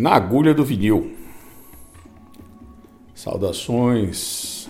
Na 0.00 0.14
agulha 0.14 0.54
do 0.54 0.64
vinil. 0.64 1.14
Saudações 3.14 4.66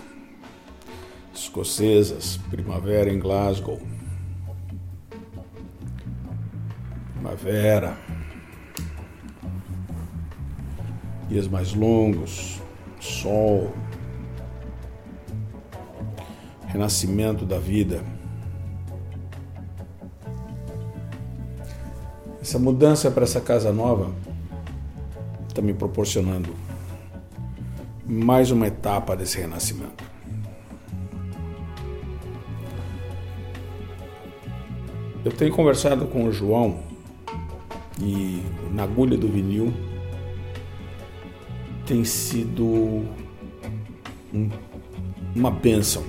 escocesas, 1.33 2.35
primavera 2.49 3.09
em 3.09 3.17
Glasgow. 3.17 3.81
Primavera. 7.13 7.97
Dias 11.29 11.47
mais 11.47 11.73
longos, 11.73 12.59
sol. 12.99 13.73
Renascimento 16.67 17.45
da 17.45 17.57
vida. 17.57 18.03
Essa 22.41 22.59
mudança 22.59 23.09
para 23.09 23.23
essa 23.23 23.39
casa 23.39 23.71
nova 23.71 24.13
está 25.51 25.61
me 25.61 25.73
proporcionando 25.73 26.55
mais 28.05 28.51
uma 28.51 28.67
etapa 28.67 29.17
desse 29.17 29.37
renascimento. 29.37 30.01
Eu 35.25 35.31
tenho 35.31 35.53
conversado 35.53 36.07
com 36.07 36.23
o 36.23 36.31
João 36.31 36.79
e 38.01 38.41
na 38.71 38.83
agulha 38.83 39.17
do 39.17 39.27
vinil 39.27 39.73
tem 41.85 42.05
sido 42.05 43.05
um, 44.33 44.49
uma 45.35 45.51
bênção. 45.51 46.03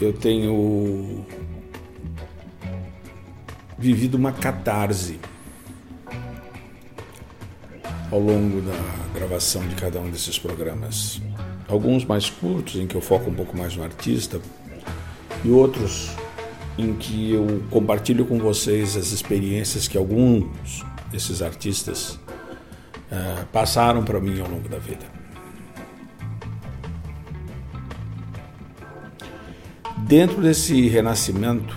Eu 0.00 0.14
tenho 0.14 1.24
vivido 3.78 4.14
uma 4.14 4.32
catarse 4.32 5.20
ao 8.10 8.20
longo 8.20 8.60
da 8.60 9.18
gravação 9.18 9.66
de 9.66 9.74
cada 9.74 10.00
um 10.00 10.10
desses 10.10 10.38
programas. 10.38 11.20
Alguns 11.68 12.04
mais 12.04 12.30
curtos, 12.30 12.76
em 12.76 12.86
que 12.86 12.94
eu 12.94 13.00
foco 13.00 13.30
um 13.30 13.34
pouco 13.34 13.56
mais 13.56 13.74
no 13.76 13.82
artista, 13.82 14.40
e 15.44 15.50
outros 15.50 16.10
em 16.78 16.94
que 16.94 17.32
eu 17.32 17.62
compartilho 17.70 18.24
com 18.24 18.38
vocês 18.38 18.96
as 18.96 19.12
experiências 19.12 19.88
que 19.88 19.96
alguns 19.96 20.84
desses 21.10 21.42
artistas 21.42 22.10
uh, 22.10 23.46
passaram 23.52 24.04
para 24.04 24.20
mim 24.20 24.40
ao 24.40 24.48
longo 24.48 24.68
da 24.68 24.78
vida. 24.78 25.06
Dentro 29.98 30.40
desse 30.40 30.86
renascimento, 30.88 31.76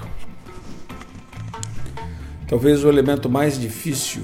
talvez 2.47 2.83
o 2.83 2.89
elemento 2.89 3.27
mais 3.27 3.59
difícil 3.59 4.23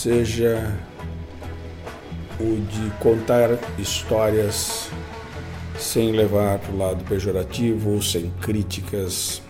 seja 0.00 0.78
o 2.40 2.58
de 2.58 2.90
contar 3.00 3.50
histórias 3.78 4.88
sem 5.78 6.12
levar 6.12 6.58
para 6.58 6.72
o 6.72 6.78
lado 6.78 7.04
pejorativo, 7.04 8.02
sem 8.02 8.30
críticas, 8.40 9.42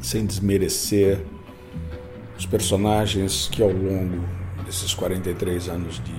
sem 0.00 0.24
desmerecer 0.24 1.20
os 2.38 2.46
personagens 2.46 3.48
que 3.50 3.60
ao 3.60 3.72
longo 3.72 4.24
desses 4.64 4.94
43 4.94 5.68
anos 5.68 5.96
de 6.04 6.14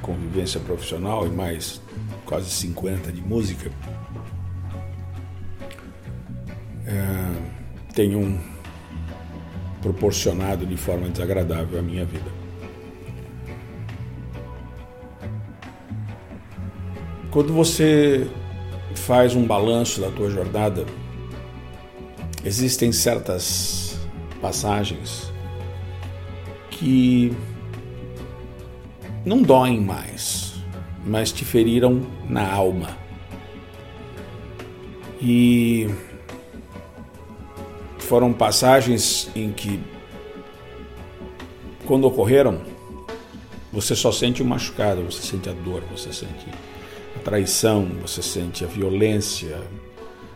convivência 0.00 0.60
profissional 0.60 1.26
e 1.26 1.30
mais 1.30 1.80
quase 2.24 2.50
50 2.50 3.10
de 3.10 3.20
música 3.20 3.68
é, 6.86 7.92
tenham 7.92 8.38
proporcionado 9.82 10.64
de 10.64 10.76
forma 10.76 11.08
desagradável 11.08 11.78
à 11.78 11.82
minha 11.82 12.04
vida. 12.04 12.30
Quando 17.30 17.52
você 17.52 18.28
faz 18.94 19.34
um 19.34 19.44
balanço 19.44 20.00
da 20.00 20.10
tua 20.10 20.30
jornada, 20.30 20.86
existem 22.44 22.92
certas 22.92 23.98
passagens 24.40 25.32
que 26.70 27.34
não 29.24 29.42
doem 29.42 29.80
mais, 29.80 30.54
mas 31.04 31.32
te 31.32 31.44
feriram 31.44 32.02
na 32.28 32.50
alma. 32.52 32.96
E 35.20 35.88
foram 38.12 38.30
passagens 38.30 39.30
em 39.34 39.50
que, 39.50 39.80
quando 41.86 42.04
ocorreram, 42.04 42.60
você 43.72 43.96
só 43.96 44.12
sente 44.12 44.42
o 44.42 44.44
machucado, 44.44 45.00
você 45.00 45.22
sente 45.22 45.48
a 45.48 45.52
dor, 45.54 45.82
você 45.90 46.12
sente 46.12 46.46
a 47.16 47.20
traição, 47.20 47.86
você 48.02 48.20
sente 48.20 48.66
a 48.66 48.66
violência, 48.66 49.58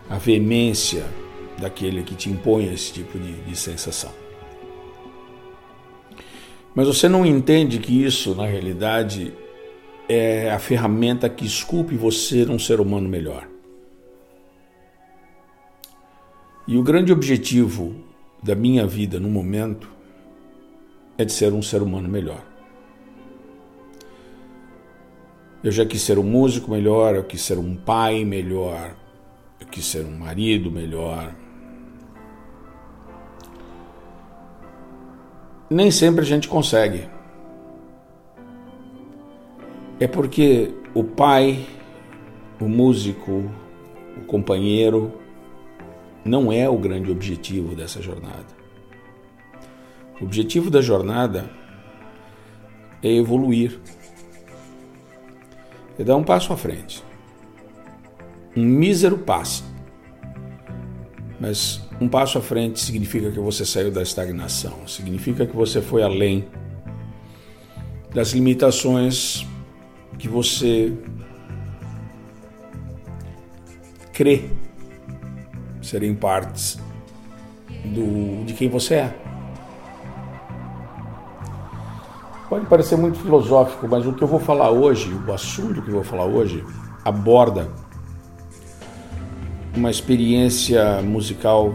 a 0.09 0.16
veemência 0.16 1.04
daquele 1.59 2.03
que 2.03 2.14
te 2.14 2.31
impõe 2.31 2.72
esse 2.72 2.94
tipo 2.94 3.19
de, 3.19 3.32
de 3.42 3.54
sensação. 3.54 4.12
Mas 6.75 6.87
você 6.87 7.10
não 7.10 7.26
entende 7.26 7.78
que 7.78 8.03
isso, 8.03 8.34
na 8.34 8.47
realidade, 8.47 9.34
é 10.08 10.50
a 10.50 10.58
ferramenta 10.58 11.28
que 11.28 11.44
esculpe 11.44 11.94
você 11.94 12.47
um 12.47 12.58
ser 12.58 12.81
humano 12.81 13.06
melhor. 13.06 13.47
E 16.69 16.77
o 16.77 16.82
grande 16.82 17.12
objetivo 17.12 17.94
da 18.43 18.56
minha 18.56 18.87
vida 18.87 19.21
no 19.21 19.28
momento 19.28 19.88
é 21.16 21.25
de 21.25 21.32
ser 21.32 21.53
um 21.53 21.62
ser 21.62 21.81
humano 21.81 22.09
melhor. 22.09 22.44
Eu 25.62 25.71
já 25.71 25.87
quis 25.87 26.03
ser 26.03 26.19
um 26.19 26.25
músico 26.25 26.71
melhor, 26.71 27.15
eu 27.15 27.22
quis 27.22 27.41
ser 27.41 27.56
um 27.56 27.76
pai 27.76 28.25
melhor, 28.25 28.97
eu 29.60 29.66
quis 29.69 29.84
ser 29.84 30.05
um 30.05 30.19
marido 30.19 30.71
melhor. 30.71 31.32
Nem 35.71 35.91
sempre 35.91 36.22
a 36.22 36.26
gente 36.26 36.49
consegue. 36.49 37.09
É 40.00 40.06
porque 40.06 40.75
o 40.94 41.05
pai, 41.05 41.65
o 42.60 42.69
músico, 42.69 43.50
o 44.17 44.25
companheiro, 44.26 45.12
não 46.26 46.52
é 46.52 46.69
o 46.69 46.76
grande 46.76 47.11
objetivo 47.11 47.75
dessa 47.75 48.02
jornada. 48.02 48.46
O 50.20 50.25
objetivo 50.25 50.70
da 50.70 50.81
jornada 50.81 51.50
é 53.02 53.12
evoluir, 53.12 53.78
é 55.99 56.05
dar 56.05 56.17
um 56.17 56.25
passo 56.25 56.52
à 56.52 56.56
frente. 56.56 57.02
Um 58.56 58.64
mísero 58.64 59.19
passo. 59.19 59.64
Mas 61.38 61.82
um 62.00 62.08
passo 62.08 62.38
à 62.38 62.43
frente 62.43 62.81
significa 62.81 63.31
que 63.31 63.38
você 63.38 63.64
saiu 63.64 63.90
da 63.90 64.02
estagnação, 64.02 64.88
significa 64.88 65.46
que 65.46 65.55
você 65.55 65.82
foi 65.82 66.02
além 66.02 66.46
das 68.14 68.31
limitações 68.31 69.46
que 70.19 70.26
você 70.26 70.94
crê 74.14 74.49
serem 75.87 76.15
partes 76.15 76.79
do, 77.85 78.44
de 78.44 78.53
quem 78.55 78.69
você 78.69 78.94
é. 78.94 79.15
Pode 82.49 82.67
parecer 82.67 82.97
muito 82.97 83.19
filosófico, 83.19 83.88
mas 83.88 84.06
o 84.06 84.12
que 84.12 84.23
eu 84.23 84.29
vou 84.29 84.38
falar 84.38 84.71
hoje, 84.71 85.12
o 85.27 85.33
assunto 85.33 85.83
que 85.83 85.88
eu 85.88 85.94
vou 85.94 86.05
falar 86.05 86.27
hoje, 86.27 86.65
aborda 87.05 87.69
uma 89.77 89.91
experiência 89.91 91.03
musical 91.03 91.75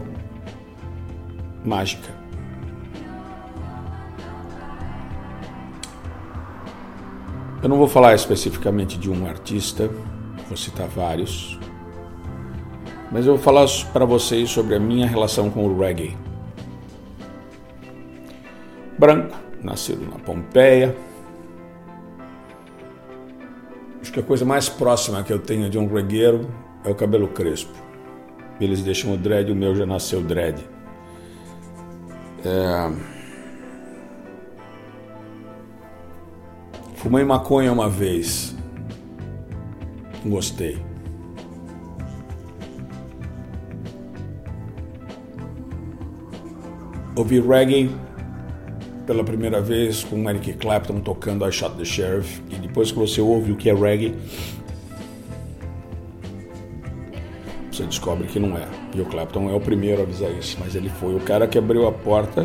mágica. 1.64 2.10
Eu 7.62 7.70
não 7.70 7.78
vou 7.78 7.88
falar 7.88 8.16
especificamente 8.16 8.98
de 8.98 9.10
um 9.10 9.28
artista, 9.28 9.88
vou 10.48 10.58
citar 10.58 10.88
vários, 10.88 11.60
mas 13.12 13.28
eu 13.28 13.36
vou 13.36 13.44
falar 13.44 13.68
para 13.92 14.06
vocês 14.06 14.50
sobre 14.50 14.74
a 14.74 14.80
minha 14.80 15.06
relação 15.06 15.52
com 15.52 15.66
o 15.66 15.78
reggae. 15.78 16.18
Branco, 18.98 19.36
nascido 19.62 20.10
na 20.10 20.18
Pompeia. 20.18 20.96
Acho 24.02 24.14
que 24.14 24.20
a 24.20 24.24
coisa 24.24 24.46
mais 24.46 24.70
próxima 24.70 25.24
que 25.24 25.34
eu 25.34 25.40
tenho 25.40 25.70
de 25.70 25.78
um 25.78 25.92
regueiro 25.94 26.50
é 26.86 26.90
o 26.90 26.96
cabelo 26.96 27.28
crespo. 27.28 27.74
Eles 28.60 28.82
deixam 28.82 29.14
o 29.14 29.18
dread, 29.18 29.52
o 29.52 29.56
meu 29.56 29.76
já 29.76 29.86
nasceu 29.86 30.22
dread. 30.22 30.64
É... 32.46 32.92
Fumei 36.96 37.26
maconha 37.26 37.74
uma 37.74 37.90
vez. 37.90 38.56
Gostei. 40.24 40.91
Ouvi 47.22 47.40
reggae 47.40 47.88
pela 49.06 49.24
primeira 49.24 49.62
vez 49.62 50.04
com 50.04 50.28
Eric 50.28 50.54
Clapton 50.54 51.02
tocando 51.02 51.48
I 51.48 51.52
Shot 51.52 51.76
the 51.76 51.86
Sheriff. 51.86 52.42
E 52.50 52.56
depois 52.56 52.92
que 52.92 52.98
você 52.98 53.22
ouve 53.22 53.52
o 53.52 53.56
que 53.56 53.70
é 53.70 53.76
reggae, 53.76 54.16
você 57.72 57.86
descobre 57.86 58.28
que 58.28 58.40
não 58.40 58.58
é. 58.58 58.68
E 58.96 59.02
o 59.02 59.06
Clapton 59.06 59.52
é 59.52 59.54
o 59.54 59.60
primeiro 59.60 60.02
a 60.02 60.04
avisar 60.04 60.32
isso, 60.32 60.58
mas 60.60 60.74
ele 60.74 60.90
foi 60.90 61.14
o 61.14 61.20
cara 61.20 61.46
que 61.46 61.60
abriu 61.60 61.88
a 61.88 61.92
porta 61.92 62.44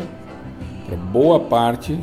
para 0.85 0.95
boa 0.95 1.39
parte 1.39 1.99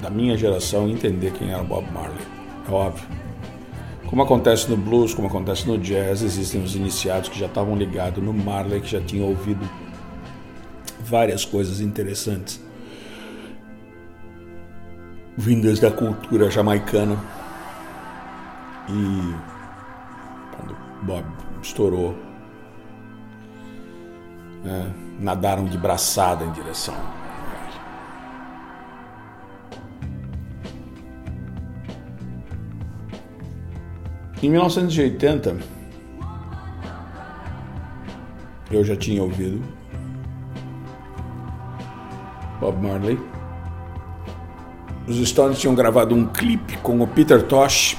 da 0.00 0.08
minha 0.08 0.36
geração 0.36 0.88
entender 0.88 1.32
quem 1.32 1.50
era 1.50 1.64
Bob 1.64 1.90
Marley. 1.90 2.24
É 2.68 2.70
óbvio. 2.70 3.04
Como 4.06 4.22
acontece 4.22 4.70
no 4.70 4.76
blues, 4.76 5.12
como 5.12 5.26
acontece 5.26 5.66
no 5.66 5.76
jazz, 5.76 6.22
existem 6.22 6.62
os 6.62 6.76
iniciados 6.76 7.28
que 7.28 7.36
já 7.36 7.46
estavam 7.46 7.74
ligados 7.74 8.22
no 8.22 8.32
Marley, 8.32 8.80
que 8.80 8.92
já 8.92 9.00
tinham 9.00 9.26
ouvido 9.26 9.68
várias 11.08 11.44
coisas 11.44 11.80
interessantes 11.80 12.60
vindas 15.36 15.78
da 15.78 15.90
cultura 15.90 16.50
jamaicana. 16.50 17.16
E 18.88 19.34
quando 20.56 20.76
Bob 21.02 21.24
estourou, 21.62 22.16
né, 24.64 24.92
nadaram 25.20 25.66
de 25.66 25.78
braçada 25.78 26.44
em 26.44 26.52
direção 26.52 26.94
Em 34.40 34.50
1980, 34.50 35.56
eu 38.70 38.84
já 38.84 38.94
tinha 38.94 39.20
ouvido 39.20 39.60
Bob 42.60 42.80
Marley. 42.82 43.18
Os 45.06 45.16
Stones 45.28 45.58
tinham 45.58 45.74
gravado 45.74 46.14
um 46.14 46.26
clipe 46.26 46.76
com 46.78 47.00
o 47.00 47.06
Peter 47.06 47.42
Tosh 47.42 47.96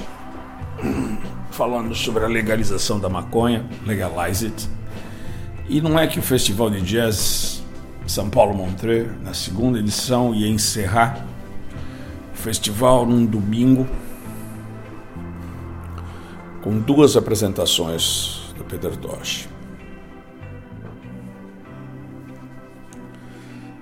falando 1.51 1.95
sobre 1.95 2.23
a 2.23 2.27
legalização 2.27 2.99
da 2.99 3.09
maconha, 3.09 3.65
Legalize 3.85 4.45
It. 4.45 4.69
E 5.67 5.81
não 5.81 5.97
é 5.99 6.07
que 6.07 6.19
o 6.19 6.21
Festival 6.21 6.69
de 6.69 6.81
Jazz 6.81 7.63
São 8.07 8.29
Paulo 8.29 8.55
Montreux, 8.55 9.09
na 9.23 9.33
segunda 9.33 9.79
edição, 9.79 10.33
ia 10.33 10.47
encerrar 10.47 11.25
o 12.33 12.37
festival 12.37 13.05
num 13.05 13.25
domingo 13.25 13.87
com 16.61 16.79
duas 16.79 17.17
apresentações 17.17 18.53
do 18.57 18.63
Peter 18.63 18.95
Tosh. 18.95 19.47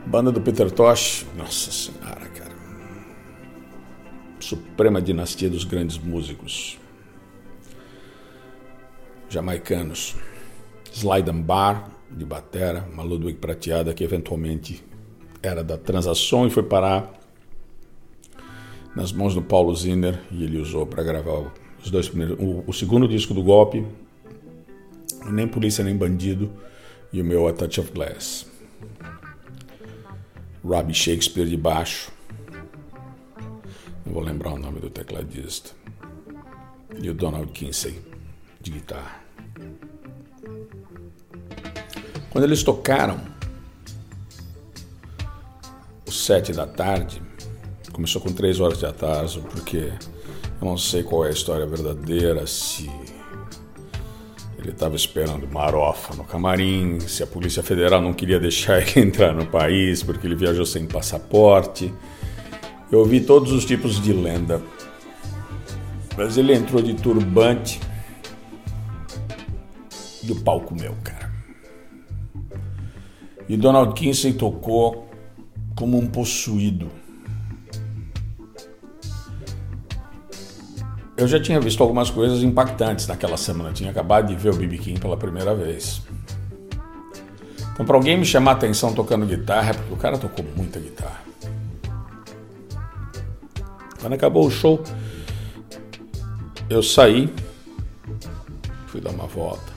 Banda 0.07 0.31
do 0.31 0.39
Peter 0.39 0.71
Tosh, 0.71 1.25
nossa 1.35 1.69
senhora, 1.69 2.25
cara. 2.29 2.55
Suprema 4.39 5.01
dinastia 5.01 5.49
dos 5.49 5.65
grandes 5.65 5.97
músicos 5.97 6.79
jamaicanos. 9.27 10.15
Slide 10.93 11.29
and 11.29 11.41
Bar, 11.41 11.91
de 12.09 12.23
batera, 12.23 12.87
uma 12.89 13.03
Ludwig 13.03 13.37
prateada 13.37 13.93
que 13.93 14.01
eventualmente 14.01 14.81
era 15.43 15.61
da 15.61 15.77
Transação 15.77 16.47
e 16.47 16.49
foi 16.49 16.63
parar 16.63 17.11
nas 18.95 19.11
mãos 19.11 19.35
do 19.35 19.41
Paulo 19.41 19.75
Zinner 19.75 20.21
e 20.31 20.41
ele 20.41 20.57
usou 20.57 20.85
para 20.87 21.03
gravar 21.03 21.51
os 21.83 21.91
dois 21.91 22.07
primeiros, 22.07 22.39
o, 22.39 22.63
o, 22.65 22.71
segundo 22.71 23.09
disco 23.09 23.33
do 23.33 23.43
Golpe, 23.43 23.85
Nem 25.25 25.49
Polícia 25.49 25.83
Nem 25.83 25.97
Bandido 25.97 26.49
e 27.11 27.21
o 27.21 27.25
meu 27.25 27.45
A 27.45 27.51
Touch 27.51 27.81
of 27.81 27.91
Glass. 27.91 28.47
Robbie 30.67 30.93
Shakespeare 30.93 31.47
de 31.47 31.55
baixo. 31.55 32.11
Não 34.05 34.13
vou 34.13 34.21
lembrar 34.21 34.51
o 34.51 34.59
nome 34.59 34.81
do 34.81 34.89
tecladista. 34.89 35.71
E 37.01 37.09
o 37.09 37.13
Donald 37.13 37.51
Kinsey 37.53 38.01
de 38.59 38.71
guitarra. 38.71 39.23
Quando 42.29 42.43
eles 42.43 42.63
tocaram, 42.63 43.19
o 46.05 46.11
sete 46.11 46.51
da 46.51 46.67
tarde, 46.67 47.21
começou 47.93 48.21
com 48.21 48.33
três 48.33 48.59
horas 48.59 48.79
de 48.79 48.85
atraso, 48.85 49.41
porque 49.43 49.93
eu 50.59 50.65
não 50.65 50.77
sei 50.77 51.01
qual 51.01 51.23
é 51.23 51.29
a 51.29 51.31
história 51.31 51.65
verdadeira, 51.65 52.45
se 52.45 52.89
ele 54.57 54.71
estava 54.71 54.95
esperando 54.95 55.47
marofa 55.47 56.15
no 56.15 56.23
camarim, 56.23 56.99
se 56.99 57.21
a 57.21 57.27
Polícia 57.27 57.61
Federal 57.61 58.01
não 58.01 58.13
queria 58.13 58.39
deixar 58.39 58.81
ele 58.81 59.07
entrar 59.07 59.33
no 59.33 59.45
país 59.45 60.01
porque 60.01 60.25
ele 60.25 60.35
viajou 60.35 60.65
sem 60.65 60.85
passaporte. 60.87 61.93
Eu 62.91 62.99
ouvi 62.99 63.21
todos 63.21 63.51
os 63.51 63.65
tipos 63.65 64.01
de 64.01 64.13
lenda. 64.13 64.61
Mas 66.17 66.37
ele 66.37 66.53
entrou 66.53 66.81
de 66.81 66.95
turbante 66.95 67.79
e 70.23 70.31
o 70.31 70.35
palco 70.41 70.73
meu, 70.73 70.95
cara. 71.03 71.31
E 73.47 73.55
Donald 73.55 73.93
Kinsey 73.93 74.33
tocou 74.33 75.07
como 75.75 75.97
um 75.97 76.07
possuído. 76.07 76.89
Eu 81.17 81.27
já 81.27 81.39
tinha 81.39 81.59
visto 81.59 81.81
algumas 81.81 82.11
coisas 82.11 82.43
impactantes 82.43 83.07
naquela 83.07 83.37
semana. 83.37 83.69
Eu 83.69 83.73
tinha 83.73 83.89
acabado 83.89 84.27
de 84.27 84.35
ver 84.35 84.51
o 84.51 84.55
B.B. 84.55 84.77
King 84.77 84.99
pela 84.99 85.17
primeira 85.17 85.55
vez. 85.55 86.03
Então, 87.73 87.85
para 87.85 87.95
alguém 87.95 88.17
me 88.17 88.25
chamar 88.25 88.51
atenção 88.51 88.93
tocando 88.93 89.25
guitarra, 89.25 89.71
é 89.71 89.73
porque 89.73 89.93
o 89.93 89.97
cara 89.97 90.17
tocou 90.17 90.45
muita 90.55 90.79
guitarra. 90.79 91.21
Quando 93.99 94.13
acabou 94.13 94.45
o 94.45 94.51
show, 94.51 94.83
eu 96.69 96.83
saí, 96.83 97.33
fui 98.85 99.01
dar 99.01 99.09
uma 99.09 99.25
volta. 99.25 99.76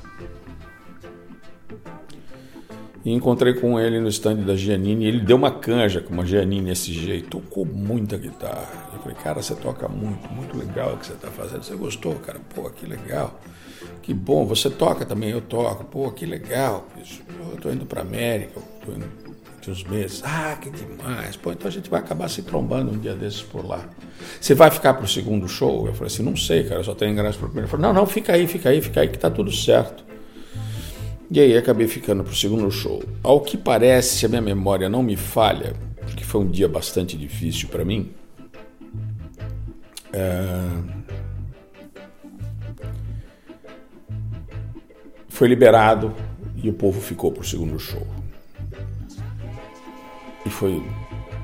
E 3.05 3.13
encontrei 3.13 3.55
com 3.55 3.81
ele 3.81 3.99
no 3.99 4.09
stand 4.09 4.37
da 4.37 4.55
Giannini. 4.55 5.07
Ele 5.07 5.21
deu 5.21 5.37
uma 5.37 5.51
canja 5.51 6.01
com 6.01 6.13
uma 6.13 6.25
Giannini 6.25 6.71
SG 6.71 7.23
tocou 7.23 7.65
muita 7.65 8.19
guitarra. 8.19 8.69
Eu 8.93 8.99
falei, 9.01 9.17
cara, 9.17 9.43
você 9.43 9.55
toca 9.55 9.89
muito, 9.89 10.29
muito 10.33 10.57
legal 10.57 10.95
o 10.95 10.99
que 10.99 11.07
você 11.07 11.15
está 11.15 11.29
fazendo. 11.29 11.63
Você 11.63 11.75
gostou, 11.77 12.15
cara? 12.17 12.39
Pô, 12.55 12.69
que 12.69 12.87
legal. 12.87 13.41
Que 14.03 14.13
bom, 14.13 14.45
você 14.45 14.69
toca 14.69 15.07
também, 15.07 15.31
eu 15.31 15.41
toco. 15.41 15.85
Pô, 15.85 16.11
que 16.11 16.27
legal. 16.27 16.87
Eu 17.49 17.55
estou 17.55 17.73
indo 17.73 17.87
para 17.87 18.03
América, 18.03 18.61
estou 18.79 18.95
indo 18.95 19.07
de 19.61 19.71
uns 19.71 19.85
meses. 19.85 20.23
Ah, 20.25 20.57
que 20.61 20.71
demais. 20.71 21.37
Pô, 21.37 21.53
então 21.53 21.69
a 21.69 21.71
gente 21.71 21.89
vai 21.89 22.01
acabar 22.01 22.29
se 22.29 22.43
trombando 22.43 22.93
um 22.93 22.99
dia 22.99 23.15
desses 23.15 23.43
por 23.43 23.67
lá. 23.67 23.89
Você 24.41 24.55
vai 24.55 24.71
ficar 24.71 24.95
para 24.95 25.05
o 25.05 25.09
segundo 25.09 25.49
show? 25.49 25.87
Eu 25.87 25.95
falei 25.95 26.13
assim, 26.13 26.23
não 26.23 26.37
sei, 26.37 26.65
cara, 26.65 26.83
só 26.83 26.95
tenho 26.95 27.13
ingresso 27.13 27.39
para 27.39 27.47
o 27.47 27.49
primeiro. 27.49 27.67
Ele 27.67 27.71
falou, 27.71 27.87
não, 27.87 28.01
não, 28.01 28.07
fica 28.07 28.33
aí, 28.33 28.47
fica 28.47 28.69
aí, 28.69 28.81
fica 28.81 29.01
aí, 29.01 29.09
que 29.09 29.19
tá 29.19 29.31
tudo 29.31 29.53
certo. 29.53 30.10
E 31.31 31.39
aí 31.39 31.57
acabei 31.57 31.87
ficando 31.87 32.25
pro 32.25 32.35
segundo 32.35 32.69
show. 32.73 33.03
Ao 33.23 33.41
que 33.41 33.57
parece, 33.57 34.17
se 34.19 34.27
a 34.27 34.29
minha 34.29 34.43
memória 34.43 34.89
não 34.89 35.01
me 35.01 35.17
falha, 35.17 35.75
porque 36.01 36.25
foi 36.25 36.41
um 36.41 36.51
dia 36.51 36.69
bastante 36.69 37.17
difícil 37.17 37.69
para 37.69 37.85
mim, 37.85 38.13
é... 40.13 41.01
foi 45.29 45.47
liberado 45.47 46.15
e 46.57 46.69
o 46.69 46.73
povo 46.73 47.01
ficou 47.01 47.31
pro 47.31 47.45
segundo 47.45 47.79
show. 47.79 48.05
E 50.45 50.51
foi 50.51 50.83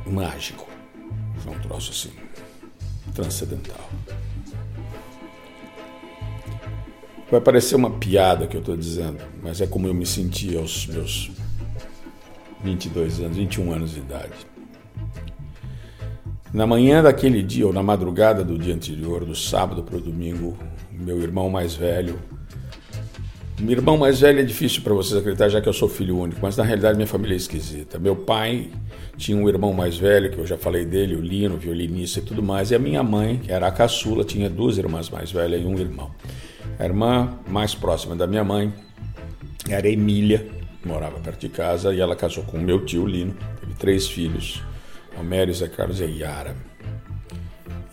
mágico. 0.04 0.66
Foi 1.38 1.54
um 1.54 1.60
troço 1.60 1.92
assim, 1.92 2.12
transcendental. 3.14 3.88
Vai 7.36 7.42
parecer 7.42 7.76
uma 7.76 7.90
piada 7.90 8.46
que 8.46 8.56
eu 8.56 8.60
estou 8.60 8.74
dizendo, 8.74 9.18
mas 9.42 9.60
é 9.60 9.66
como 9.66 9.86
eu 9.86 9.92
me 9.92 10.06
senti 10.06 10.56
aos 10.56 10.86
meus 10.86 11.30
22 12.64 13.20
anos, 13.20 13.36
21 13.36 13.72
anos 13.72 13.92
de 13.92 13.98
idade. 13.98 14.32
Na 16.50 16.66
manhã 16.66 17.02
daquele 17.02 17.42
dia, 17.42 17.66
ou 17.66 17.74
na 17.74 17.82
madrugada 17.82 18.42
do 18.42 18.58
dia 18.58 18.74
anterior, 18.74 19.22
do 19.22 19.34
sábado 19.34 19.82
para 19.82 19.98
o 19.98 20.00
domingo, 20.00 20.56
meu 20.90 21.20
irmão 21.20 21.50
mais 21.50 21.74
velho. 21.74 22.18
Meu 23.60 23.72
irmão 23.72 23.98
mais 23.98 24.18
velho 24.18 24.40
é 24.40 24.42
difícil 24.42 24.80
para 24.80 24.94
vocês 24.94 25.20
acreditar, 25.20 25.50
já 25.50 25.60
que 25.60 25.68
eu 25.68 25.74
sou 25.74 25.90
filho 25.90 26.18
único, 26.18 26.40
mas 26.40 26.56
na 26.56 26.64
realidade 26.64 26.96
minha 26.96 27.06
família 27.06 27.34
é 27.34 27.36
esquisita. 27.36 27.98
Meu 27.98 28.16
pai 28.16 28.70
tinha 29.18 29.36
um 29.36 29.46
irmão 29.46 29.74
mais 29.74 29.98
velho, 29.98 30.30
que 30.30 30.38
eu 30.38 30.46
já 30.46 30.56
falei 30.56 30.86
dele, 30.86 31.14
o 31.14 31.20
Lino, 31.20 31.58
violinista 31.58 32.18
e 32.18 32.22
tudo 32.22 32.42
mais, 32.42 32.70
e 32.70 32.74
a 32.74 32.78
minha 32.78 33.02
mãe, 33.02 33.36
que 33.36 33.52
era 33.52 33.66
a 33.66 33.70
caçula, 33.70 34.24
tinha 34.24 34.48
duas 34.48 34.78
irmãs 34.78 35.10
mais 35.10 35.30
velhas 35.30 35.60
e 35.60 35.66
um 35.66 35.78
irmão. 35.78 36.10
A 36.78 36.84
irmã 36.84 37.38
mais 37.48 37.74
próxima 37.74 38.14
da 38.14 38.26
minha 38.26 38.44
mãe 38.44 38.72
era 39.68 39.88
Emília, 39.88 40.46
morava 40.84 41.18
perto 41.18 41.40
de 41.40 41.48
casa, 41.48 41.94
e 41.94 42.00
ela 42.00 42.14
casou 42.14 42.44
com 42.44 42.58
meu 42.58 42.84
tio 42.84 43.06
Lino, 43.06 43.34
teve 43.60 43.74
três 43.74 44.06
filhos, 44.06 44.62
Homério, 45.18 45.54
Zé 45.54 45.68
Carlos 45.68 46.00
e 46.00 46.04
Yara. 46.04 46.54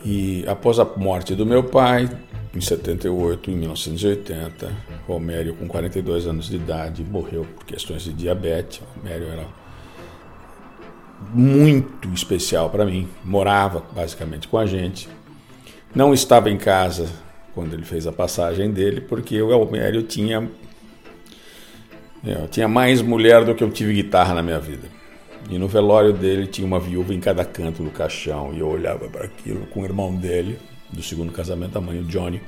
E 0.03 0.43
após 0.47 0.79
a 0.79 0.85
morte 0.85 1.33
do 1.33 1.45
meu 1.45 1.63
pai, 1.63 2.09
em 2.53 2.59
78, 2.59 3.49
em 3.49 3.55
1980, 3.55 4.69
Romério, 5.07 5.55
com 5.55 5.67
42 5.67 6.27
anos 6.27 6.47
de 6.47 6.57
idade, 6.57 7.03
morreu 7.03 7.45
por 7.55 7.65
questões 7.65 8.03
de 8.03 8.11
diabetes. 8.13 8.81
Romério 8.95 9.27
era 9.27 9.47
muito 11.33 12.09
especial 12.09 12.69
para 12.69 12.85
mim, 12.85 13.07
morava 13.23 13.81
basicamente 13.95 14.47
com 14.47 14.57
a 14.57 14.65
gente. 14.65 15.07
Não 15.95 16.13
estava 16.13 16.49
em 16.49 16.57
casa 16.57 17.09
quando 17.53 17.73
ele 17.73 17.83
fez 17.83 18.07
a 18.07 18.11
passagem 18.11 18.71
dele, 18.71 19.01
porque 19.01 19.41
o 19.41 19.53
Almério 19.53 20.03
tinha 20.03 20.49
eu 22.25 22.47
tinha 22.47 22.69
mais 22.69 23.01
mulher 23.01 23.43
do 23.43 23.53
que 23.53 23.61
eu 23.61 23.69
tive 23.69 23.93
guitarra 23.93 24.33
na 24.33 24.41
minha 24.41 24.59
vida. 24.59 24.87
E 25.49 25.57
no 25.57 25.67
velório 25.67 26.13
dele 26.13 26.47
tinha 26.47 26.65
uma 26.65 26.79
viúva 26.79 27.13
em 27.13 27.19
cada 27.19 27.43
canto 27.43 27.83
do 27.83 27.91
caixão, 27.91 28.53
e 28.53 28.59
eu 28.59 28.67
olhava 28.67 29.09
para 29.09 29.25
aquilo 29.25 29.65
com 29.67 29.81
o 29.81 29.83
irmão 29.83 30.15
dele, 30.15 30.57
do 30.89 31.03
segundo 31.03 31.33
casamento 31.33 31.73
da 31.73 31.81
mãe, 31.81 31.99
o 31.99 32.03
Johnny, 32.05 32.41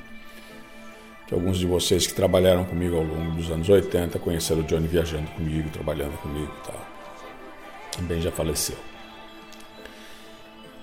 que 1.28 1.34
alguns 1.34 1.58
de 1.58 1.66
vocês 1.66 2.08
que 2.08 2.14
trabalharam 2.14 2.64
comigo 2.64 2.96
ao 2.96 3.04
longo 3.04 3.32
dos 3.32 3.52
anos 3.52 3.68
80 3.68 4.18
conheceram 4.20 4.62
o 4.62 4.64
Johnny 4.64 4.88
viajando 4.88 5.30
comigo, 5.32 5.70
trabalhando 5.72 6.18
comigo 6.20 6.52
e 6.64 6.68
tal. 6.68 6.86
Também 7.98 8.22
já 8.22 8.32
faleceu. 8.32 8.95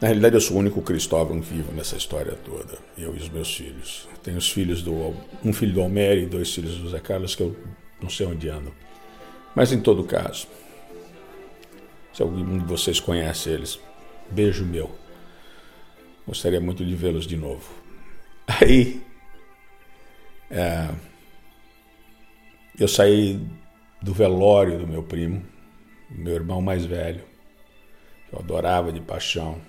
Na 0.02 0.08
realidade, 0.08 0.34
eu 0.34 0.40
sou 0.40 0.56
o 0.56 0.58
único 0.58 0.82
Cristóvão 0.82 1.40
vivo 1.40 1.70
nessa 1.70 1.96
história 1.96 2.32
toda, 2.44 2.76
eu 2.98 3.14
e 3.14 3.18
os 3.18 3.28
meus 3.28 3.54
filhos. 3.54 4.08
Tenho 4.20 4.36
os 4.36 4.50
filhos 4.50 4.82
do 4.82 5.14
um 5.44 5.52
filho 5.52 5.74
do 5.74 5.80
Almério 5.80 6.24
e 6.24 6.26
dois 6.26 6.52
filhos 6.52 6.76
do 6.76 6.88
Zé 6.88 6.98
Carlos 6.98 7.36
que 7.36 7.42
eu 7.44 7.56
não 8.00 8.10
sei 8.10 8.26
onde 8.26 8.48
andam. 8.48 8.72
Mas 9.54 9.72
em 9.72 9.80
todo 9.80 10.02
caso, 10.02 10.48
se 12.12 12.20
algum 12.20 12.58
de 12.58 12.64
vocês 12.64 12.98
conhece 12.98 13.48
eles, 13.48 13.78
beijo 14.28 14.64
meu. 14.64 14.90
Gostaria 16.26 16.60
muito 16.60 16.84
de 16.84 16.96
vê-los 16.96 17.24
de 17.24 17.36
novo. 17.36 17.72
Aí, 18.60 19.00
é, 20.50 20.90
eu 22.76 22.88
saí 22.88 23.40
do 24.02 24.12
velório 24.12 24.80
do 24.80 24.86
meu 24.88 25.04
primo, 25.04 25.44
meu 26.10 26.34
irmão 26.34 26.60
mais 26.60 26.84
velho, 26.84 27.22
que 28.28 28.34
eu 28.34 28.40
adorava 28.40 28.92
de 28.92 29.00
paixão, 29.00 29.60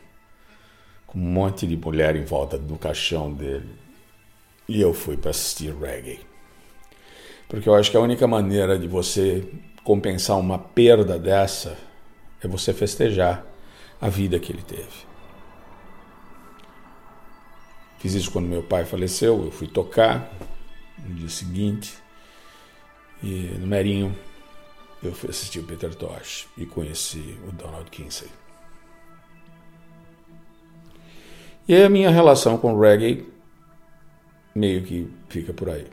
com 1.13 1.19
um 1.19 1.21
monte 1.21 1.67
de 1.67 1.77
mulher 1.77 2.15
em 2.15 2.25
volta 2.25 2.57
do 2.57 2.75
caixão 2.75 3.31
dele. 3.31 3.69
E 4.67 4.81
eu 4.81 4.93
fui 4.93 5.15
para 5.15 5.29
assistir 5.29 5.71
reggae. 5.73 6.19
Porque 7.47 7.69
eu 7.69 7.75
acho 7.75 7.91
que 7.91 7.97
a 7.97 7.99
única 7.99 8.25
maneira 8.25 8.79
de 8.79 8.87
você 8.87 9.47
compensar 9.83 10.39
uma 10.39 10.57
perda 10.57 11.19
dessa 11.19 11.77
é 12.41 12.47
você 12.47 12.73
festejar 12.73 13.45
a 14.01 14.09
vida 14.09 14.39
que 14.39 14.51
ele 14.51 14.63
teve. 14.63 15.13
Fiz 17.99 18.13
isso 18.13 18.31
quando 18.31 18.47
meu 18.47 18.63
pai 18.63 18.83
faleceu, 18.83 19.45
eu 19.45 19.51
fui 19.51 19.67
tocar 19.67 20.33
no 20.97 21.15
dia 21.15 21.29
seguinte 21.29 21.93
e 23.21 23.55
no 23.59 23.67
Merinho 23.67 24.13
eu 25.01 25.13
fui 25.13 25.29
assistir 25.29 25.59
o 25.59 25.63
Peter 25.63 25.93
Tosh 25.93 26.47
e 26.57 26.65
conheci 26.65 27.37
o 27.47 27.51
Donald 27.51 27.89
Kinsey. 27.91 28.42
E 31.67 31.75
a 31.75 31.89
minha 31.89 32.09
relação 32.09 32.57
com 32.57 32.73
o 32.73 32.79
reggae 32.79 33.25
meio 34.53 34.83
que 34.83 35.09
fica 35.29 35.53
por 35.53 35.69
aí. 35.69 35.85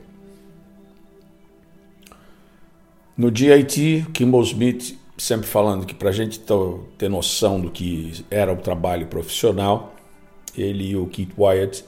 No 3.17 3.33
GIT, 3.35 4.07
Kimball 4.13 4.43
Smith 4.43 5.01
sempre 5.21 5.45
falando 5.45 5.85
que 5.85 5.93
para 5.93 6.09
a 6.09 6.11
gente 6.11 6.41
ter 6.97 7.07
noção 7.07 7.61
do 7.61 7.69
que 7.69 8.25
era 8.31 8.51
o 8.51 8.57
trabalho 8.57 9.05
profissional, 9.05 9.93
ele 10.57 10.89
e 10.89 10.95
o 10.95 11.05
Keith 11.05 11.33
Wyatt 11.37 11.85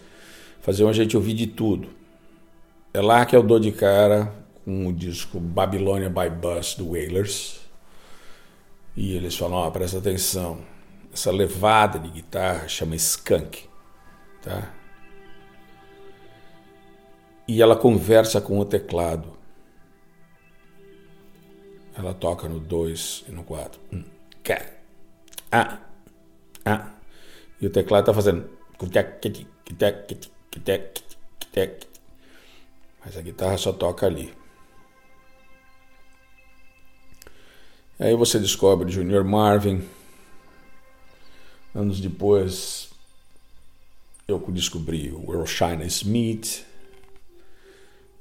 faziam 0.62 0.88
a 0.88 0.94
gente 0.94 1.18
ouvir 1.18 1.34
de 1.34 1.48
tudo. 1.48 1.90
É 2.94 3.02
lá 3.02 3.25
que 3.25 3.36
eu 3.36 3.42
dou 3.42 3.60
de 3.60 3.72
cara 3.72 4.32
com 4.63 4.88
o 4.88 4.94
disco 4.94 5.40
Babylonia 5.40 6.10
by 6.10 6.30
Bus 6.30 6.75
do 6.75 6.92
Wailers. 6.92 7.60
E 8.96 9.16
eles 9.16 9.36
falam: 9.36 9.68
oh, 9.68 9.72
presta 9.72 9.98
atenção, 9.98 10.60
essa 11.12 11.32
levada 11.32 11.98
de 11.98 12.10
guitarra 12.10 12.68
chama 12.68 12.96
skunk, 12.96 13.63
tá? 14.43 14.73
E 17.47 17.62
ela 17.62 17.75
conversa 17.75 18.39
com 18.39 18.59
o 18.59 18.65
teclado. 18.65 19.33
Ela 21.95 22.13
toca 22.13 22.47
no 22.47 22.59
2 22.59 23.25
e 23.27 23.31
no 23.31 23.43
4. 23.43 23.79
Um, 23.91 24.03
ah, 25.51 25.79
ah. 26.65 26.91
E 27.62 27.67
o 27.67 27.69
teclado 27.69 28.03
está 28.03 28.13
fazendo. 28.13 28.50
Mas 33.05 33.17
a 33.17 33.21
guitarra 33.21 33.57
só 33.57 33.71
toca 33.71 34.05
ali. 34.05 34.33
Aí 38.00 38.15
você 38.15 38.39
descobre 38.39 38.91
Junior 38.91 39.23
Marvin. 39.23 39.88
Anos 41.75 42.00
depois, 42.00 42.92
eu 44.27 44.39
descobri 44.50 45.12
o 45.12 45.34
Earl 45.34 45.46
Shine 45.46 45.86
Smith. 45.88 46.65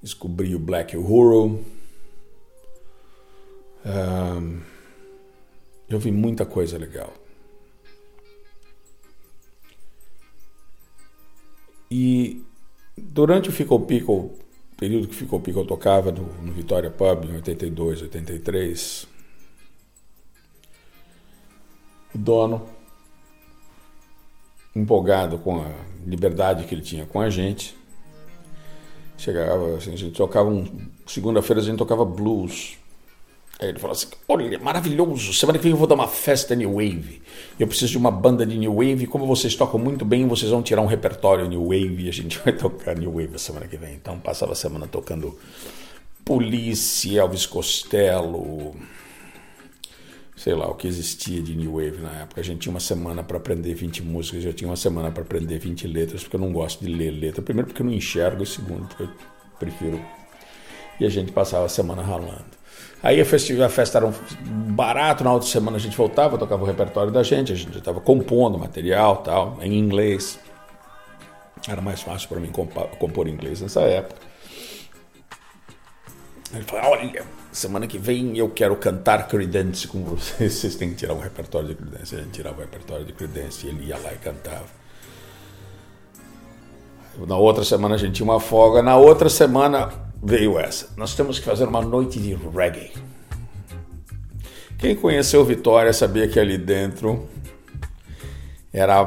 Descobri 0.03 0.55
o 0.55 0.59
Black 0.59 0.97
Uhuru 0.97 1.65
eu 5.89 5.99
vi 5.99 6.11
muita 6.11 6.47
coisa 6.47 6.79
legal. 6.79 7.13
E 11.91 12.43
durante 12.97 13.51
o 13.51 13.53
Fico 13.53 13.79
Pico, 13.81 14.33
período 14.79 15.09
que 15.09 15.15
Fico 15.15 15.39
Pico 15.41 15.65
tocava 15.65 16.11
no, 16.11 16.23
no 16.43 16.53
Vitória 16.53 16.91
Pub, 16.91 17.25
em 17.25 17.37
82, 17.37 18.03
83, 18.03 19.07
o 22.15 22.19
dono, 22.19 22.67
empolgado 24.75 25.39
com 25.39 25.61
a 25.61 25.71
liberdade 26.07 26.65
que 26.65 26.75
ele 26.75 26.83
tinha 26.83 27.07
com 27.07 27.21
a 27.21 27.31
gente, 27.31 27.77
chegava, 29.17 29.77
assim, 29.77 29.93
a 29.93 29.97
gente 29.97 30.17
tocava 30.17 30.49
um. 30.49 30.67
Segunda-feira 31.07 31.61
a 31.61 31.65
gente 31.65 31.79
tocava 31.79 32.05
blues 32.05 32.77
Aí 33.63 33.69
ele 33.69 33.79
falou 33.79 33.93
assim: 33.93 34.09
Olha, 34.29 34.59
maravilhoso, 34.59 35.33
semana 35.33 35.57
que 35.57 35.63
vem 35.63 35.73
eu 35.73 35.79
vou 35.79 35.87
dar 35.87 35.95
uma 35.95 36.09
festa 36.09 36.55
New 36.55 36.73
Wave. 36.75 37.23
Eu 37.59 37.69
preciso 37.69 37.93
de 37.93 37.99
uma 37.99 38.11
banda 38.11 38.45
de 38.45 38.59
New 38.59 38.75
Wave. 38.75 39.07
Como 39.07 39.25
vocês 39.25 39.55
tocam 39.55 39.79
muito 39.79 40.05
bem, 40.05 40.27
vocês 40.27 40.51
vão 40.51 40.63
tirar 40.63 40.83
um 40.83 40.87
repertório 40.87 41.49
New 41.49 41.63
Wave 41.67 42.07
e 42.07 42.09
a 42.09 42.13
gente 42.13 42.39
vai 42.45 42.53
tocar 42.53 42.97
New 42.97 43.13
Wave 43.13 43.37
a 43.37 43.39
semana 43.39 43.69
que 43.69 43.77
vem. 43.77 43.95
Então 43.95 44.19
passava 44.19 44.53
a 44.53 44.57
semana 44.57 44.89
tocando 44.89 45.39
Police, 46.25 47.17
Elvis 47.17 47.47
Costello, 47.47 48.75
sei 50.43 50.55
lá 50.55 50.69
o 50.69 50.75
que 50.75 50.89
existia 50.89 51.41
de 51.41 51.55
New 51.55 51.75
Wave 51.75 52.03
na 52.03 52.23
época. 52.23 52.41
A 52.41 52.45
gente 52.45 52.63
tinha 52.63 52.73
uma 52.73 52.81
semana 52.81 53.23
para 53.23 53.37
aprender 53.37 53.75
20 53.75 54.03
músicas, 54.03 54.45
eu 54.45 54.53
tinha 54.53 54.69
uma 54.69 54.75
semana 54.75 55.09
para 55.09 55.23
aprender 55.23 55.57
20 55.57 55.87
letras, 55.87 56.23
porque 56.25 56.35
eu 56.35 56.41
não 56.41 56.53
gosto 56.53 56.85
de 56.85 56.93
ler 56.93 57.13
letra. 57.13 57.41
Primeiro, 57.41 57.69
porque 57.69 57.81
eu 57.81 57.87
não 57.87 57.93
enxergo, 57.93 58.43
e 58.43 58.47
segundo, 58.47 58.89
porque 58.89 59.05
eu 59.05 59.11
prefiro. 59.57 60.01
E 60.99 61.07
a 61.07 61.09
gente 61.09 61.31
passava 61.31 61.67
a 61.67 61.69
semana 61.69 62.03
ralando. 62.03 62.61
Aí 63.05 63.21
a, 63.21 63.25
festa, 63.25 63.65
a 63.65 63.69
festa 63.69 63.99
era 63.99 64.07
um 64.07 64.13
barato, 64.75 65.23
na 65.23 65.33
outra 65.33 65.49
semana 65.49 65.77
a 65.77 65.81
gente 65.81 65.97
voltava, 65.97 66.37
tocava 66.37 66.65
o 66.65 66.67
repertório 66.67 67.13
da 67.13 67.23
gente, 67.23 67.53
a 67.53 67.57
gente 67.57 67.79
estava 67.79 68.01
compondo 68.01 68.59
material 68.59 69.19
tal, 69.19 69.59
em 69.63 69.79
inglês. 69.79 70.41
Era 71.69 71.81
mais 71.81 72.03
fácil 72.03 72.29
para 72.29 72.41
mim 72.41 72.51
compor, 72.51 73.29
inglês 73.29 73.61
nessa 73.61 73.83
época. 73.83 74.21
Ele 76.53 76.65
falou: 76.65 76.91
Olha, 76.91 77.25
semana 77.53 77.87
que 77.87 77.99
vem 77.99 78.37
eu 78.37 78.49
quero 78.49 78.75
cantar 78.77 79.29
Credence 79.29 79.87
com 79.87 80.03
vocês. 80.03 80.55
Vocês 80.55 80.75
têm 80.75 80.91
que 80.91 80.97
tirar 80.97 81.15
um 81.15 81.21
repertório 81.21 81.69
de 81.69 81.75
Credence. 81.75 82.17
A 82.17 82.19
gente 82.19 82.31
tirava 82.31 82.59
o 82.59 82.61
repertório 82.61 83.05
de 83.05 83.13
Credence 83.13 83.67
e 83.67 83.71
ele 83.71 83.85
ia 83.85 83.99
lá 83.99 84.13
e 84.13 84.17
cantava. 84.17 84.83
Na 87.27 87.37
outra 87.37 87.63
semana 87.63 87.95
a 87.95 87.99
gente 87.99 88.15
tinha 88.15 88.25
uma 88.25 88.41
folga. 88.41 88.83
Na 88.83 88.97
outra 88.97 89.29
semana 89.29 89.93
veio 90.23 90.59
essa. 90.59 90.89
Nós 90.97 91.15
temos 91.15 91.39
que 91.39 91.45
fazer 91.45 91.65
uma 91.65 91.83
noite 91.83 92.19
de 92.19 92.35
reggae. 92.35 92.91
Quem 94.79 94.97
conheceu 94.97 95.45
Vitória 95.45 95.93
sabia 95.93 96.27
que 96.27 96.41
ali 96.41 96.57
dentro 96.59 97.29
era 98.73 99.05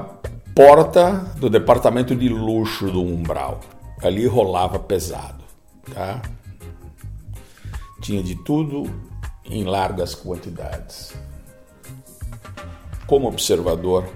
porta 0.53 1.11
do 1.37 1.49
departamento 1.49 2.15
de 2.15 2.29
luxo 2.29 2.89
do 2.89 3.01
Umbral. 3.01 3.59
Ali 4.01 4.27
rolava 4.27 4.77
pesado, 4.77 5.43
tá? 5.93 6.21
Tinha 8.05 8.21
de 8.21 8.35
tudo 8.35 8.83
em 9.43 9.63
largas 9.63 10.13
quantidades. 10.13 11.15
Como 13.07 13.27
observador, 13.27 14.07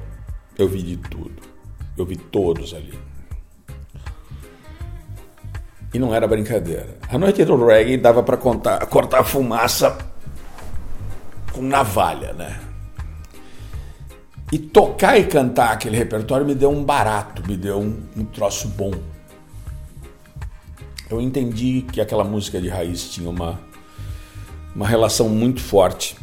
eu 0.60 0.67
vi 0.67 0.84
de 0.84 0.98
tudo. 0.98 1.41
Eu 1.98 2.05
vi 2.05 2.15
todos 2.15 2.75
ali. 2.75 2.93
E 5.91 5.98
não 5.98 6.13
era 6.13 6.27
brincadeira. 6.27 7.00
A 7.10 7.17
noite 7.17 7.43
do 7.43 7.65
reggae 7.65 7.98
dava 7.98 8.22
para 8.22 8.38
cortar 8.38 9.24
fumaça 9.24 9.98
com 11.51 11.63
navalha, 11.63 12.34
né? 12.34 12.62
E 14.51 14.60
tocar 14.60 15.17
e 15.17 15.25
cantar 15.25 15.72
aquele 15.72 15.98
repertório 15.98 16.46
me 16.46 16.53
deu 16.53 16.69
um 16.69 16.84
barato, 16.84 17.41
me 17.48 17.58
deu 17.58 17.79
um, 17.79 18.03
um 18.15 18.24
troço 18.24 18.67
bom. 18.67 18.91
Eu 21.10 21.19
entendi 21.19 21.81
que 21.91 22.00
aquela 22.00 22.24
música 22.24 22.62
de 22.62 22.69
raiz 22.69 23.10
tinha 23.10 23.27
uma, 23.27 23.60
uma 24.75 24.88
relação 24.88 25.29
muito 25.29 25.61
forte 25.61 26.15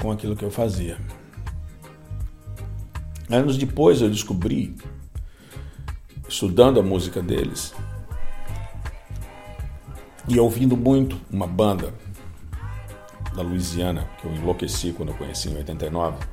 com 0.00 0.10
aquilo 0.10 0.36
que 0.36 0.44
eu 0.44 0.50
fazia. 0.50 0.98
Anos 3.30 3.56
depois 3.56 4.02
eu 4.02 4.10
descobri, 4.10 4.76
estudando 6.28 6.78
a 6.78 6.82
música 6.82 7.22
deles 7.22 7.74
e 10.28 10.38
ouvindo 10.38 10.76
muito 10.76 11.20
uma 11.30 11.46
banda 11.46 11.94
da 13.34 13.42
Louisiana, 13.42 14.08
que 14.20 14.26
eu 14.26 14.34
enlouqueci 14.34 14.92
quando 14.92 15.10
eu 15.10 15.14
conheci 15.14 15.48
em 15.48 15.56
89 15.56 16.32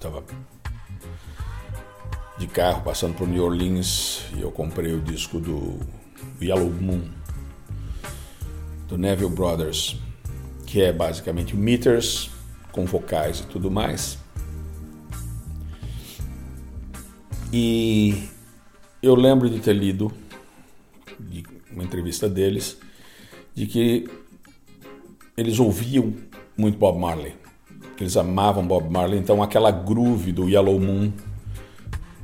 estava 0.00 0.24
de 2.38 2.46
carro 2.46 2.82
passando 2.82 3.14
por 3.14 3.28
New 3.28 3.44
Orleans 3.44 4.24
e 4.34 4.40
eu 4.40 4.50
comprei 4.50 4.94
o 4.94 5.00
disco 5.00 5.38
do 5.38 5.78
Yellow 6.40 6.70
Moon 6.70 7.02
do 8.90 8.98
Neville 8.98 9.30
Brothers, 9.30 9.96
que 10.66 10.82
é 10.82 10.92
basicamente 10.92 11.56
meters 11.56 12.30
com 12.72 12.84
vocais 12.84 13.40
e 13.40 13.46
tudo 13.46 13.70
mais. 13.70 14.18
E 17.50 18.28
eu 19.02 19.14
lembro 19.14 19.48
de 19.48 19.60
ter 19.60 19.72
lido 19.72 20.12
de 21.18 21.42
uma 21.72 21.82
entrevista 21.82 22.28
deles 22.28 22.76
de 23.54 23.66
que 23.66 24.06
eles 25.36 25.58
ouviam 25.58 26.12
muito 26.56 26.76
Bob 26.76 26.98
Marley 26.98 27.40
eles 28.00 28.16
amavam 28.16 28.66
Bob 28.66 28.90
Marley, 28.90 29.18
então 29.18 29.42
aquela 29.42 29.70
groove 29.70 30.32
do 30.32 30.48
Yellow 30.48 30.80
Moon 30.80 31.12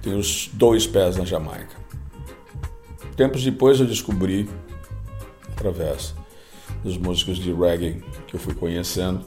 tem 0.00 0.14
os 0.14 0.49
dois 0.52 0.87
pés 0.87 1.16
na 1.16 1.25
Jamaica. 1.25 1.76
Tempos 3.14 3.42
depois 3.44 3.78
eu 3.78 3.87
descobri, 3.87 4.49
através 5.52 6.14
dos 6.87 6.97
músicos 6.97 7.38
de 7.38 7.52
reggae 7.52 8.00
que 8.28 8.37
eu 8.37 8.38
fui 8.38 8.55
conhecendo, 8.55 9.25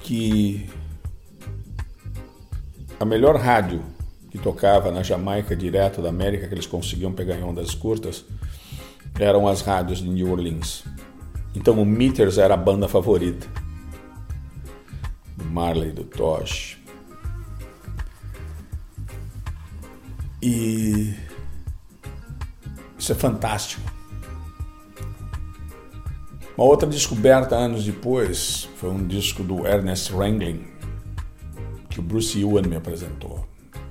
que 0.00 0.68
a 2.98 3.04
melhor 3.04 3.36
rádio 3.36 3.80
que 4.28 4.38
tocava 4.38 4.90
na 4.90 5.04
Jamaica, 5.04 5.54
direto 5.54 6.02
da 6.02 6.08
América, 6.08 6.48
que 6.48 6.54
eles 6.54 6.66
conseguiam 6.66 7.12
pegar 7.12 7.36
em 7.36 7.44
ondas 7.44 7.76
curtas, 7.76 8.24
eram 9.20 9.46
as 9.46 9.60
rádios 9.60 10.00
de 10.00 10.08
New 10.08 10.32
Orleans. 10.32 10.82
Então 11.54 11.80
o 11.80 11.86
Meters 11.86 12.38
era 12.38 12.54
a 12.54 12.56
banda 12.56 12.88
favorita. 12.88 13.46
Marley 15.44 15.92
do 15.92 16.02
Tosh. 16.02 16.76
E 20.42 21.14
isso 22.98 23.12
é 23.12 23.14
fantástico. 23.14 23.97
Uma 26.58 26.66
outra 26.66 26.88
descoberta 26.88 27.54
anos 27.54 27.84
depois 27.84 28.68
foi 28.78 28.90
um 28.90 29.06
disco 29.06 29.44
do 29.44 29.64
Ernest 29.64 30.12
Wrangling 30.12 30.66
que 31.88 32.00
o 32.00 32.02
Bruce 32.02 32.40
Ewan 32.40 32.62
me 32.62 32.74
apresentou. 32.74 33.46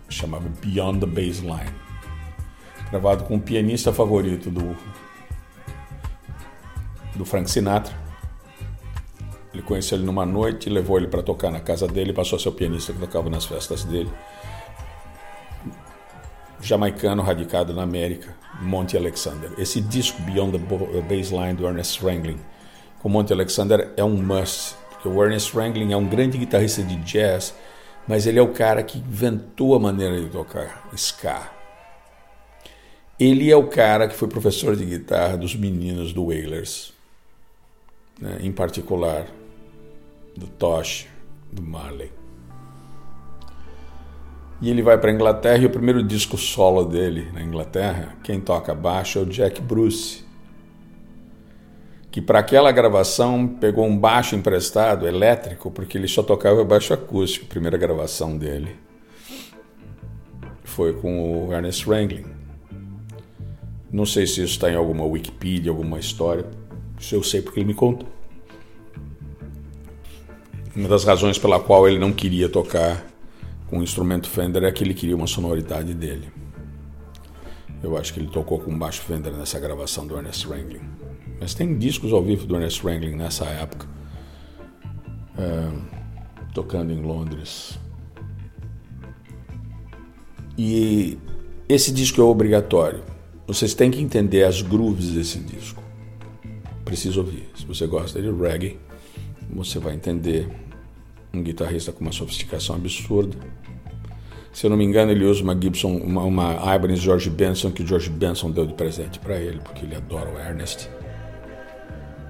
Chamava 0.09 0.49
Beyond 0.61 0.99
the 0.99 1.05
Baseline. 1.05 1.71
Gravado 2.89 3.23
com 3.23 3.37
o 3.37 3.39
pianista 3.39 3.93
favorito 3.93 4.49
do, 4.49 4.75
do 7.15 7.23
Frank 7.23 7.49
Sinatra 7.49 7.95
ele 9.53 9.63
conheceu 9.63 9.97
ele 9.97 10.05
numa 10.05 10.25
noite, 10.25 10.69
levou 10.69 10.97
ele 10.97 11.07
para 11.07 11.23
tocar 11.23 11.49
na 11.49 11.61
casa 11.61 11.87
dele, 11.87 12.11
passou 12.11 12.35
a 12.35 12.39
ser 12.39 12.49
o 12.49 12.51
pianista 12.51 12.91
que 12.91 12.99
tocava 12.99 13.29
nas 13.29 13.45
festas 13.45 13.85
dele. 13.85 14.11
Jamaicano 16.61 17.23
radicado 17.23 17.73
na 17.73 17.83
América, 17.83 18.35
Monty 18.61 18.97
Alexander. 18.97 19.51
Esse 19.57 19.79
disco 19.79 20.21
Beyond 20.23 20.59
the 20.59 21.01
Baseline 21.01 21.53
do 21.53 21.65
Ernest 21.65 22.03
Wrangling 22.03 22.39
com 23.07 23.09
Monty 23.09 23.31
Alexander 23.31 23.93
é 23.95 24.03
um 24.03 24.21
must, 24.21 24.75
porque 24.89 25.07
o 25.07 25.23
Ernest 25.23 25.55
Wrangling 25.55 25.93
é 25.93 25.97
um 25.97 26.05
grande 26.05 26.37
guitarrista 26.37 26.83
de 26.83 26.97
jazz, 26.97 27.55
mas 28.05 28.27
ele 28.27 28.37
é 28.37 28.41
o 28.41 28.49
cara 28.49 28.83
que 28.83 28.97
inventou 28.97 29.73
a 29.75 29.79
maneira 29.79 30.19
de 30.19 30.27
tocar 30.27 30.89
ska. 30.93 31.49
Ele 33.17 33.49
é 33.49 33.55
o 33.55 33.67
cara 33.67 34.09
que 34.09 34.15
foi 34.15 34.27
professor 34.27 34.75
de 34.75 34.83
guitarra 34.83 35.37
dos 35.37 35.55
meninos 35.55 36.11
do 36.11 36.25
Wailers, 36.25 36.93
né, 38.19 38.39
em 38.41 38.51
particular 38.51 39.25
do 40.35 40.45
Tosh, 40.45 41.07
do 41.49 41.61
Marley. 41.61 42.11
E 44.61 44.69
ele 44.69 44.81
vai 44.81 44.97
para 44.97 45.11
a 45.11 45.13
Inglaterra 45.13 45.59
e 45.59 45.65
o 45.65 45.69
primeiro 45.69 46.03
disco 46.03 46.37
solo 46.37 46.83
dele 46.83 47.31
na 47.31 47.41
Inglaterra, 47.41 48.17
quem 48.21 48.41
toca 48.41 48.75
baixo 48.75 49.19
é 49.19 49.21
o 49.21 49.25
Jack 49.25 49.61
Bruce, 49.61 50.26
que 52.17 52.21
para 52.21 52.39
aquela 52.39 52.71
gravação 52.71 53.47
pegou 53.47 53.85
um 53.85 53.95
baixo 53.95 54.35
emprestado 54.35 55.07
elétrico, 55.07 55.69
porque 55.69 55.99
ele 55.99 56.07
só 56.07 56.23
tocava 56.23 56.63
baixo 56.63 56.91
acústico, 56.91 57.45
primeira 57.45 57.77
gravação 57.77 58.35
dele. 58.35 58.75
Foi 60.63 60.93
com 60.93 61.45
o 61.45 61.53
Ernest 61.53 61.87
Wrangling. 61.87 62.25
Não 63.91 64.03
sei 64.03 64.25
se 64.25 64.41
isso 64.41 64.53
está 64.53 64.71
em 64.71 64.75
alguma 64.75 65.05
Wikipedia, 65.05 65.69
alguma 65.69 65.99
história. 65.99 66.43
Isso 66.99 67.13
eu 67.13 67.21
sei 67.21 67.39
porque 67.39 67.59
ele 67.59 67.67
me 67.67 67.75
contou. 67.75 68.09
Uma 70.75 70.89
das 70.89 71.03
razões 71.03 71.37
pela 71.37 71.59
qual 71.59 71.87
ele 71.87 71.99
não 71.99 72.11
queria 72.11 72.49
tocar 72.49 73.05
com 73.67 73.77
o 73.77 73.83
instrumento 73.83 74.27
Fender 74.27 74.63
é 74.63 74.71
que 74.71 74.83
ele 74.83 74.95
queria 74.95 75.15
uma 75.15 75.27
sonoridade 75.27 75.93
dele. 75.93 76.31
Eu 77.83 77.95
acho 77.95 78.11
que 78.11 78.19
ele 78.19 78.29
tocou 78.31 78.57
com 78.57 78.75
baixo 78.75 79.03
Fender 79.03 79.33
nessa 79.33 79.59
gravação 79.59 80.07
do 80.07 80.17
Ernest 80.17 80.47
Wrangling. 80.47 81.06
Mas 81.39 81.53
tem 81.53 81.77
discos 81.77 82.11
ao 82.11 82.23
vivo 82.23 82.45
do 82.45 82.55
Ernest 82.55 82.85
Wrangling 82.85 83.15
nessa 83.15 83.45
época, 83.45 83.87
é, 85.37 85.69
tocando 86.53 86.91
em 86.91 87.01
Londres. 87.01 87.79
E 90.57 91.17
esse 91.69 91.91
disco 91.91 92.19
é 92.19 92.23
obrigatório. 92.23 93.03
Vocês 93.45 93.73
têm 93.73 93.91
que 93.91 94.01
entender 94.01 94.43
as 94.43 94.61
grooves 94.61 95.11
desse 95.11 95.39
disco. 95.39 95.81
Preciso 96.83 97.21
ouvir. 97.21 97.49
Se 97.55 97.65
você 97.65 97.85
gosta 97.85 98.21
de 98.21 98.31
reggae, 98.31 98.79
você 99.49 99.79
vai 99.79 99.93
entender 99.93 100.49
um 101.33 101.43
guitarrista 101.43 101.91
com 101.91 102.01
uma 102.01 102.11
sofisticação 102.11 102.75
absurda. 102.75 103.37
Se 104.51 104.65
eu 104.65 104.69
não 104.69 104.77
me 104.77 104.83
engano, 104.83 105.11
ele 105.11 105.23
usa 105.23 105.43
uma 105.43 105.59
Gibson, 105.59 105.97
uma, 105.97 106.23
uma 106.23 106.75
Ibanez 106.75 106.99
George 106.99 107.29
Benson 107.29 107.69
que 107.69 107.83
o 107.83 107.87
George 107.87 108.09
Benson 108.09 108.49
deu 108.49 108.65
de 108.65 108.73
presente 108.73 109.19
para 109.19 109.37
ele, 109.37 109.59
porque 109.59 109.85
ele 109.85 109.95
adora 109.95 110.29
o 110.31 110.39
Ernest. 110.39 110.89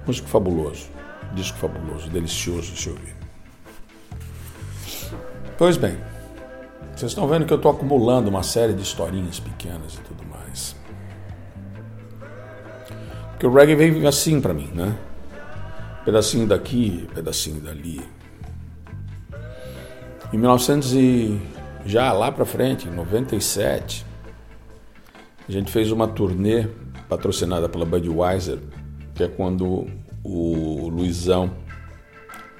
Músico 0.08 0.26
fabuloso, 0.26 0.86
disco 1.34 1.58
fabuloso, 1.58 2.08
delicioso 2.08 2.72
de 2.72 2.80
se 2.80 2.88
ouvir. 2.88 3.14
Pois 5.58 5.76
bem, 5.76 5.98
vocês 6.96 7.10
estão 7.10 7.28
vendo 7.28 7.44
que 7.44 7.52
eu 7.52 7.58
estou 7.58 7.70
acumulando 7.70 8.30
uma 8.30 8.42
série 8.42 8.72
de 8.72 8.80
historinhas 8.80 9.38
pequenas 9.38 9.96
e 9.96 10.00
tudo 10.00 10.24
mais. 10.24 10.74
Porque 13.32 13.46
o 13.46 13.52
reggae 13.52 13.74
veio 13.74 14.08
assim 14.08 14.40
para 14.40 14.54
mim, 14.54 14.70
né? 14.74 14.96
Pedacinho 16.06 16.46
daqui, 16.46 17.06
pedacinho 17.14 17.60
dali. 17.60 18.00
Em 20.32 20.38
1900 20.38 20.94
e 20.94 21.38
já 21.84 22.10
lá 22.14 22.32
para 22.32 22.46
frente, 22.46 22.88
em 22.88 22.92
97, 22.92 24.06
a 25.46 25.52
gente 25.52 25.70
fez 25.70 25.92
uma 25.92 26.08
turnê 26.08 26.66
patrocinada 27.10 27.68
pela 27.68 27.84
Budweiser, 27.84 28.58
que 29.14 29.24
é 29.24 29.28
quando 29.28 29.97
o 30.22 30.88
Luizão 30.88 31.50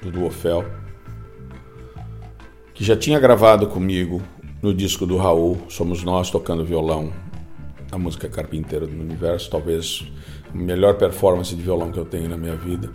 do 0.03 0.11
Duofel, 0.11 0.65
que 2.75 2.85
já 2.85 2.97
tinha 2.97 3.19
gravado 3.19 3.67
comigo 3.67 4.23
no 4.63 4.73
disco 4.73 5.07
do 5.07 5.17
Raul, 5.17 5.59
Somos 5.69 6.03
Nós 6.03 6.31
tocando 6.31 6.65
violão, 6.65 7.13
a 7.91 7.99
música 7.99 8.29
Carpinteiro 8.29 8.87
do 8.87 9.01
Universo, 9.01 9.51
talvez 9.51 10.11
a 10.53 10.57
melhor 10.57 10.95
performance 10.95 11.55
de 11.55 11.63
violão 11.63 11.91
que 11.91 11.99
eu 11.99 12.05
tenho 12.05 12.29
na 12.29 12.37
minha 12.37 12.57
vida. 12.57 12.91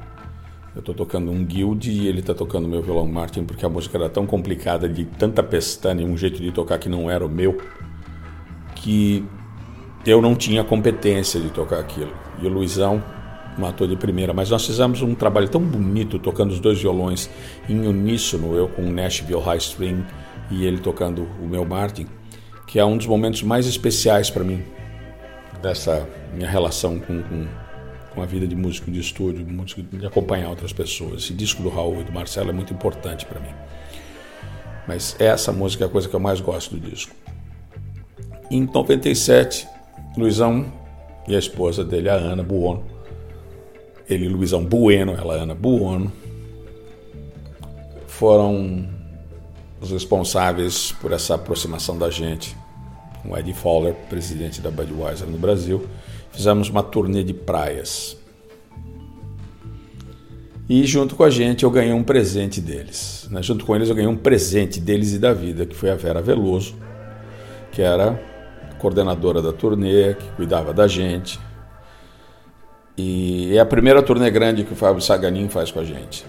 Eu 0.76 0.80
estou 0.80 0.96
tocando 0.96 1.32
um 1.32 1.46
guild 1.46 1.90
e 1.90 2.08
ele 2.08 2.20
está 2.20 2.34
tocando 2.34 2.68
meu 2.68 2.82
violão 2.82 3.06
Martin 3.06 3.44
porque 3.44 3.66
a 3.66 3.70
música 3.70 3.98
era 3.98 4.10
tão 4.10 4.26
complicada, 4.26 4.90
de 4.90 5.06
tanta 5.06 5.44
pestana 5.44 6.02
e 6.02 6.06
um 6.06 6.18
jeito 6.18 6.42
de 6.42 6.52
tocar 6.52 6.80
que 6.80 6.90
não 6.90 7.12
era 7.12 7.24
o 7.24 7.30
meu, 7.30 7.58
que 8.76 9.24
eu 10.06 10.22
não 10.22 10.36
tinha 10.36 10.64
competência 10.64 11.40
de 11.40 11.50
tocar 11.50 11.80
aquilo. 11.80 12.12
E 12.42 12.48
o 12.48 12.50
Luizão 12.50 13.04
matou 13.58 13.88
de 13.88 13.96
primeira, 13.96 14.34
mas 14.34 14.50
nós 14.50 14.66
fizemos 14.66 15.02
um 15.02 15.16
trabalho 15.16 15.48
tão 15.48 15.62
bonito 15.62 16.20
tocando 16.20 16.52
os 16.52 16.60
dois 16.60 16.82
violões 16.82 17.30
em 17.70 17.88
uníssono, 17.88 18.56
eu 18.56 18.68
com 18.68 18.84
o 18.84 18.92
Nashville 18.92 19.42
High 19.42 19.58
String 19.58 20.06
e 20.52 20.66
ele 20.66 20.80
tocando 20.80 21.28
o 21.42 21.48
meu 21.48 21.66
Martin, 21.66 22.08
que 22.68 22.80
é 22.80 22.86
um 22.86 22.98
dos 22.98 23.08
momentos 23.08 23.44
mais 23.44 23.68
especiais 23.68 24.30
para 24.30 24.44
mim 24.44 24.64
dessa 25.62 26.08
minha 26.34 26.50
relação 26.50 27.00
com, 27.00 27.22
com 27.24 27.48
com 28.14 28.22
a 28.22 28.26
vida 28.26 28.48
de 28.48 28.56
músico 28.56 28.92
de 28.92 29.00
estúdio, 29.00 29.46
músico 29.46 29.82
de 29.82 30.06
acompanhar 30.06 30.50
outras 30.50 30.72
pessoas. 30.72 31.24
Esse 31.24 31.34
disco 31.34 31.64
do 31.64 31.70
Raul 31.70 32.02
e 32.02 32.04
do 32.04 32.12
Marcelo 32.12 32.50
é 32.50 32.54
muito 32.54 32.74
importante 32.74 33.26
para 33.26 33.40
mim. 33.40 33.50
Mas 34.88 35.16
essa 35.20 35.52
música 35.52 35.84
é 35.84 35.88
a 35.88 35.90
coisa 35.90 36.08
que 36.08 36.16
eu 36.16 36.20
mais 36.20 36.40
gosto 36.40 36.76
do 36.76 36.90
disco. 36.90 37.14
Em 38.52 38.66
97, 38.66 39.68
Luizão 40.16 40.72
e 41.28 41.36
a 41.36 41.40
esposa 41.40 41.84
dele, 41.84 42.10
a 42.10 42.14
Ana 42.14 42.44
Buono, 42.44 42.84
ele 44.10 44.28
Luizão 44.28 44.64
Bueno, 44.64 45.14
ela 45.14 45.36
Ana 45.36 45.56
Buono, 45.56 46.12
foram 48.08 48.88
os 49.82 49.92
responsáveis 49.92 50.92
por 51.02 51.12
essa 51.12 51.36
aproximação 51.36 51.98
da 51.98 52.10
gente 52.10 52.56
com 53.24 53.32
o 53.32 53.38
Eddie 53.38 53.54
Fowler, 53.54 53.96
presidente 54.10 54.62
da 54.62 54.70
Budweiser 54.70 55.28
no 55.28 55.38
Brasil, 55.38 55.88
fizemos 56.32 56.70
uma 56.70 56.84
turnê 56.84 57.24
de 57.24 57.34
praias. 57.34 58.18
E 60.70 60.86
junto 60.86 61.16
com 61.16 61.24
a 61.24 61.30
gente 61.30 61.64
eu 61.64 61.72
ganhei 61.72 61.94
um 61.94 62.04
presente 62.04 62.62
deles. 62.62 63.28
Né? 63.32 63.42
Junto 63.42 63.66
com 63.66 63.76
eles 63.76 63.90
eu 63.90 63.96
ganhei 63.96 64.10
um 64.10 64.18
presente 64.18 64.80
deles 64.80 65.14
e 65.14 65.20
da 65.20 65.34
vida, 65.34 65.66
que 65.66 65.76
foi 65.76 65.90
a 65.90 65.96
Vera 65.96 66.22
Veloso, 66.22 66.76
que 67.72 67.82
era 67.82 68.22
coordenadora 68.80 69.42
da 69.42 69.54
turnê, 69.54 70.14
que 70.14 70.28
cuidava 70.36 70.74
da 70.74 70.88
gente. 70.88 71.40
E 72.98 73.56
é 73.56 73.60
a 73.60 73.66
primeira 73.66 74.04
turnê 74.04 74.30
grande 74.30 74.64
que 74.64 74.74
o 74.74 74.76
Fábio 74.76 75.02
Saganin 75.02 75.50
faz 75.50 75.72
com 75.72 75.80
a 75.80 75.84
gente. 75.84 76.26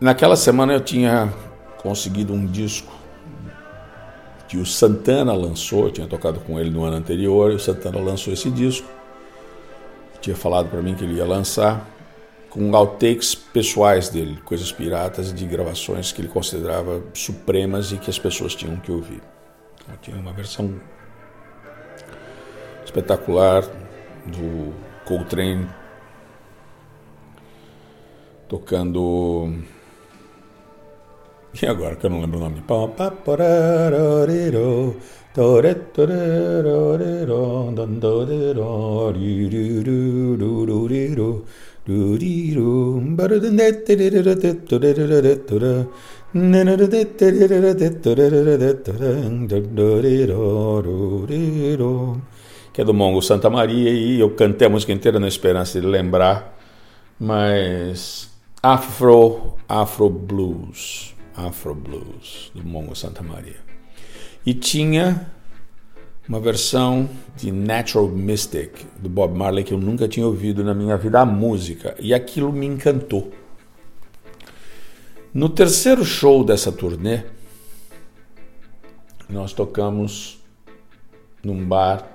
Naquela 0.00 0.36
semana 0.36 0.74
eu 0.74 0.80
tinha 0.80 1.32
conseguido 1.78 2.32
um 2.32 2.46
disco 2.46 2.92
que 4.46 4.58
o 4.58 4.66
Santana 4.66 5.32
lançou, 5.32 5.86
eu 5.86 5.90
tinha 5.90 6.06
tocado 6.06 6.38
com 6.40 6.60
ele 6.60 6.70
no 6.70 6.84
ano 6.84 6.96
anterior, 6.96 7.50
e 7.50 7.54
o 7.54 7.58
Santana 7.58 7.98
lançou 7.98 8.32
esse 8.32 8.50
disco. 8.50 8.88
Tinha 10.20 10.36
falado 10.36 10.68
para 10.68 10.80
mim 10.80 10.94
que 10.94 11.02
ele 11.02 11.14
ia 11.14 11.24
lançar 11.24 11.88
com 12.48 12.74
outtakes 12.76 13.34
pessoais 13.34 14.08
dele, 14.08 14.38
coisas 14.44 14.70
piratas 14.70 15.34
de 15.34 15.44
gravações 15.44 16.12
que 16.12 16.20
ele 16.20 16.28
considerava 16.28 17.02
supremas 17.12 17.90
e 17.90 17.96
que 17.96 18.08
as 18.08 18.18
pessoas 18.18 18.54
tinham 18.54 18.76
que 18.76 18.92
ouvir. 18.92 19.20
Então, 19.82 19.96
tinha 20.00 20.16
uma 20.16 20.32
versão 20.32 20.72
espetacular 22.94 23.64
do 24.26 24.72
Coltrane 25.04 25.66
tocando 28.48 29.52
e 31.60 31.66
agora 31.66 31.96
que 31.96 32.06
eu 32.06 32.10
não 32.10 32.20
lembro 32.20 32.38
o 32.38 32.42
nome. 32.42 32.62
Que 52.74 52.82
é 52.82 52.84
do 52.84 52.92
Mongo 52.92 53.22
Santa 53.22 53.48
Maria 53.48 53.88
e 53.90 54.20
eu 54.20 54.30
cantei 54.34 54.66
a 54.66 54.70
música 54.70 54.92
inteira 54.92 55.18
na 55.18 55.28
esperança 55.28 55.80
de 55.80 55.86
lembrar, 55.86 56.58
mas 57.18 58.30
Afro, 58.62 59.54
Afro 59.68 60.10
Blues. 60.10 61.14
Afro 61.36 61.74
Blues, 61.74 62.50
do 62.54 62.64
Mongo 62.64 62.94
Santa 62.94 63.22
Maria. 63.22 63.56
E 64.44 64.52
tinha 64.54 65.30
uma 66.28 66.40
versão 66.40 67.08
de 67.36 67.52
Natural 67.52 68.08
Mystic, 68.08 68.72
do 68.98 69.08
Bob 69.08 69.36
Marley, 69.36 69.64
que 69.64 69.74
eu 69.74 69.78
nunca 69.78 70.08
tinha 70.08 70.26
ouvido 70.26 70.64
na 70.64 70.74
minha 70.74 70.96
vida, 70.96 71.20
a 71.20 71.26
música, 71.26 71.94
e 72.00 72.14
aquilo 72.14 72.52
me 72.52 72.66
encantou. 72.66 73.32
No 75.32 75.48
terceiro 75.48 76.04
show 76.04 76.44
dessa 76.44 76.72
turnê, 76.72 77.24
nós 79.28 79.52
tocamos 79.52 80.42
num 81.42 81.64
bar 81.64 82.13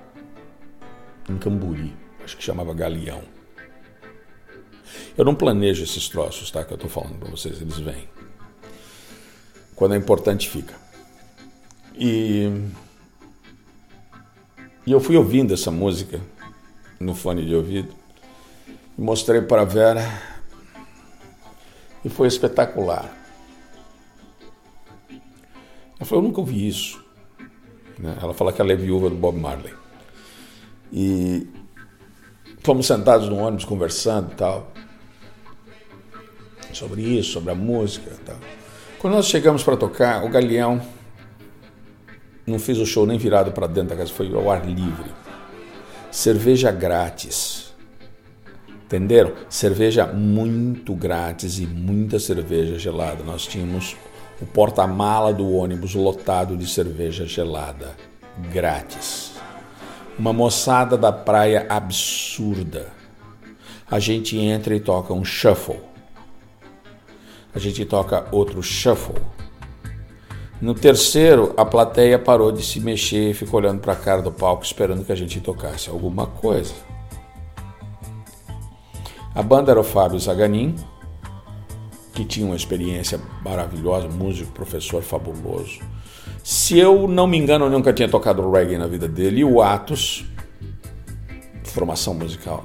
em 1.30 1.38
Camburi, 1.38 1.94
acho 2.24 2.36
que 2.36 2.42
chamava 2.42 2.74
Galeão. 2.74 3.22
Eu 5.16 5.24
não 5.24 5.34
planejo 5.34 5.84
esses 5.84 6.08
troços, 6.08 6.50
tá? 6.50 6.64
Que 6.64 6.72
eu 6.72 6.78
tô 6.78 6.88
falando 6.88 7.18
para 7.18 7.30
vocês, 7.30 7.60
eles 7.60 7.78
vêm. 7.78 8.08
Quando 9.74 9.94
é 9.94 9.96
importante, 9.96 10.48
fica. 10.48 10.74
E, 11.94 12.48
e 14.86 14.92
eu 14.92 15.00
fui 15.00 15.16
ouvindo 15.16 15.54
essa 15.54 15.70
música 15.70 16.20
no 16.98 17.14
fone 17.14 17.44
de 17.44 17.54
ouvido 17.54 17.94
e 18.96 19.00
mostrei 19.00 19.40
para 19.40 19.62
a 19.62 19.64
Vera 19.64 20.02
e 22.04 22.08
foi 22.08 22.28
espetacular. 22.28 23.16
Ela 25.98 26.06
falou: 26.06 26.24
Eu 26.24 26.28
nunca 26.28 26.40
ouvi 26.40 26.66
isso. 26.66 27.02
Né? 27.98 28.16
Ela 28.20 28.32
fala 28.32 28.52
que 28.52 28.60
ela 28.60 28.72
é 28.72 28.76
viúva 28.76 29.10
do 29.10 29.16
Bob 29.16 29.38
Marley. 29.38 29.74
E 30.92 31.46
fomos 32.62 32.86
sentados 32.86 33.28
no 33.28 33.36
ônibus 33.36 33.64
conversando 33.64 34.32
e 34.32 34.34
tal. 34.34 34.72
Sobre 36.72 37.02
isso, 37.02 37.32
sobre 37.32 37.50
a 37.50 37.54
música 37.54 38.10
e 38.10 38.24
tal. 38.24 38.36
Quando 38.98 39.14
nós 39.14 39.26
chegamos 39.26 39.62
para 39.62 39.76
tocar, 39.76 40.24
o 40.24 40.28
Galeão 40.28 40.80
não 42.46 42.58
fez 42.58 42.78
o 42.78 42.86
show 42.86 43.06
nem 43.06 43.18
virado 43.18 43.52
para 43.52 43.66
dentro 43.66 43.90
da 43.90 43.96
casa, 43.96 44.12
foi 44.12 44.32
ao 44.34 44.50
ar 44.50 44.66
livre. 44.66 45.10
Cerveja 46.10 46.70
grátis. 46.70 47.72
Entenderam? 48.84 49.32
Cerveja 49.48 50.06
muito 50.06 50.94
grátis 50.94 51.58
e 51.60 51.66
muita 51.66 52.18
cerveja 52.18 52.78
gelada. 52.78 53.22
Nós 53.22 53.46
tínhamos 53.46 53.96
o 54.40 54.46
porta-mala 54.46 55.32
do 55.32 55.48
ônibus 55.52 55.94
lotado 55.94 56.56
de 56.56 56.68
cerveja 56.68 57.24
gelada, 57.24 57.96
grátis. 58.52 59.29
Uma 60.20 60.34
moçada 60.34 60.98
da 60.98 61.10
praia 61.10 61.66
absurda. 61.66 62.92
A 63.90 63.98
gente 63.98 64.36
entra 64.38 64.76
e 64.76 64.78
toca 64.78 65.14
um 65.14 65.24
shuffle 65.24 65.90
a 67.54 67.58
gente 67.58 67.84
toca 67.84 68.26
outro 68.30 68.62
shuffle. 68.62 69.20
No 70.60 70.74
terceiro, 70.74 71.54
a 71.56 71.64
plateia 71.64 72.18
parou 72.18 72.52
de 72.52 72.62
se 72.62 72.80
mexer 72.80 73.30
e 73.30 73.34
ficou 73.34 73.60
olhando 73.60 73.80
para 73.80 73.94
a 73.94 73.96
cara 73.96 74.22
do 74.22 74.30
palco 74.30 74.62
esperando 74.62 75.04
que 75.04 75.12
a 75.12 75.16
gente 75.16 75.40
tocasse 75.40 75.88
alguma 75.88 76.26
coisa. 76.26 76.74
A 79.34 79.42
banda 79.42 79.70
era 79.70 79.80
o 79.80 79.84
Fábio 79.84 80.18
Zaganin, 80.18 80.76
que 82.12 82.24
tinha 82.24 82.46
uma 82.46 82.56
experiência 82.56 83.18
maravilhosa, 83.42 84.08
músico, 84.08 84.52
professor 84.52 85.02
fabuloso. 85.02 85.80
Se 86.42 86.78
eu 86.78 87.06
não 87.06 87.26
me 87.26 87.36
engano, 87.36 87.66
eu 87.66 87.70
nunca 87.70 87.92
tinha 87.92 88.08
tocado 88.08 88.50
reggae 88.50 88.78
na 88.78 88.86
vida 88.86 89.06
dele. 89.06 89.40
E 89.40 89.44
o 89.44 89.62
Atos, 89.62 90.24
formação 91.64 92.14
musical 92.14 92.64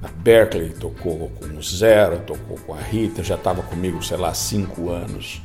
na 0.00 0.08
Berkeley, 0.08 0.70
tocou 0.70 1.30
com 1.30 1.46
o 1.46 1.62
Zero, 1.62 2.18
tocou 2.20 2.58
com 2.66 2.74
a 2.74 2.80
Rita, 2.80 3.22
já 3.22 3.36
estava 3.36 3.62
comigo, 3.62 4.02
sei 4.02 4.16
lá, 4.16 4.34
cinco 4.34 4.90
anos. 4.90 5.40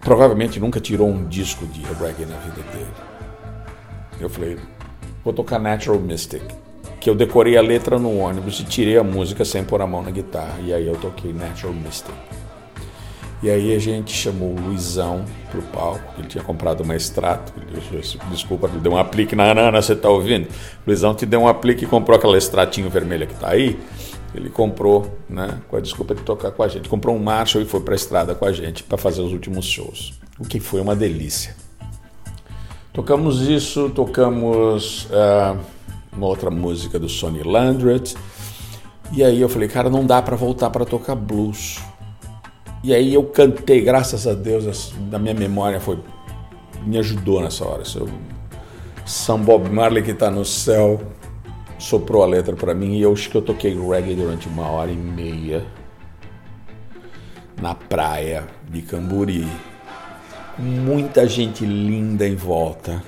Provavelmente 0.00 0.60
nunca 0.60 0.80
tirou 0.80 1.08
um 1.08 1.26
disco 1.26 1.66
de 1.66 1.80
reggae 1.82 2.26
na 2.26 2.36
vida 2.38 2.62
dele. 2.70 2.92
Eu 4.20 4.28
falei, 4.28 4.58
vou 5.24 5.32
tocar 5.32 5.58
Natural 5.58 5.98
Mystic, 5.98 6.42
que 7.00 7.08
eu 7.08 7.14
decorei 7.14 7.56
a 7.56 7.62
letra 7.62 7.98
no 7.98 8.18
ônibus 8.18 8.60
e 8.60 8.64
tirei 8.64 8.98
a 8.98 9.04
música 9.04 9.44
sem 9.44 9.64
pôr 9.64 9.80
a 9.80 9.86
mão 9.86 10.02
na 10.02 10.10
guitarra. 10.10 10.60
E 10.62 10.72
aí 10.72 10.86
eu 10.86 10.96
toquei 10.96 11.32
Natural 11.32 11.72
Mystic. 11.72 12.14
E 13.40 13.48
aí 13.48 13.74
a 13.74 13.78
gente 13.78 14.12
chamou 14.12 14.50
o 14.50 14.60
Luizão 14.60 15.24
pro 15.50 15.62
palco, 15.62 16.02
ele 16.18 16.26
tinha 16.26 16.42
comprado 16.42 16.80
uma 16.82 16.96
extrato, 16.96 17.52
desculpa, 18.30 18.66
ele 18.66 18.80
deu 18.80 18.92
um 18.92 18.98
aplique 18.98 19.36
na 19.36 19.44
Ana, 19.44 19.80
você 19.80 19.94
tá 19.94 20.08
ouvindo? 20.08 20.48
O 20.48 20.88
Luizão 20.88 21.14
te 21.14 21.24
deu 21.24 21.42
um 21.42 21.48
aplique 21.48 21.84
e 21.84 21.86
comprou 21.86 22.16
aquela 22.16 22.36
extratinho 22.36 22.90
vermelha 22.90 23.26
que 23.26 23.34
tá 23.34 23.50
aí. 23.50 23.78
Ele 24.34 24.50
comprou, 24.50 25.18
né, 25.28 25.58
com 25.68 25.76
a 25.76 25.80
desculpa 25.80 26.14
de 26.14 26.22
tocar 26.22 26.50
com 26.50 26.62
a 26.62 26.68
gente. 26.68 26.88
Comprou 26.88 27.16
um 27.16 27.18
Marshall 27.18 27.62
e 27.62 27.66
foi 27.66 27.80
para 27.80 27.94
a 27.94 27.96
estrada 27.96 28.34
com 28.34 28.44
a 28.44 28.52
gente 28.52 28.82
para 28.82 28.98
fazer 28.98 29.22
os 29.22 29.32
últimos 29.32 29.64
shows. 29.64 30.14
O 30.38 30.44
que 30.44 30.60
foi 30.60 30.80
uma 30.80 30.94
delícia. 30.94 31.56
Tocamos 32.92 33.42
isso, 33.42 33.88
tocamos 33.90 35.04
uh, 35.04 35.58
uma 36.12 36.26
outra 36.26 36.50
música 36.50 36.98
do 36.98 37.08
Sonny 37.08 37.42
Landreth. 37.42 38.14
E 39.12 39.22
aí 39.22 39.40
eu 39.40 39.48
falei, 39.48 39.68
cara, 39.68 39.88
não 39.88 40.04
dá 40.04 40.20
para 40.20 40.36
voltar 40.36 40.68
para 40.70 40.84
tocar 40.84 41.14
blues. 41.14 41.78
E 42.82 42.94
aí 42.94 43.14
eu 43.14 43.24
cantei, 43.24 43.80
graças 43.80 44.26
a 44.26 44.34
Deus, 44.34 44.92
da 45.10 45.18
minha 45.18 45.34
memória 45.34 45.80
foi 45.80 45.98
me 46.84 46.98
ajudou 46.98 47.42
nessa 47.42 47.66
hora. 47.66 47.82
São 49.04 49.38
Bob 49.40 49.68
Marley 49.68 50.02
que 50.02 50.12
está 50.12 50.30
no 50.30 50.44
céu 50.44 51.00
soprou 51.78 52.24
a 52.24 52.26
letra 52.26 52.56
para 52.56 52.74
mim 52.74 52.96
e 52.96 53.02
eu 53.02 53.12
acho 53.12 53.30
que 53.30 53.36
eu 53.36 53.42
toquei 53.42 53.78
reggae 53.78 54.14
durante 54.14 54.48
uma 54.48 54.68
hora 54.68 54.90
e 54.90 54.96
meia 54.96 55.64
na 57.60 57.74
praia 57.74 58.46
de 58.68 58.82
Camburi. 58.82 59.46
Muita 60.58 61.26
gente 61.26 61.64
linda 61.64 62.26
em 62.26 62.34
volta. 62.34 63.02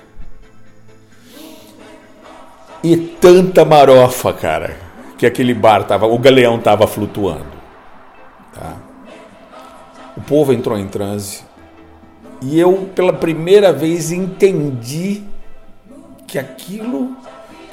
E 2.82 2.96
tanta 2.96 3.64
marofa, 3.64 4.32
cara, 4.32 4.76
que 5.18 5.26
aquele 5.26 5.52
bar 5.52 5.84
tava, 5.84 6.06
o 6.06 6.18
galeão 6.18 6.58
tava 6.58 6.86
flutuando. 6.86 7.60
Tá? 8.54 8.76
O 10.20 10.22
povo 10.22 10.52
entrou 10.52 10.78
em 10.78 10.86
transe. 10.86 11.42
E 12.42 12.58
eu, 12.60 12.90
pela 12.94 13.12
primeira 13.12 13.72
vez, 13.72 14.12
entendi 14.12 15.22
que 16.26 16.38
aquilo 16.38 17.16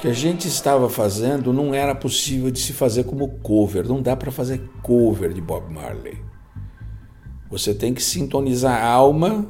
que 0.00 0.08
a 0.08 0.14
gente 0.14 0.48
estava 0.48 0.88
fazendo 0.88 1.52
não 1.52 1.74
era 1.74 1.94
possível 1.94 2.50
de 2.50 2.58
se 2.58 2.72
fazer 2.72 3.04
como 3.04 3.28
cover. 3.40 3.86
Não 3.86 4.00
dá 4.00 4.16
para 4.16 4.30
fazer 4.30 4.62
cover 4.82 5.34
de 5.34 5.42
Bob 5.42 5.70
Marley. 5.70 6.16
Você 7.50 7.74
tem 7.74 7.92
que 7.92 8.02
sintonizar 8.02 8.82
a 8.82 8.88
alma 8.88 9.46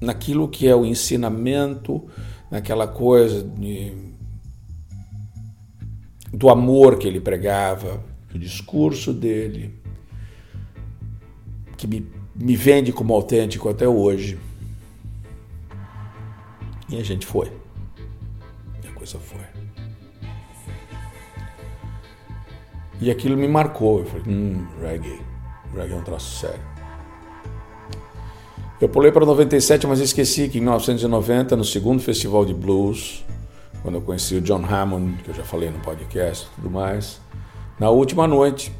naquilo 0.00 0.46
que 0.46 0.68
é 0.68 0.76
o 0.76 0.86
ensinamento, 0.86 2.06
naquela 2.48 2.86
coisa 2.86 3.42
de, 3.42 3.92
do 6.32 6.48
amor 6.48 6.96
que 6.96 7.08
ele 7.08 7.20
pregava, 7.20 8.04
o 8.32 8.38
discurso 8.38 9.12
dele, 9.12 9.77
que 11.78 11.86
me, 11.86 12.06
me 12.34 12.56
vende 12.56 12.92
como 12.92 13.14
autêntico 13.14 13.68
até 13.68 13.88
hoje. 13.88 14.38
E 16.90 16.98
a 16.98 17.04
gente 17.04 17.24
foi. 17.24 17.50
E 18.84 18.88
a 18.88 18.92
coisa 18.92 19.18
foi. 19.18 19.38
E 23.00 23.10
aquilo 23.10 23.36
me 23.36 23.46
marcou. 23.46 24.00
Eu 24.00 24.06
falei, 24.06 24.24
hum, 24.26 24.66
reggae. 24.82 25.20
Reggae 25.74 25.92
é 25.92 25.96
um 25.96 26.02
troço 26.02 26.40
sério. 26.40 26.60
Eu 28.80 28.88
pulei 28.88 29.10
para 29.10 29.24
97, 29.24 29.86
mas 29.86 30.00
esqueci 30.00 30.48
que 30.48 30.58
em 30.58 30.60
1990, 30.60 31.56
no 31.56 31.64
segundo 31.64 32.00
festival 32.00 32.44
de 32.44 32.54
blues, 32.54 33.24
quando 33.82 33.96
eu 33.96 34.00
conheci 34.00 34.36
o 34.36 34.40
John 34.40 34.64
Hammond, 34.64 35.22
que 35.22 35.30
eu 35.30 35.34
já 35.34 35.42
falei 35.44 35.70
no 35.70 35.78
podcast 35.80 36.46
e 36.46 36.54
tudo 36.56 36.70
mais, 36.70 37.20
na 37.78 37.90
última 37.90 38.26
noite, 38.26 38.72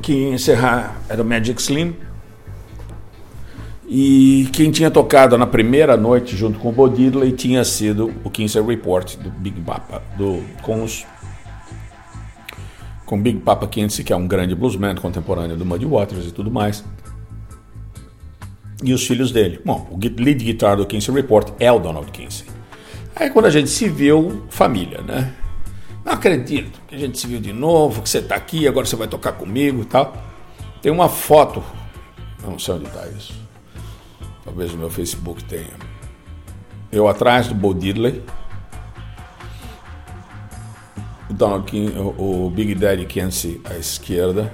que 0.00 0.12
ia 0.12 0.34
encerrar 0.34 1.00
era 1.08 1.22
o 1.22 1.24
Magic 1.24 1.60
Slim, 1.60 1.94
e 3.88 4.48
quem 4.52 4.70
tinha 4.70 4.90
tocado 4.90 5.36
na 5.36 5.46
primeira 5.46 5.96
noite 5.96 6.36
junto 6.36 6.58
com 6.58 6.68
o 6.68 6.72
Bo 6.72 6.88
tinha 7.36 7.64
sido 7.64 8.12
o 8.22 8.30
Kinsey 8.30 8.62
Report 8.62 9.16
do 9.16 9.30
Big 9.30 9.60
Papa, 9.60 10.02
do, 10.16 10.42
com 10.62 10.84
os 10.84 11.04
com 13.04 13.20
Big 13.20 13.40
Papa 13.40 13.66
Kinsey, 13.66 14.04
que 14.04 14.12
é 14.12 14.16
um 14.16 14.28
grande 14.28 14.54
bluesman 14.54 14.94
contemporâneo 14.94 15.56
do 15.56 15.66
Muddy 15.66 15.84
Waters 15.84 16.26
e 16.26 16.30
tudo 16.30 16.48
mais 16.48 16.84
e 18.82 18.92
os 18.92 19.06
filhos 19.06 19.30
dele. 19.30 19.60
Bom, 19.64 19.88
o 19.90 19.98
lead 19.98 20.44
guitar 20.44 20.76
do 20.76 20.86
Kinsey 20.86 21.14
Report 21.14 21.52
é 21.58 21.70
o 21.70 21.78
Donald 21.78 22.10
Kinsey. 22.10 22.46
Aí 23.14 23.30
quando 23.30 23.46
a 23.46 23.50
gente 23.50 23.68
se 23.68 23.88
viu, 23.88 24.44
família, 24.48 25.02
né? 25.02 25.32
Não 26.04 26.12
acredito 26.12 26.80
que 26.88 26.94
a 26.94 26.98
gente 26.98 27.18
se 27.18 27.26
viu 27.26 27.40
de 27.40 27.52
novo, 27.52 28.02
que 28.02 28.08
você 28.08 28.18
está 28.18 28.34
aqui, 28.34 28.66
agora 28.66 28.86
você 28.86 28.96
vai 28.96 29.08
tocar 29.08 29.32
comigo 29.32 29.82
e 29.82 29.84
tal. 29.84 30.16
Tem 30.80 30.90
uma 30.90 31.08
foto, 31.08 31.62
não 32.42 32.58
sei 32.58 32.74
onde 32.74 32.86
está 32.86 33.06
isso. 33.08 33.34
Talvez 34.44 34.72
no 34.72 34.78
meu 34.78 34.90
Facebook 34.90 35.44
tenha. 35.44 35.90
Eu 36.90 37.06
atrás 37.06 37.48
do 37.48 37.54
Bo 37.54 37.74
Diddley, 37.74 38.22
o, 41.28 41.32
Donald 41.32 41.64
King, 41.70 41.96
o, 41.98 42.46
o 42.46 42.50
Big 42.50 42.74
Daddy 42.74 43.06
Kinsey 43.06 43.60
à 43.64 43.76
esquerda 43.76 44.50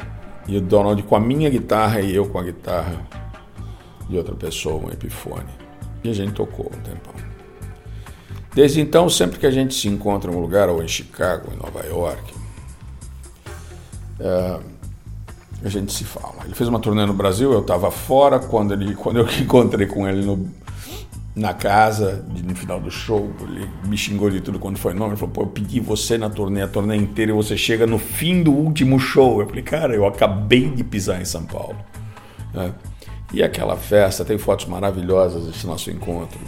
e 0.47 0.57
o 0.57 0.61
Donald 0.61 1.03
com 1.05 1.17
a 1.17 1.21
minha 1.21 1.49
guitarra 1.49 2.01
e 2.01 2.15
eu 2.15 2.29
com 2.29 2.39
a 2.39 2.43
guitarra 2.43 3.07
de 4.09 4.17
outra 4.17 4.35
pessoa, 4.35 4.85
um 4.85 4.91
Epifone. 4.91 5.51
E 6.05 6.11
a 6.11 6.13
gente 6.13 6.33
tocou 6.33 6.67
um 6.67 6.81
tempão. 6.81 7.26
Desde 8.57 8.81
então, 8.81 9.11
sempre 9.11 9.39
que 9.39 9.45
a 9.45 9.51
gente 9.51 9.75
se 9.75 9.87
encontra 9.87 10.33
em 10.33 10.35
um 10.35 10.41
lugar, 10.41 10.71
ou 10.71 10.83
em 10.83 10.89
Chicago, 10.89 11.53
em 11.53 11.59
Nova 11.59 11.87
York, 11.87 12.33
é, 14.19 14.59
a 15.63 15.69
gente 15.69 15.93
se 15.93 16.05
fala. 16.05 16.37
Ele 16.43 16.55
fez 16.55 16.67
uma 16.67 16.81
turnê 16.81 17.05
no 17.05 17.13
Brasil, 17.13 17.53
eu 17.53 17.61
estava 17.61 17.91
fora, 17.91 18.39
quando, 18.39 18.73
ele, 18.73 18.95
quando 18.97 19.19
eu 19.19 19.29
encontrei 19.39 19.87
com 19.87 20.09
ele 20.09 20.25
no, 20.25 20.49
na 21.35 21.53
casa, 21.53 22.25
no 22.43 22.57
final 22.57 22.81
do 22.81 22.91
show, 22.91 23.31
ele 23.43 23.69
me 23.85 23.99
xingou 23.99 24.31
de 24.31 24.41
tudo 24.41 24.59
quando 24.59 24.79
foi 24.79 24.95
nome, 24.95 25.11
ele 25.11 25.17
falou, 25.19 25.35
pô, 25.35 25.43
eu 25.43 25.49
pedi 25.49 25.79
você 25.79 26.17
na 26.17 26.31
turnê, 26.31 26.63
a 26.63 26.67
turnê 26.67 26.97
inteira, 26.97 27.33
e 27.33 27.35
você 27.35 27.59
chega 27.59 27.87
no 27.87 27.99
fim 27.99 28.43
do 28.43 28.53
último 28.53 28.99
show. 28.99 29.39
Eu 29.43 29.49
falei, 29.49 29.65
cara, 29.65 29.95
eu 29.95 30.07
acabei 30.07 30.71
de 30.71 30.83
pisar 30.83 31.21
em 31.21 31.27
São 31.27 31.45
Paulo. 31.45 31.77
É. 32.55 32.71
E 33.35 33.43
aquela 33.43 33.77
festa, 33.77 34.25
tem 34.25 34.39
fotos 34.39 34.65
maravilhosas 34.65 35.45
desse 35.45 35.67
nosso 35.67 35.91
encontro. 35.91 36.41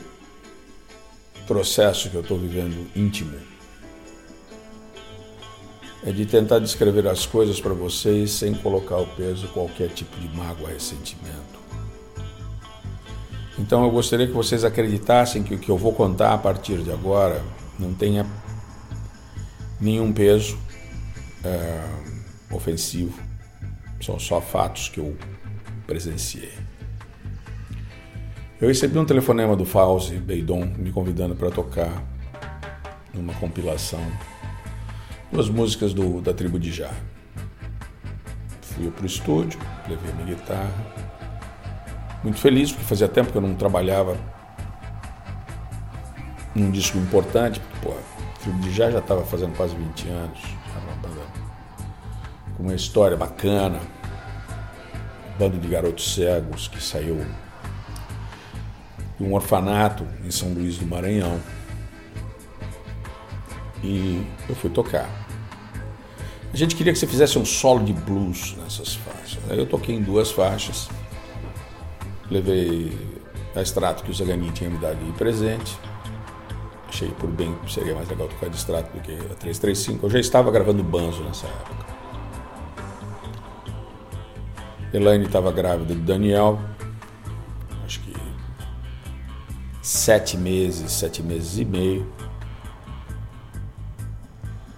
processo 1.45 2.09
que 2.09 2.15
eu 2.15 2.21
estou 2.21 2.39
vivendo 2.39 2.89
íntimo 2.95 3.53
é 6.05 6.11
de 6.11 6.25
tentar 6.25 6.59
descrever 6.59 7.07
as 7.07 7.25
coisas 7.25 7.61
para 7.61 7.73
vocês 7.73 8.31
sem 8.31 8.53
colocar 8.53 8.97
o 8.97 9.07
peso 9.07 9.47
qualquer 9.49 9.89
tipo 9.89 10.19
de 10.19 10.27
mágoa, 10.35 10.69
ressentimento. 10.69 11.52
Então 13.57 13.83
eu 13.83 13.91
gostaria 13.91 14.25
que 14.25 14.33
vocês 14.33 14.63
acreditassem 14.63 15.43
que 15.43 15.53
o 15.53 15.59
que 15.59 15.69
eu 15.69 15.77
vou 15.77 15.93
contar 15.93 16.33
a 16.33 16.37
partir 16.37 16.81
de 16.83 16.91
agora 16.91 17.41
não 17.77 17.93
tenha 17.93 18.25
nenhum 19.79 20.11
peso 20.11 20.57
é, 21.43 21.83
ofensivo, 22.51 23.19
são 24.01 24.19
só 24.19 24.41
fatos 24.41 24.89
que 24.89 24.99
eu 24.99 25.15
presenciei. 25.85 26.53
Eu 28.59 28.69
recebi 28.69 28.97
um 28.97 29.05
telefonema 29.05 29.55
do 29.55 29.65
Fauzi 29.65 30.15
Beidon 30.15 30.65
me 30.77 30.91
convidando 30.91 31.35
para 31.35 31.51
tocar 31.51 32.01
numa 33.13 33.33
compilação 33.33 34.01
duas 35.31 35.49
músicas 35.49 35.93
do, 35.93 36.21
da 36.21 36.33
tribo 36.33 36.59
de 36.59 36.71
Já. 36.71 36.91
Fui 38.61 38.89
para 38.89 39.03
o 39.03 39.05
estúdio, 39.05 39.59
levei 39.89 40.13
minha 40.13 40.35
guitarra, 40.35 41.12
muito 42.23 42.39
feliz, 42.39 42.71
porque 42.71 42.85
fazia 42.85 43.07
tempo 43.07 43.31
que 43.31 43.37
eu 43.37 43.41
não 43.41 43.53
trabalhava 43.53 44.17
num 46.55 46.71
disco 46.71 46.97
importante. 46.97 47.61
Pô, 47.81 47.93
o 48.47 48.53
de 48.59 48.71
já 48.71 48.89
já 48.89 48.99
estava 48.99 49.23
fazendo 49.25 49.55
quase 49.55 49.75
20 49.75 50.07
anos. 50.09 50.39
Com 52.55 52.63
uma 52.63 52.75
história 52.75 53.17
bacana. 53.17 53.79
Bando 55.37 55.57
de 55.57 55.67
garotos 55.67 56.13
cegos 56.13 56.67
que 56.67 56.81
saiu 56.81 57.25
de 59.17 59.23
um 59.23 59.33
orfanato 59.33 60.07
em 60.23 60.29
São 60.29 60.53
Luís 60.53 60.77
do 60.77 60.85
Maranhão. 60.85 61.39
E 63.83 64.25
eu 64.47 64.55
fui 64.55 64.69
tocar. 64.69 65.09
A 66.53 66.55
gente 66.55 66.75
queria 66.75 66.93
que 66.93 66.99
você 66.99 67.07
fizesse 67.07 67.37
um 67.39 67.45
solo 67.45 67.83
de 67.83 67.91
blues 67.91 68.55
nessas 68.57 68.93
faixas. 68.93 69.39
Aí 69.49 69.57
eu 69.57 69.65
toquei 69.65 69.95
em 69.95 70.01
duas 70.03 70.31
faixas. 70.31 70.87
Levei 72.33 72.91
a 73.55 73.61
extrato 73.61 74.03
que 74.03 74.09
o 74.09 74.13
Zagani 74.13 74.49
tinha 74.51 74.67
me 74.67 74.79
dado 74.79 74.97
de 75.05 75.11
presente. 75.11 75.77
achei 76.89 77.09
por 77.09 77.29
bem 77.29 77.55
que 77.63 77.71
seria 77.71 77.93
mais 77.93 78.09
legal 78.09 78.27
tocar 78.27 78.49
distrato 78.49 78.91
do 78.91 79.03
que 79.03 79.11
a 79.11 79.35
335. 79.35 80.03
Eu 80.03 80.09
já 80.09 80.19
estava 80.19 80.49
gravando 80.49 80.83
banjo 80.83 81.23
nessa 81.23 81.45
época. 81.45 81.93
Elaine 84.91 85.25
estava 85.25 85.51
grávida 85.51 85.93
de 85.93 86.01
Daniel, 86.01 86.59
acho 87.85 87.99
que 87.99 88.13
sete 89.83 90.35
meses, 90.35 90.91
sete 90.91 91.21
meses 91.21 91.59
e 91.59 91.65
meio. 91.65 92.11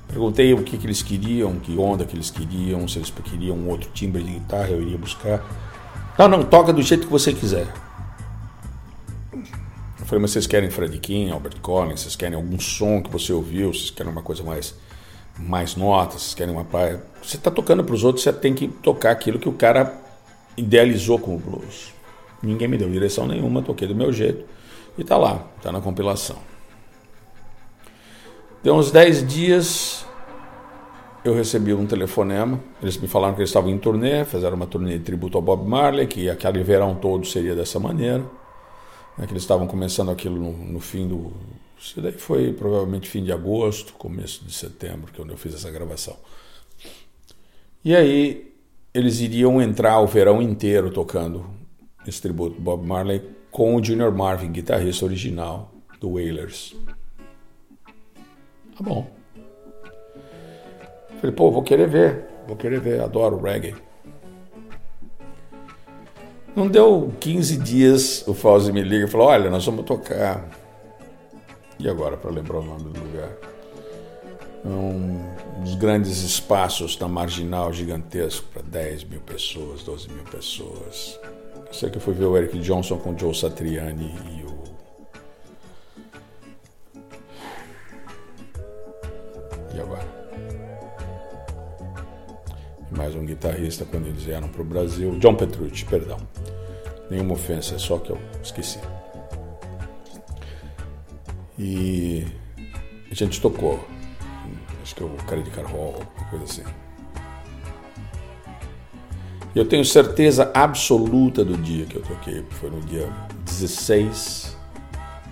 Perguntei 0.09 0.53
o 0.53 0.61
que, 0.61 0.77
que 0.77 0.85
eles 0.85 1.01
queriam, 1.01 1.57
que 1.59 1.77
onda 1.77 2.03
que 2.03 2.17
eles 2.17 2.29
queriam, 2.29 2.85
se 2.85 2.99
eles 2.99 3.09
queriam 3.09 3.55
um 3.55 3.69
outro 3.69 3.89
timbre 3.93 4.23
de 4.23 4.31
guitarra, 4.31 4.69
eu 4.69 4.81
iria 4.81 4.97
buscar. 4.97 5.41
Não, 6.17 6.29
não, 6.29 6.43
toca 6.43 6.71
do 6.71 6.81
jeito 6.81 7.07
que 7.07 7.11
você 7.11 7.33
quiser. 7.33 7.67
Eu 9.33 10.05
falei, 10.05 10.21
mas 10.21 10.31
vocês 10.31 10.47
querem 10.47 10.69
Freddie 10.69 10.99
King, 10.99 11.31
Albert 11.31 11.59
Collins, 11.61 12.01
vocês 12.01 12.15
querem 12.15 12.35
algum 12.35 12.57
som 12.59 13.01
que 13.01 13.09
você 13.09 13.33
ouviu, 13.33 13.73
vocês 13.73 13.89
querem 13.89 14.11
uma 14.11 14.21
coisa 14.21 14.43
mais, 14.43 14.75
mais 15.37 15.75
notas, 15.75 16.21
vocês 16.21 16.33
querem 16.35 16.53
uma 16.53 16.63
praia. 16.63 17.03
Você 17.21 17.35
está 17.35 17.51
tocando 17.51 17.83
para 17.83 17.93
os 17.93 18.03
outros, 18.03 18.23
você 18.23 18.31
tem 18.31 18.53
que 18.53 18.67
tocar 18.67 19.11
aquilo 19.11 19.39
que 19.39 19.49
o 19.49 19.53
cara 19.53 19.93
idealizou 20.55 21.19
com 21.19 21.35
o 21.35 21.39
blues. 21.39 21.93
Ninguém 22.41 22.67
me 22.67 22.77
deu 22.77 22.89
direção 22.89 23.27
nenhuma, 23.27 23.61
toquei 23.61 23.87
do 23.87 23.95
meu 23.95 24.13
jeito 24.13 24.45
e 24.97 25.03
tá 25.03 25.17
lá, 25.17 25.45
tá 25.61 25.71
na 25.71 25.81
compilação. 25.81 26.37
Deu 28.63 28.75
uns 28.75 28.89
10 28.89 29.27
dias, 29.27 30.04
eu 31.25 31.33
recebi 31.33 31.73
um 31.73 31.85
telefonema. 31.85 32.59
Eles 32.81 32.97
me 32.97 33.07
falaram 33.07 33.33
que 33.33 33.41
eles 33.41 33.49
estavam 33.49 33.71
em 33.71 33.77
turnê, 33.77 34.23
fizeram 34.23 34.55
uma 34.55 34.67
turnê 34.67 34.97
de 34.97 35.03
tributo 35.03 35.37
ao 35.37 35.41
Bob 35.41 35.67
Marley, 35.67 36.07
que 36.07 36.29
aquele 36.29 36.63
verão 36.63 36.95
todo 36.95 37.25
seria 37.25 37.55
dessa 37.55 37.79
maneira 37.79 38.23
né, 39.17 39.25
que 39.25 39.33
eles 39.33 39.43
estavam 39.43 39.67
começando 39.67 40.11
aquilo 40.11 40.37
no, 40.37 40.51
no, 40.51 40.79
fim 40.79 41.07
do. 41.07 41.33
Isso 41.79 41.99
daí 42.01 42.11
foi 42.11 42.53
provavelmente 42.53 43.09
fim 43.09 43.23
de 43.23 43.31
agosto, 43.31 43.93
começo 43.93 44.45
de 44.45 44.53
setembro, 44.53 45.11
que 45.11 45.19
é 45.19 45.23
onde 45.23 45.33
eu 45.33 45.37
fiz 45.37 45.53
essa 45.53 45.71
gravação. 45.71 46.15
E 47.83 47.95
aí 47.95 48.53
eles 48.93 49.19
iriam 49.19 49.61
entrar 49.61 49.99
o 49.99 50.07
verão 50.07 50.41
inteiro 50.41 50.91
tocando 50.91 51.45
esse 52.07 52.21
tributo 52.21 52.59
Bob 52.59 52.85
Marley 52.85 53.21
com 53.51 53.75
o 53.75 53.83
Junior 53.83 54.11
Marvin, 54.11 54.51
guitarrista 54.51 55.05
original 55.05 55.71
do 55.99 56.13
Wailers. 56.13 56.75
Tá 58.77 58.83
bom. 58.83 59.14
Falei, 61.25 61.35
pô, 61.35 61.49
vou 61.49 61.63
querer 61.63 61.87
ver, 61.87 62.23
vou 62.47 62.55
querer 62.55 62.79
ver, 62.79 63.01
adoro 63.01 63.41
reggae. 63.41 63.75
Não 66.55 66.67
deu 66.67 67.11
15 67.19 67.57
dias, 67.57 68.27
o 68.27 68.35
Fauzi 68.35 68.71
me 68.71 68.83
liga 68.83 69.05
e 69.05 69.07
falou: 69.07 69.27
Olha, 69.27 69.49
nós 69.49 69.65
vamos 69.65 69.85
tocar. 69.85 70.47
E 71.79 71.89
agora, 71.89 72.15
para 72.15 72.29
lembrar 72.29 72.59
o 72.59 72.63
nome 72.63 72.83
do 72.83 72.99
lugar? 72.99 73.31
Um 74.63 75.63
dos 75.63 75.73
grandes 75.75 76.21
espaços 76.21 76.97
na 76.99 77.07
marginal 77.07 77.73
gigantesco 77.73 78.45
para 78.53 78.61
10 78.61 79.05
mil 79.05 79.21
pessoas, 79.21 79.81
12 79.81 80.09
mil 80.09 80.23
pessoas. 80.25 81.19
Eu 81.65 81.73
sei 81.73 81.89
que 81.89 81.97
eu 81.97 82.01
fui 82.01 82.13
ver 82.13 82.25
o 82.25 82.37
Eric 82.37 82.59
Johnson 82.59 82.97
com 82.97 83.13
o 83.13 83.17
Joe 83.17 83.33
Satriani 83.33 84.13
e 84.37 84.43
o. 84.43 84.63
E 89.75 89.81
agora? 89.81 90.24
Mais 92.91 93.15
um 93.15 93.25
guitarrista 93.25 93.85
quando 93.85 94.07
eles 94.07 94.23
vieram 94.23 94.47
para 94.47 94.61
o 94.61 94.65
Brasil, 94.65 95.17
John 95.19 95.35
Petrucci, 95.35 95.85
perdão. 95.85 96.17
Nenhuma 97.09 97.33
ofensa, 97.33 97.75
é 97.75 97.77
só 97.77 97.97
que 97.97 98.11
eu 98.11 98.19
esqueci. 98.43 98.79
E 101.57 102.25
a 103.09 103.15
gente 103.15 103.39
tocou, 103.39 103.79
acho 104.81 104.95
que 104.95 105.03
é 105.03 105.05
o 105.05 105.15
Credit 105.25 105.57
Hall, 105.61 105.95
uma 106.17 106.29
coisa 106.29 106.45
assim. 106.45 106.63
Eu 109.55 109.65
tenho 109.65 109.85
certeza 109.85 110.51
absoluta 110.53 111.45
do 111.45 111.55
dia 111.55 111.85
que 111.85 111.95
eu 111.95 112.01
toquei, 112.01 112.43
foi 112.49 112.69
no 112.69 112.81
dia 112.81 113.09
16 113.45 114.57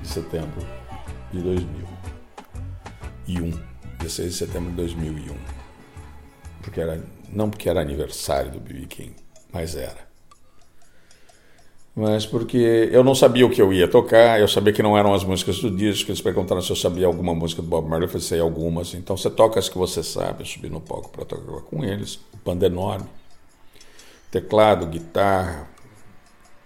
de 0.02 0.08
setembro 0.08 0.66
de 1.34 1.42
2001. 1.42 3.52
16 4.00 4.32
de 4.32 4.38
setembro 4.38 4.70
de 4.70 4.78
2001. 4.78 5.36
Porque 6.62 6.80
era, 6.80 7.04
não 7.34 7.50
porque 7.50 7.70
era 7.70 7.82
aniversário 7.82 8.52
do 8.52 8.60
B.B. 8.60 8.86
King, 8.88 9.16
mas 9.52 9.76
era 9.76 10.14
mas 11.96 12.26
porque 12.26 12.90
eu 12.92 13.04
não 13.04 13.14
sabia 13.14 13.46
o 13.46 13.50
que 13.52 13.62
eu 13.62 13.72
ia 13.72 13.88
tocar, 13.88 14.40
eu 14.40 14.48
sabia 14.48 14.74
que 14.74 14.82
não 14.82 14.98
eram 14.98 15.14
as 15.14 15.24
músicas 15.24 15.60
do 15.60 15.70
disco, 15.70 16.10
eles 16.10 16.22
perguntaram 16.22 16.60
se 16.60 16.72
eu 16.72 16.76
sabia 16.76 17.06
alguma 17.06 17.36
música 17.36 17.62
do 17.62 17.68
Bob 17.68 17.88
Marley, 17.88 18.08
eu 18.08 18.10
falei, 18.10 18.26
sei 18.26 18.40
algumas, 18.40 18.96
então 18.96 19.16
você 19.16 19.30
toca 19.30 19.60
as 19.60 19.70
que 19.70 19.78
você 19.78 20.02
sabe, 20.02 20.42
eu 20.42 20.46
subi 20.46 20.70
no 20.70 20.82
palco 20.82 21.10
para 21.10 21.24
tocar 21.24 21.62
com 21.62 21.84
eles, 21.84 22.20
banda 22.44 22.66
enorme, 22.66 23.06
teclado, 24.32 24.88
guitarra, 24.88 25.70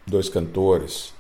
dois 0.06 0.30
cantores, 0.30 1.14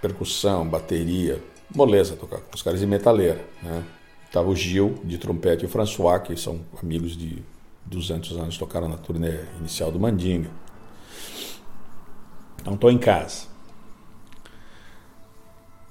percussão, 0.00 0.66
bateria, 0.66 1.40
moleza 1.72 2.16
tocar 2.16 2.40
com 2.40 2.52
os 2.52 2.62
caras 2.62 2.80
de 2.80 2.86
metaleira, 2.86 3.44
né? 3.62 3.84
Tava 4.32 4.48
o 4.48 4.56
Gil 4.56 4.98
de 5.04 5.18
trompete 5.18 5.62
e 5.62 5.66
o 5.66 5.68
François, 5.68 6.20
que 6.22 6.34
são 6.36 6.60
amigos 6.82 7.16
de 7.16 7.44
200 7.92 8.36
anos, 8.38 8.58
tocaram 8.58 8.88
na 8.88 8.96
turnê 8.96 9.44
inicial 9.58 9.92
do 9.92 10.00
Mandinga. 10.00 10.50
Então 12.60 12.74
estou 12.74 12.90
em 12.90 12.98
casa. 12.98 13.46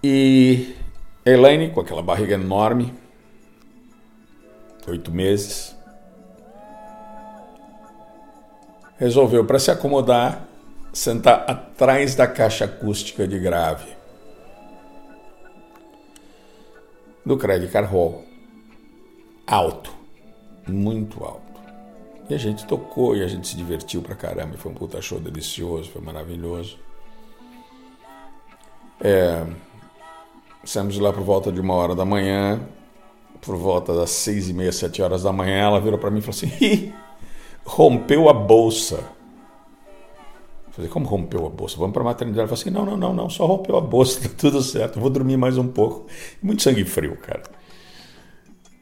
E 0.03 0.75
Elaine, 1.23 1.69
com 1.69 1.79
aquela 1.79 2.01
barriga 2.01 2.33
enorme, 2.33 2.93
oito 4.87 5.11
meses, 5.11 5.75
resolveu, 8.97 9.45
para 9.45 9.59
se 9.59 9.69
acomodar, 9.69 10.47
sentar 10.91 11.45
atrás 11.47 12.15
da 12.15 12.27
caixa 12.27 12.65
acústica 12.65 13.27
de 13.27 13.37
grave 13.37 14.01
do 17.25 17.37
Craig 17.37 17.67
Carroll. 17.67 18.25
Alto, 19.45 19.93
muito 20.67 21.23
alto. 21.23 21.40
E 22.31 22.33
a 22.33 22.37
gente 22.37 22.65
tocou 22.65 23.13
e 23.13 23.21
a 23.21 23.27
gente 23.27 23.45
se 23.45 23.57
divertiu 23.57 24.01
pra 24.01 24.15
caramba. 24.15 24.55
Foi 24.55 24.71
um 24.71 24.73
puta 24.73 25.01
show 25.01 25.19
delicioso, 25.19 25.89
foi 25.89 26.01
maravilhoso. 26.01 26.77
É, 29.01 29.45
saímos 30.63 30.97
lá 30.97 31.11
por 31.11 31.23
volta 31.23 31.51
de 31.51 31.59
uma 31.59 31.73
hora 31.73 31.93
da 31.93 32.05
manhã, 32.05 32.61
por 33.41 33.57
volta 33.57 33.93
das 33.93 34.11
seis 34.11 34.47
e 34.47 34.53
meia, 34.53 34.71
sete 34.71 35.01
horas 35.01 35.23
da 35.23 35.33
manhã, 35.33 35.57
ela 35.57 35.81
virou 35.81 35.99
para 35.99 36.09
mim 36.09 36.19
e 36.19 36.21
falou 36.21 36.37
assim: 36.37 36.93
rompeu 37.65 38.29
a 38.29 38.33
bolsa. 38.33 39.03
Eu 40.67 40.71
falei, 40.71 40.89
como 40.89 41.05
rompeu 41.05 41.45
a 41.45 41.49
bolsa? 41.49 41.75
Vamos 41.75 41.93
para 41.93 42.01
maternidade. 42.01 42.39
Ela 42.39 42.47
falou 42.47 42.61
assim: 42.61 42.69
não, 42.69 42.85
não, 42.85 42.95
não, 42.95 43.13
não, 43.13 43.29
só 43.29 43.45
rompeu 43.45 43.75
a 43.75 43.81
bolsa, 43.81 44.21
tá 44.29 44.33
tudo 44.37 44.61
certo, 44.61 45.01
vou 45.01 45.09
dormir 45.09 45.35
mais 45.35 45.57
um 45.57 45.67
pouco. 45.67 46.07
Muito 46.41 46.63
sangue 46.63 46.85
frio, 46.85 47.17
cara. 47.17 47.43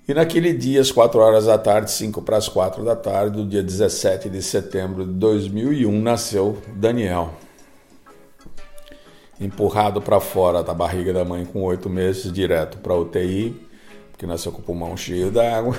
E 0.10 0.14
naquele 0.16 0.54
dia, 0.54 0.82
às 0.82 0.92
4 0.92 1.20
horas 1.20 1.46
da 1.46 1.56
tarde, 1.56 1.92
5 1.92 2.24
para 2.24 2.36
as 2.36 2.50
4 2.50 2.84
da 2.84 2.96
tarde, 2.96 3.38
do 3.38 3.46
dia 3.46 3.62
17 3.62 4.28
de 4.28 4.42
setembro 4.42 5.06
de 5.06 5.14
2001, 5.14 6.02
nasceu 6.02 6.58
Daniel. 6.74 7.36
Empurrado 9.40 10.02
para 10.02 10.20
fora 10.20 10.64
da 10.64 10.74
barriga 10.74 11.14
da 11.14 11.24
mãe 11.24 11.46
com 11.46 11.62
oito 11.62 11.92
meses, 11.92 12.34
direto 12.34 12.80
para 12.80 12.96
UTI, 12.96 13.56
porque 14.10 14.26
nasceu 14.26 14.52
com 14.52 14.62
o 14.62 14.64
pulmão 14.64 14.98
cheio 14.98 15.30
d'água. 15.30 15.78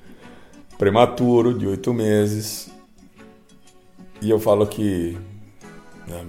Prematuro, 0.78 1.52
de 1.52 1.66
oito 1.66 1.92
meses. 1.92 2.70
E 4.22 4.30
eu 4.30 4.40
falo 4.40 4.66
que. 4.66 5.18
Né, 6.06 6.24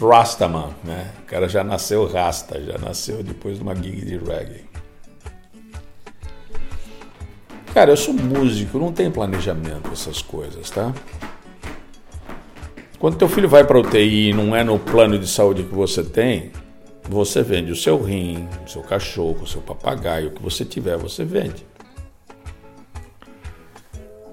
Rastaman, 0.00 0.72
né? 0.84 1.12
O 1.24 1.26
cara 1.26 1.48
já 1.48 1.64
nasceu 1.64 2.06
rasta, 2.06 2.62
já 2.62 2.78
nasceu 2.78 3.24
depois 3.24 3.56
de 3.56 3.62
uma 3.64 3.74
gig 3.74 4.04
de 4.04 4.16
reggae. 4.16 4.67
Cara, 7.78 7.92
eu 7.92 7.96
sou 7.96 8.12
músico, 8.12 8.76
não 8.76 8.92
tem 8.92 9.08
planejamento 9.08 9.92
essas 9.92 10.20
coisas, 10.20 10.68
tá? 10.68 10.92
Quando 12.98 13.16
teu 13.16 13.28
filho 13.28 13.48
vai 13.48 13.62
para 13.62 13.78
UTI 13.78 14.30
e 14.30 14.32
não 14.32 14.56
é 14.56 14.64
no 14.64 14.80
plano 14.80 15.16
de 15.16 15.28
saúde 15.28 15.62
que 15.62 15.72
você 15.72 16.02
tem, 16.02 16.50
você 17.08 17.40
vende 17.40 17.70
o 17.70 17.76
seu 17.76 18.02
rim, 18.02 18.48
o 18.66 18.68
seu 18.68 18.82
cachorro, 18.82 19.44
o 19.44 19.46
seu 19.46 19.60
papagaio, 19.60 20.26
o 20.26 20.30
que 20.32 20.42
você 20.42 20.64
tiver, 20.64 20.96
você 20.96 21.24
vende. 21.24 21.64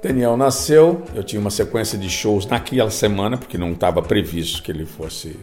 Daniel 0.02 0.36
nasceu, 0.36 1.04
eu 1.14 1.24
tinha 1.24 1.40
uma 1.40 1.52
sequência 1.52 2.00
de 2.00 2.10
shows 2.10 2.48
naquela 2.48 2.90
semana, 2.90 3.38
porque 3.38 3.60
não 3.60 3.74
estava 3.74 4.02
previsto 4.02 4.64
que 4.64 4.72
ele 4.72 4.88
fosse 4.88 5.38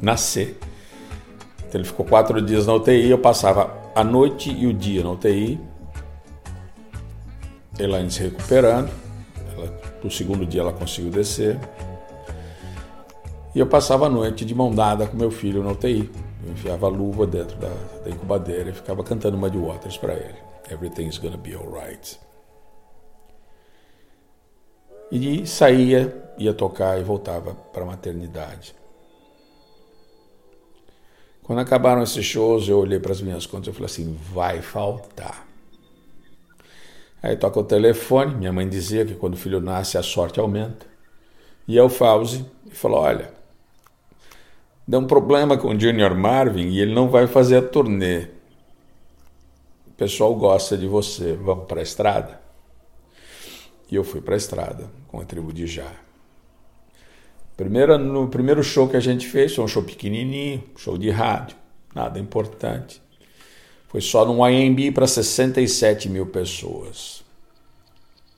nascer. 0.00 0.56
Então 1.66 1.80
ele 1.80 1.88
ficou 1.88 2.06
quatro 2.06 2.40
dias 2.40 2.68
na 2.68 2.74
UTI, 2.74 3.10
eu 3.10 3.18
passava 3.18 3.76
a 3.96 4.04
noite 4.04 4.48
e 4.48 4.64
o 4.64 4.72
dia 4.72 5.02
na 5.02 5.10
UTI, 5.10 5.58
Elaine 7.78 8.10
se 8.10 8.22
recuperando. 8.22 8.90
Ela, 9.54 9.80
no 10.02 10.10
segundo 10.10 10.44
dia 10.44 10.60
ela 10.60 10.72
conseguiu 10.72 11.10
descer. 11.10 11.58
E 13.54 13.58
eu 13.58 13.66
passava 13.66 14.06
a 14.06 14.08
noite 14.08 14.44
de 14.44 14.54
mão 14.54 14.74
dada 14.74 15.06
com 15.06 15.16
meu 15.16 15.30
filho 15.30 15.62
na 15.62 15.72
UTI. 15.72 16.10
Eu 16.44 16.52
enfiava 16.52 16.86
a 16.86 16.90
luva 16.90 17.26
dentro 17.26 17.56
da, 17.56 17.72
da 18.04 18.10
incubadeira 18.10 18.70
e 18.70 18.72
ficava 18.72 19.02
cantando 19.02 19.36
Muddy 19.36 19.58
Waters 19.58 19.96
para 19.96 20.14
ele. 20.14 20.38
Everything's 20.70 21.18
gonna 21.18 21.36
be 21.36 21.54
alright. 21.54 22.18
E 25.10 25.46
saía, 25.46 26.32
ia 26.36 26.52
tocar 26.52 27.00
e 27.00 27.02
voltava 27.02 27.54
para 27.54 27.82
a 27.82 27.86
maternidade. 27.86 28.74
Quando 31.42 31.60
acabaram 31.60 32.02
esses 32.02 32.26
shows, 32.26 32.68
eu 32.68 32.78
olhei 32.78 33.00
para 33.00 33.12
as 33.12 33.22
minhas 33.22 33.46
contas 33.46 33.68
e 33.68 33.72
falei 33.72 33.86
assim: 33.86 34.18
vai 34.30 34.60
faltar. 34.60 35.47
Aí 37.22 37.36
toca 37.36 37.58
o 37.58 37.64
telefone, 37.64 38.34
minha 38.34 38.52
mãe 38.52 38.68
dizia 38.68 39.04
que 39.04 39.14
quando 39.14 39.34
o 39.34 39.36
filho 39.36 39.60
nasce 39.60 39.98
a 39.98 40.02
sorte 40.02 40.38
aumenta. 40.38 40.86
E 41.66 41.76
é 41.78 41.82
o 41.82 41.88
Fauzi 41.88 42.46
e 42.66 42.74
falou: 42.74 43.00
olha, 43.00 43.32
deu 44.86 45.00
um 45.00 45.06
problema 45.06 45.58
com 45.58 45.68
o 45.68 45.78
Junior 45.78 46.14
Marvin 46.14 46.68
e 46.68 46.80
ele 46.80 46.94
não 46.94 47.08
vai 47.08 47.26
fazer 47.26 47.56
a 47.56 47.62
turnê. 47.62 48.28
O 49.86 49.90
pessoal 49.96 50.34
gosta 50.34 50.76
de 50.76 50.86
você, 50.86 51.34
vamos 51.34 51.66
para 51.66 51.80
a 51.80 51.82
estrada? 51.82 52.40
E 53.90 53.96
eu 53.96 54.04
fui 54.04 54.20
para 54.20 54.34
a 54.34 54.36
estrada 54.36 54.88
com 55.08 55.20
a 55.20 55.24
tribo 55.24 55.52
de 55.52 55.66
Já. 55.66 55.90
Primeiro, 57.56 57.98
no 57.98 58.28
primeiro 58.28 58.62
show 58.62 58.88
que 58.88 58.96
a 58.96 59.00
gente 59.00 59.26
fez, 59.26 59.52
foi 59.52 59.64
um 59.64 59.68
show 59.68 59.82
pequenininho, 59.82 60.62
show 60.76 60.96
de 60.96 61.10
rádio, 61.10 61.56
nada 61.92 62.20
importante. 62.20 63.02
Foi 63.88 64.02
só 64.02 64.24
num 64.26 64.46
IMB 64.46 64.92
para 64.92 65.06
67 65.06 66.10
mil 66.10 66.26
pessoas. 66.26 67.24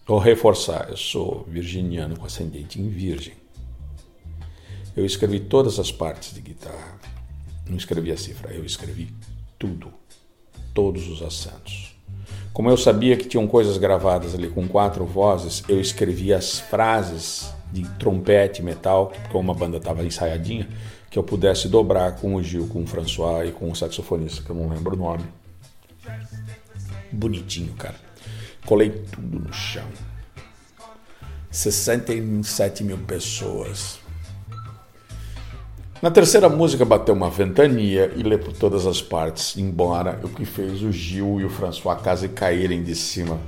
Vou 0.06 0.18
reforçar, 0.18 0.88
eu 0.88 0.96
sou 0.96 1.44
virginiano 1.48 2.16
com 2.16 2.24
ascendente 2.24 2.80
em 2.80 2.88
virgem. 2.88 3.34
Eu 4.96 5.04
escrevi 5.04 5.40
todas 5.40 5.80
as 5.80 5.90
partes 5.90 6.32
de 6.34 6.40
guitarra. 6.40 7.00
Não 7.68 7.76
escrevi 7.76 8.12
a 8.12 8.16
cifra, 8.16 8.52
eu 8.52 8.64
escrevi 8.64 9.12
tudo. 9.58 9.92
Todos 10.72 11.08
os 11.08 11.20
acentos. 11.20 11.96
Como 12.52 12.70
eu 12.70 12.76
sabia 12.76 13.16
que 13.16 13.26
tinham 13.26 13.46
coisas 13.48 13.76
gravadas 13.76 14.36
ali 14.36 14.48
com 14.48 14.68
quatro 14.68 15.04
vozes, 15.04 15.64
eu 15.68 15.80
escrevi 15.80 16.32
as 16.32 16.60
frases 16.60 17.52
de 17.72 17.88
trompete, 17.98 18.62
metal, 18.62 19.12
como 19.30 19.50
uma 19.50 19.54
banda 19.54 19.78
estava 19.78 20.04
ensaiadinha, 20.04 20.68
que 21.10 21.18
eu 21.18 21.24
pudesse 21.24 21.68
dobrar 21.68 22.16
com 22.16 22.36
o 22.36 22.42
Gil, 22.42 22.68
com 22.68 22.82
o 22.82 22.86
François 22.86 23.48
e 23.48 23.52
com 23.52 23.70
o 23.70 23.74
saxofonista, 23.74 24.42
que 24.42 24.50
eu 24.50 24.56
não 24.56 24.68
lembro 24.68 24.94
o 24.94 24.98
nome. 24.98 25.39
Bonitinho, 27.12 27.72
cara. 27.74 27.96
Colei 28.64 28.90
tudo 28.90 29.40
no 29.40 29.52
chão. 29.52 29.86
67 31.50 32.84
mil 32.84 32.98
pessoas. 32.98 33.98
Na 36.00 36.10
terceira 36.10 36.48
música 36.48 36.84
bateu 36.84 37.14
uma 37.14 37.28
ventania 37.28 38.10
e 38.16 38.22
lê 38.22 38.38
por 38.38 38.54
todas 38.54 38.86
as 38.86 39.02
partes, 39.02 39.56
embora 39.58 40.18
o 40.22 40.28
que 40.28 40.46
fez 40.46 40.82
o 40.82 40.90
Gil 40.90 41.40
e 41.40 41.44
o 41.44 41.50
François 41.50 42.00
quase 42.00 42.28
caírem 42.28 42.82
de 42.82 42.94
cima 42.94 43.38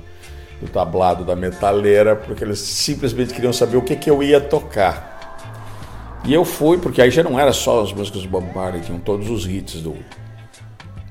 do 0.61 0.67
tablado 0.67 1.25
da 1.25 1.35
metaleira, 1.35 2.15
porque 2.15 2.43
eles 2.43 2.59
simplesmente 2.59 3.33
queriam 3.33 3.51
saber 3.51 3.77
o 3.77 3.81
que, 3.81 3.95
que 3.95 4.09
eu 4.09 4.21
ia 4.21 4.39
tocar. 4.39 6.21
E 6.25 6.33
eu 6.33 6.45
fui, 6.45 6.77
porque 6.77 7.01
aí 7.01 7.09
já 7.09 7.23
não 7.23 7.39
era 7.39 7.51
só 7.51 7.81
as 7.81 7.91
músicas 7.91 8.21
do 8.21 8.29
Bob 8.29 8.45
Marley, 8.53 8.81
tinham 8.81 8.99
todos 8.99 9.29
os 9.29 9.45
hits 9.45 9.81
do, 9.81 9.95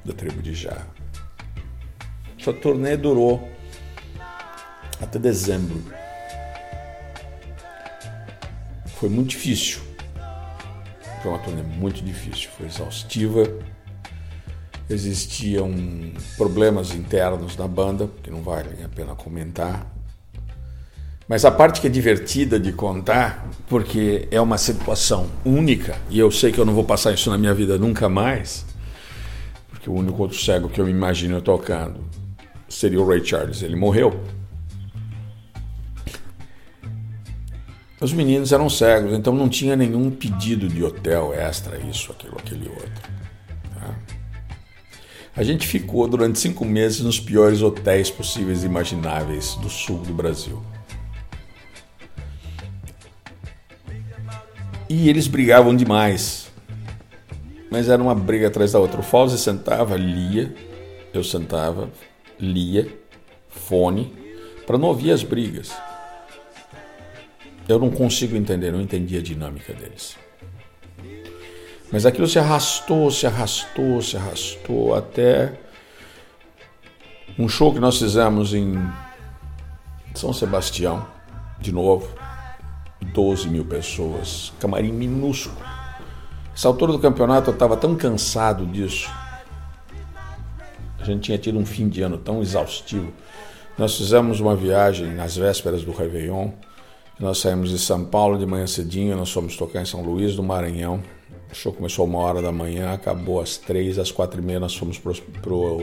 da 0.04 0.12
tribo 0.12 0.40
de 0.40 0.54
Já. 0.54 0.86
Essa 2.42 2.52
turnê 2.52 2.96
durou 2.96 3.48
até 5.00 5.16
dezembro. 5.16 5.80
Foi 8.96 9.08
muito 9.08 9.28
difícil. 9.28 9.80
Foi 11.22 11.30
uma 11.30 11.38
turnê 11.38 11.62
muito 11.62 12.02
difícil, 12.02 12.50
foi 12.58 12.66
exaustiva 12.66 13.44
existiam 14.90 15.72
problemas 16.36 16.92
internos 16.92 17.56
na 17.56 17.68
banda, 17.68 18.10
que 18.24 18.30
não 18.30 18.42
vale 18.42 18.82
a 18.84 18.88
pena 18.88 19.14
comentar. 19.14 19.86
Mas 21.28 21.44
a 21.44 21.50
parte 21.52 21.80
que 21.80 21.86
é 21.86 21.90
divertida 21.90 22.58
de 22.58 22.72
contar, 22.72 23.48
porque 23.68 24.26
é 24.32 24.40
uma 24.40 24.58
situação 24.58 25.30
única, 25.44 25.96
e 26.10 26.18
eu 26.18 26.28
sei 26.32 26.50
que 26.50 26.58
eu 26.58 26.64
não 26.64 26.74
vou 26.74 26.82
passar 26.82 27.12
isso 27.12 27.30
na 27.30 27.38
minha 27.38 27.54
vida 27.54 27.78
nunca 27.78 28.08
mais, 28.08 28.66
porque 29.70 29.88
o 29.88 29.94
único 29.94 30.20
outro 30.20 30.36
cego 30.36 30.68
que 30.68 30.80
eu 30.80 30.84
me 30.84 30.90
imagino 30.90 31.40
tocando 31.40 32.21
seria 32.74 33.00
o 33.00 33.06
Ray 33.06 33.24
Charles. 33.24 33.62
Ele 33.62 33.76
morreu. 33.76 34.20
Os 38.00 38.12
meninos 38.12 38.52
eram 38.52 38.68
cegos, 38.68 39.12
então 39.12 39.32
não 39.32 39.48
tinha 39.48 39.76
nenhum 39.76 40.10
pedido 40.10 40.68
de 40.68 40.82
hotel 40.82 41.32
extra, 41.32 41.78
isso, 41.78 42.10
aquilo, 42.10 42.36
aquele 42.36 42.68
outro. 42.68 43.12
A 45.34 45.42
gente 45.42 45.66
ficou 45.66 46.06
durante 46.06 46.38
cinco 46.38 46.62
meses 46.62 47.00
nos 47.00 47.18
piores 47.18 47.62
hotéis 47.62 48.10
possíveis 48.10 48.64
e 48.64 48.66
imagináveis 48.66 49.54
do 49.54 49.70
sul 49.70 49.98
do 50.00 50.12
Brasil. 50.12 50.62
E 54.90 55.08
eles 55.08 55.26
brigavam 55.26 55.74
demais. 55.74 56.52
Mas 57.70 57.88
era 57.88 58.02
uma 58.02 58.14
briga 58.14 58.48
atrás 58.48 58.72
da 58.72 58.78
outra. 58.78 59.00
O 59.00 59.02
Fauzi 59.02 59.38
sentava, 59.38 59.96
lia, 59.96 60.54
eu 61.14 61.24
sentava, 61.24 61.88
lia, 62.42 62.88
fone, 63.48 64.12
para 64.66 64.76
não 64.76 64.88
ouvir 64.88 65.12
as 65.12 65.22
brigas. 65.22 65.72
Eu 67.68 67.78
não 67.78 67.90
consigo 67.90 68.36
entender, 68.36 68.72
não 68.72 68.80
entendi 68.80 69.16
a 69.16 69.22
dinâmica 69.22 69.72
deles. 69.72 70.16
Mas 71.92 72.04
aquilo 72.04 72.26
se 72.26 72.38
arrastou, 72.38 73.10
se 73.10 73.26
arrastou, 73.26 74.02
se 74.02 74.16
arrastou 74.16 74.94
até 74.94 75.52
um 77.38 77.48
show 77.48 77.72
que 77.72 77.78
nós 77.78 77.98
fizemos 77.98 78.52
em 78.52 78.74
São 80.14 80.32
Sebastião, 80.32 81.06
de 81.60 81.70
novo, 81.70 82.08
12 83.00 83.48
mil 83.48 83.64
pessoas, 83.64 84.52
camarim 84.58 84.92
minúsculo. 84.92 85.64
Essa 86.54 86.68
altura 86.68 86.92
do 86.92 86.98
campeonato 86.98 87.50
eu 87.50 87.54
estava 87.54 87.76
tão 87.76 87.94
cansado 87.94 88.66
disso. 88.66 89.10
A 91.02 91.04
gente 91.04 91.22
tinha 91.22 91.36
tido 91.36 91.58
um 91.58 91.66
fim 91.66 91.88
de 91.88 92.00
ano 92.00 92.16
tão 92.16 92.40
exaustivo. 92.40 93.12
Nós 93.76 93.96
fizemos 93.96 94.38
uma 94.38 94.54
viagem 94.54 95.12
nas 95.12 95.36
vésperas 95.36 95.82
do 95.82 95.90
Réveillon. 95.90 96.52
Nós 97.18 97.38
saímos 97.38 97.70
de 97.70 97.78
São 97.80 98.04
Paulo 98.04 98.38
de 98.38 98.46
manhã 98.46 98.68
cedinho, 98.68 99.16
nós 99.16 99.32
fomos 99.32 99.56
tocar 99.56 99.82
em 99.82 99.84
São 99.84 100.00
Luís 100.00 100.36
do 100.36 100.44
Maranhão. 100.44 101.02
O 101.50 101.54
show 101.54 101.72
começou 101.72 102.06
uma 102.06 102.20
hora 102.20 102.40
da 102.40 102.52
manhã, 102.52 102.92
acabou 102.92 103.40
às 103.40 103.56
três, 103.56 103.98
às 103.98 104.12
quatro 104.12 104.40
e 104.40 104.44
meia 104.44 104.60
nós 104.60 104.76
fomos 104.76 104.96
pro, 104.96 105.12
pro, 105.42 105.78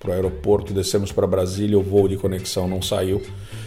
pro 0.00 0.12
aeroporto, 0.12 0.74
descemos 0.74 1.12
para 1.12 1.26
Brasília, 1.26 1.78
o 1.78 1.82
voo 1.82 2.08
de 2.08 2.16
conexão 2.16 2.66
não 2.66 2.82
saiu. 2.82 3.22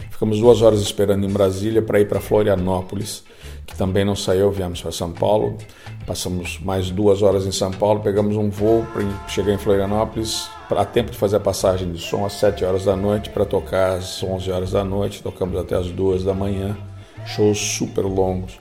Ficamos 0.10 0.39
duas 0.39 0.62
horas 0.62 0.82
esperando 0.82 1.26
em 1.26 1.32
Brasília 1.32 1.82
para 1.82 2.02
ir 2.02 2.10
para 2.10 2.20
Florianópolis, 2.20 3.24
que 3.66 3.76
também 3.76 4.04
não 4.04 4.18
saiu, 4.18 4.52
viemos 4.52 4.82
para 4.82 4.91
São 4.91 5.14
Paulo. 5.14 5.58
Passamos 6.06 6.60
mais 6.60 6.89
duas 6.89 7.22
horas 7.22 7.45
em 7.45 7.52
São 7.52 7.72
Paulo, 7.72 8.02
pegamos 8.02 8.36
um 8.36 8.49
voo 8.49 8.86
para 8.91 9.04
chegar 9.28 9.54
em 9.54 9.58
Florianópolis, 9.58 10.49
a 10.70 10.86
tempo 10.86 11.12
de 11.12 11.18
fazer 11.18 11.38
a 11.38 11.39
passagem 11.39 11.91
de 11.91 11.99
som 11.99 12.26
às 12.26 12.34
sete 12.34 12.66
horas 12.66 12.86
da 12.86 12.95
noite 12.95 13.30
para 13.30 13.45
tocar 13.45 13.97
às 13.97 14.22
onze 14.24 14.52
horas 14.52 14.72
da 14.72 14.84
noite. 14.84 15.22
Tocamos 15.22 15.58
até 15.60 15.76
às 15.76 15.88
duas 15.88 16.24
da 16.24 16.34
manhã, 16.34 16.76
shows 17.26 17.58
super 17.58 18.04
longos. 18.04 18.60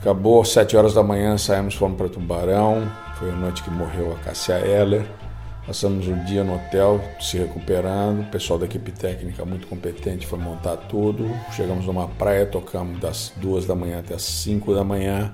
Acabou 0.00 0.40
às 0.40 0.50
7 0.50 0.76
horas 0.76 0.94
da 0.94 1.02
manhã, 1.02 1.36
saímos, 1.36 1.74
fomos 1.74 1.98
para 1.98 2.08
Tubarão. 2.08 2.88
Foi 3.16 3.30
a 3.30 3.34
noite 3.34 3.64
que 3.64 3.70
morreu 3.70 4.12
a 4.12 4.24
Cássia 4.24 4.54
Heller. 4.54 5.04
Passamos 5.66 6.06
o 6.06 6.14
dia 6.24 6.44
no 6.44 6.54
hotel, 6.54 7.00
se 7.20 7.36
recuperando. 7.36 8.20
O 8.20 8.26
pessoal 8.26 8.60
da 8.60 8.66
equipe 8.66 8.92
técnica 8.92 9.44
muito 9.44 9.66
competente 9.66 10.24
foi 10.24 10.38
montar 10.38 10.76
tudo. 10.76 11.28
Chegamos 11.50 11.84
numa 11.84 12.06
praia, 12.06 12.46
tocamos 12.46 13.00
das 13.00 13.32
2 13.36 13.66
da 13.66 13.74
manhã 13.74 13.98
até 13.98 14.14
as 14.14 14.22
5 14.22 14.72
da 14.72 14.84
manhã. 14.84 15.32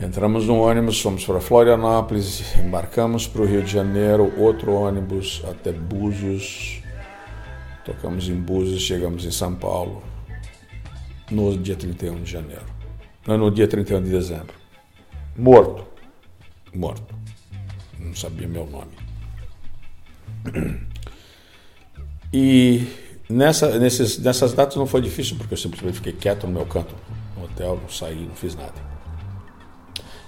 Entramos 0.00 0.46
no 0.46 0.58
ônibus, 0.58 1.00
fomos 1.00 1.24
para 1.24 1.40
Florianópolis, 1.40 2.56
embarcamos 2.56 3.26
para 3.26 3.42
o 3.42 3.46
Rio 3.46 3.62
de 3.62 3.72
Janeiro, 3.72 4.32
outro 4.38 4.72
ônibus 4.72 5.42
até 5.48 5.72
Búzios. 5.72 6.82
Tocamos 7.84 8.28
em 8.28 8.34
Búzios, 8.34 8.82
chegamos 8.82 9.24
em 9.24 9.30
São 9.30 9.54
Paulo 9.54 10.02
no 11.30 11.56
dia 11.56 11.76
31 11.76 12.22
de 12.22 12.30
janeiro 12.30 12.74
no 13.26 13.50
dia 13.50 13.66
31 13.66 14.02
de 14.02 14.10
dezembro. 14.10 14.54
Morto. 15.36 15.86
Morto. 16.74 17.14
Não 17.98 18.14
sabia 18.14 18.46
meu 18.46 18.66
nome. 18.66 18.92
E 22.32 22.86
nessa, 23.30 23.78
nesses, 23.78 24.18
nessas 24.18 24.52
datas 24.52 24.76
não 24.76 24.86
foi 24.86 25.00
difícil, 25.00 25.36
porque 25.36 25.54
eu 25.54 25.58
simplesmente 25.58 25.94
fiquei 25.96 26.12
quieto 26.12 26.48
no 26.48 26.52
meu 26.52 26.66
canto, 26.66 26.92
no 27.36 27.44
hotel, 27.44 27.78
não 27.80 27.88
saí, 27.88 28.26
não 28.26 28.34
fiz 28.34 28.56
nada. 28.56 28.93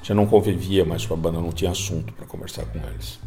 Já 0.07 0.14
não 0.14 0.24
convivia 0.24 0.84
mais 0.84 1.04
com 1.04 1.14
a 1.14 1.16
banda, 1.16 1.40
não 1.40 1.50
tinha 1.50 1.72
assunto 1.72 2.12
para 2.12 2.24
conversar 2.26 2.64
com 2.66 2.78
eles. 2.78 3.18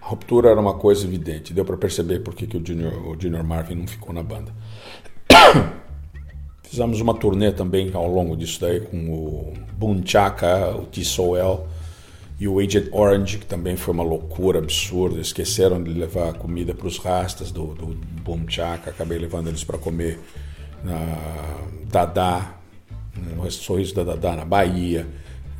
A 0.00 0.06
ruptura 0.06 0.50
era 0.50 0.60
uma 0.60 0.74
coisa 0.74 1.04
evidente, 1.04 1.52
deu 1.52 1.64
para 1.64 1.76
perceber 1.76 2.20
por 2.20 2.32
que, 2.32 2.46
que 2.46 2.56
o, 2.56 2.64
Junior, 2.64 2.92
o 3.08 3.20
Junior 3.20 3.42
Marvin 3.42 3.74
não 3.74 3.88
ficou 3.88 4.14
na 4.14 4.22
banda. 4.22 4.54
Fizemos 6.62 7.00
uma 7.00 7.12
turnê 7.12 7.50
também 7.50 7.90
ao 7.92 8.06
longo 8.06 8.36
disso 8.36 8.60
daí 8.60 8.78
com 8.82 9.52
o 9.80 10.02
Chaka, 10.06 10.76
o 10.76 10.86
T-Soel 10.86 11.66
e 12.38 12.46
o 12.46 12.60
Agent 12.60 12.88
Orange, 12.92 13.38
que 13.38 13.46
também 13.46 13.76
foi 13.76 13.92
uma 13.92 14.04
loucura 14.04 14.60
absurda. 14.60 15.20
Esqueceram 15.20 15.82
de 15.82 15.92
levar 15.92 16.34
comida 16.34 16.72
para 16.72 16.86
os 16.86 16.98
rastas 16.98 17.50
do, 17.50 17.74
do 17.74 17.86
Boom. 18.22 18.46
Acabei 18.86 19.18
levando 19.18 19.48
eles 19.48 19.64
para 19.64 19.76
comer 19.76 20.20
na 20.84 21.00
Dadá, 21.90 22.59
no 23.16 23.50
Sorriso 23.50 23.94
da 23.94 24.04
Dadá, 24.04 24.36
na 24.36 24.44
Bahia. 24.44 25.06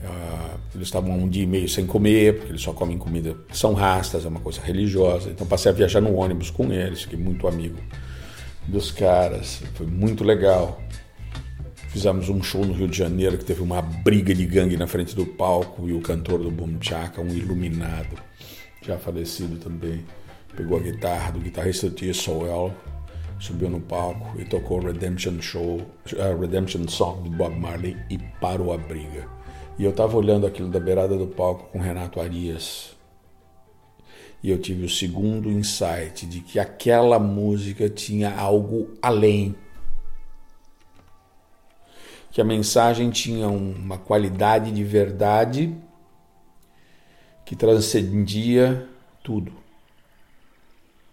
Uh, 0.03 0.59
eles 0.75 0.87
estavam 0.89 1.13
um 1.13 1.29
dia 1.29 1.43
e 1.43 1.47
meio 1.47 1.69
sem 1.69 1.87
comer, 1.87 2.39
porque 2.39 2.53
eles 2.53 2.63
só 2.63 2.73
comem 2.73 2.97
comida. 2.97 3.37
São 3.53 3.75
rastas, 3.75 4.25
é 4.25 4.29
uma 4.29 4.41
coisa 4.41 4.61
religiosa. 4.61 5.31
Então 5.31 5.47
passei 5.47 5.71
a 5.71 5.75
viajar 5.75 6.01
no 6.01 6.15
ônibus 6.15 6.51
com 6.51 6.73
eles, 6.73 7.03
fiquei 7.03 7.19
muito 7.19 7.47
amigo 7.47 7.77
dos 8.67 8.91
caras. 8.91 9.63
Foi 9.75 9.87
muito 9.87 10.25
legal. 10.25 10.81
Fizemos 11.89 12.29
um 12.29 12.41
show 12.41 12.65
no 12.65 12.73
Rio 12.73 12.87
de 12.87 12.97
Janeiro 12.97 13.37
que 13.37 13.45
teve 13.45 13.61
uma 13.63 13.83
briga 13.83 14.33
de 14.33 14.47
gangue 14.47 14.77
na 14.77 14.87
frente 14.87 15.15
do 15.15 15.27
palco 15.27 15.89
e 15.89 15.93
o 15.93 16.01
cantor 16.01 16.41
do 16.41 16.51
Boom 16.51 16.79
Chaka, 16.81 17.21
um 17.21 17.35
iluminado, 17.35 18.17
já 18.81 18.97
falecido 18.97 19.57
também, 19.57 20.05
pegou 20.57 20.79
a 20.79 20.81
guitarra 20.81 21.33
do 21.33 21.41
guitarrista 21.41 21.93
Sowell, 22.15 22.73
subiu 23.41 23.71
no 23.71 23.81
palco 23.81 24.39
e 24.39 24.45
tocou 24.45 24.79
Redemption 24.81 25.41
Show, 25.41 25.79
uh, 25.79 26.41
Redemption 26.41 26.87
Song 26.87 27.23
de 27.23 27.35
Bob 27.35 27.59
Marley 27.59 27.97
e 28.11 28.19
parou 28.41 28.73
a 28.73 28.79
briga. 28.79 29.27
E 29.79 29.85
eu 29.85 29.91
estava 29.91 30.17
olhando 30.17 30.47
aquilo 30.47 30.69
da 30.69 30.79
beirada 30.79 31.17
do 31.17 31.27
palco 31.27 31.71
com 31.73 31.81
Renato 31.81 32.21
Arias. 32.21 32.95
E 34.43 34.51
eu 34.51 34.59
tive 34.59 34.85
o 34.85 34.89
segundo 34.89 35.51
insight 35.51 36.27
de 36.27 36.41
que 36.41 36.59
aquela 36.59 37.19
música 37.19 37.89
tinha 37.89 38.35
algo 38.39 38.91
além 39.03 39.57
que 42.31 42.41
a 42.41 42.45
mensagem 42.45 43.11
tinha 43.11 43.49
uma 43.49 43.99
qualidade 43.99 44.71
de 44.71 44.85
verdade 44.85 45.75
que 47.45 47.57
transcendia 47.57 48.89
tudo. 49.23 49.53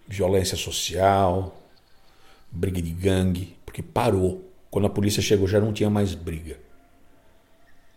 Violência 0.08 0.56
social, 0.56 1.57
briga 2.52 2.82
de 2.82 2.92
gangue, 2.92 3.58
porque 3.66 3.82
parou. 3.82 4.44
Quando 4.70 4.86
a 4.86 4.90
polícia 4.90 5.22
chegou 5.22 5.48
já 5.48 5.60
não 5.60 5.74
tinha 5.74 5.90
mais 5.90 6.14
briga. 6.14 6.60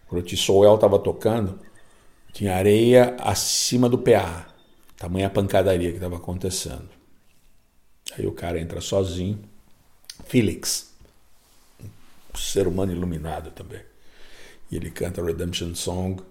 Quando 0.06 0.22
o 0.22 0.24
Tissoel 0.24 0.74
estava 0.74 0.98
tocando, 0.98 1.58
tinha 2.32 2.54
areia 2.54 3.16
acima 3.18 3.88
do 3.88 3.98
PA. 3.98 4.46
Tamanha 4.96 5.30
pancadaria 5.30 5.90
que 5.90 5.96
estava 5.96 6.16
acontecendo. 6.16 6.88
Aí 8.16 8.26
o 8.26 8.32
cara 8.32 8.60
entra 8.60 8.80
sozinho. 8.80 9.40
Felix 10.26 10.90
ser 12.40 12.66
humano 12.66 12.92
iluminado 12.92 13.50
também. 13.50 13.82
E 14.70 14.76
ele 14.76 14.90
canta 14.90 15.22
Redemption 15.22 15.74
Song 15.74 16.22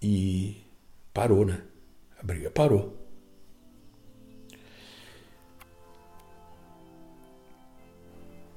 e 0.00 0.62
parou, 1.12 1.44
né? 1.44 1.62
A 2.18 2.22
briga 2.22 2.50
parou. 2.50 2.96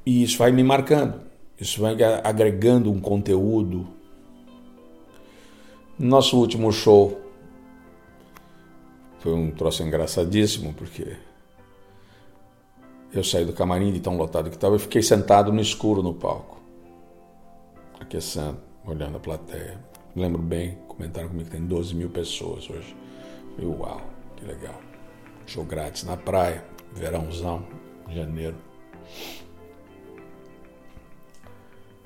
E 0.06 0.24
isso 0.24 0.38
vai 0.38 0.52
me 0.52 0.64
marcando, 0.64 1.20
isso 1.60 1.82
vai 1.82 1.96
agregando 2.24 2.92
um 2.92 3.00
conteúdo. 3.00 3.88
Nosso 5.98 6.38
último 6.38 6.72
show 6.72 7.20
foi 9.20 9.34
um 9.34 9.50
troço 9.50 9.82
engraçadíssimo, 9.82 10.74
porque 10.74 11.18
eu 13.12 13.24
saí 13.24 13.46
do 13.46 13.54
camarim 13.54 13.92
de 13.92 14.00
tão 14.00 14.18
lotado 14.18 14.50
que 14.50 14.56
estava 14.56 14.76
e 14.76 14.80
fiquei 14.80 15.02
sentado 15.02 15.52
no 15.52 15.62
escuro 15.62 16.04
no 16.04 16.14
palco, 16.14 16.62
aquecendo, 18.00 18.58
olhando 18.86 19.18
a 19.18 19.20
plateia. 19.20 19.80
lembro 20.16 20.42
bem, 20.42 20.78
comentaram 20.88 21.30
comigo 21.30 21.50
que 21.50 21.56
tem 21.56 21.66
12 21.66 21.96
mil 21.96 22.10
pessoas 22.10 22.70
hoje. 22.70 22.96
E 23.58 23.66
uau, 23.66 24.02
que 24.36 24.46
legal. 24.46 24.80
Show 25.48 25.64
grátis 25.64 26.04
na 26.04 26.18
praia, 26.18 26.64
verãozão, 26.94 27.66
janeiro. 28.10 28.58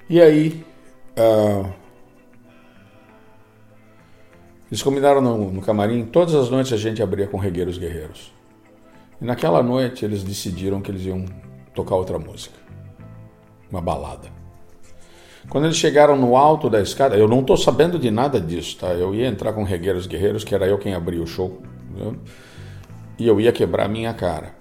E 0.09 0.19
aí, 0.19 0.65
uh, 1.19 1.71
eles 4.71 4.81
combinaram 4.81 5.21
no, 5.21 5.51
no 5.51 5.61
camarim, 5.61 6.03
todas 6.05 6.33
as 6.33 6.49
noites 6.49 6.73
a 6.73 6.77
gente 6.77 7.01
abria 7.03 7.27
com 7.27 7.37
Regueiros 7.37 7.77
Guerreiros. 7.77 8.33
E 9.21 9.25
naquela 9.25 9.61
noite 9.61 10.03
eles 10.03 10.23
decidiram 10.23 10.81
que 10.81 10.89
eles 10.89 11.05
iam 11.05 11.25
tocar 11.75 11.95
outra 11.95 12.17
música, 12.17 12.55
uma 13.69 13.81
balada. 13.81 14.29
Quando 15.47 15.65
eles 15.65 15.77
chegaram 15.77 16.15
no 16.15 16.35
alto 16.35 16.69
da 16.69 16.81
escada, 16.81 17.15
eu 17.15 17.27
não 17.27 17.41
estou 17.41 17.57
sabendo 17.57 17.99
de 17.99 18.09
nada 18.09 18.41
disso, 18.41 18.77
tá? 18.79 18.87
Eu 18.87 19.13
ia 19.13 19.27
entrar 19.27 19.53
com 19.53 19.63
Regueiros 19.63 20.07
Guerreiros, 20.07 20.43
que 20.43 20.55
era 20.55 20.67
eu 20.67 20.79
quem 20.79 20.93
abria 20.95 21.21
o 21.21 21.27
show, 21.27 21.61
né? 21.95 22.15
e 23.17 23.27
eu 23.27 23.39
ia 23.39 23.51
quebrar 23.51 23.85
a 23.85 23.89
minha 23.89 24.13
cara. 24.13 24.55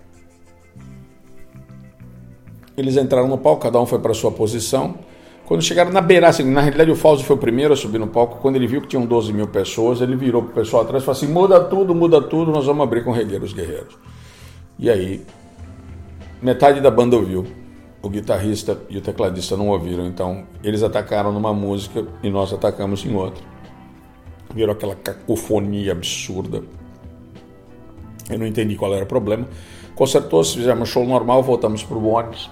Eles 2.77 2.97
entraram 2.97 3.29
no 3.29 3.39
palco, 3.39 3.63
cada 3.63 3.81
um 3.81 3.87
foi 3.87 3.99
para 3.99 4.13
sua 4.15 4.31
posição. 4.31 5.08
Quando 5.49 5.63
chegaram 5.63 5.91
na 5.91 6.03
beirada, 6.03 6.29
assim, 6.29 6.45
na 6.45 6.61
realidade 6.61 6.91
o 6.91 6.95
Fausto 6.95 7.25
foi 7.25 7.35
o 7.35 7.39
primeiro 7.39 7.73
a 7.73 7.77
subir 7.77 7.97
no 7.97 8.07
palco. 8.07 8.37
Quando 8.37 8.57
ele 8.57 8.67
viu 8.67 8.83
que 8.83 8.89
tinham 8.89 9.07
12 9.07 9.33
mil 9.33 9.47
pessoas, 9.47 10.03
ele 10.03 10.15
virou 10.15 10.43
para 10.43 10.51
o 10.51 10.55
pessoal 10.57 10.83
atrás 10.83 11.03
e 11.03 11.07
falou 11.07 11.17
assim: 11.17 11.27
muda 11.27 11.59
tudo, 11.59 11.95
muda 11.95 12.21
tudo, 12.21 12.53
nós 12.53 12.67
vamos 12.67 12.83
abrir 12.83 13.03
com 13.03 13.13
Regueiros 13.13 13.55
Guerreiros. 13.55 13.97
E 14.79 14.91
aí, 14.91 15.25
metade 16.43 16.83
da 16.83 16.91
banda 16.91 17.17
ouviu, 17.17 17.47
o 18.03 18.11
guitarrista 18.11 18.79
e 18.91 18.99
o 18.99 19.01
tecladista 19.01 19.57
não 19.57 19.69
ouviram, 19.69 20.07
então 20.07 20.45
eles 20.63 20.83
atacaram 20.83 21.33
numa 21.33 21.55
música 21.55 22.07
e 22.23 22.29
nós 22.29 22.53
atacamos 22.53 23.07
em 23.07 23.15
outra. 23.15 23.43
Virou 24.55 24.75
aquela 24.75 24.97
cacofonia 24.97 25.93
absurda. 25.93 26.63
Eu 28.29 28.39
não 28.39 28.47
entendi 28.47 28.77
qual 28.77 28.93
era 28.93 29.05
o 29.05 29.09
problema. 29.09 29.49
Consertou-se, 29.95 30.59
fizemos 30.59 30.91
show 30.91 31.07
normal, 31.07 31.43
voltamos 31.43 31.83
pro 31.83 32.05
ônibus. 32.05 32.51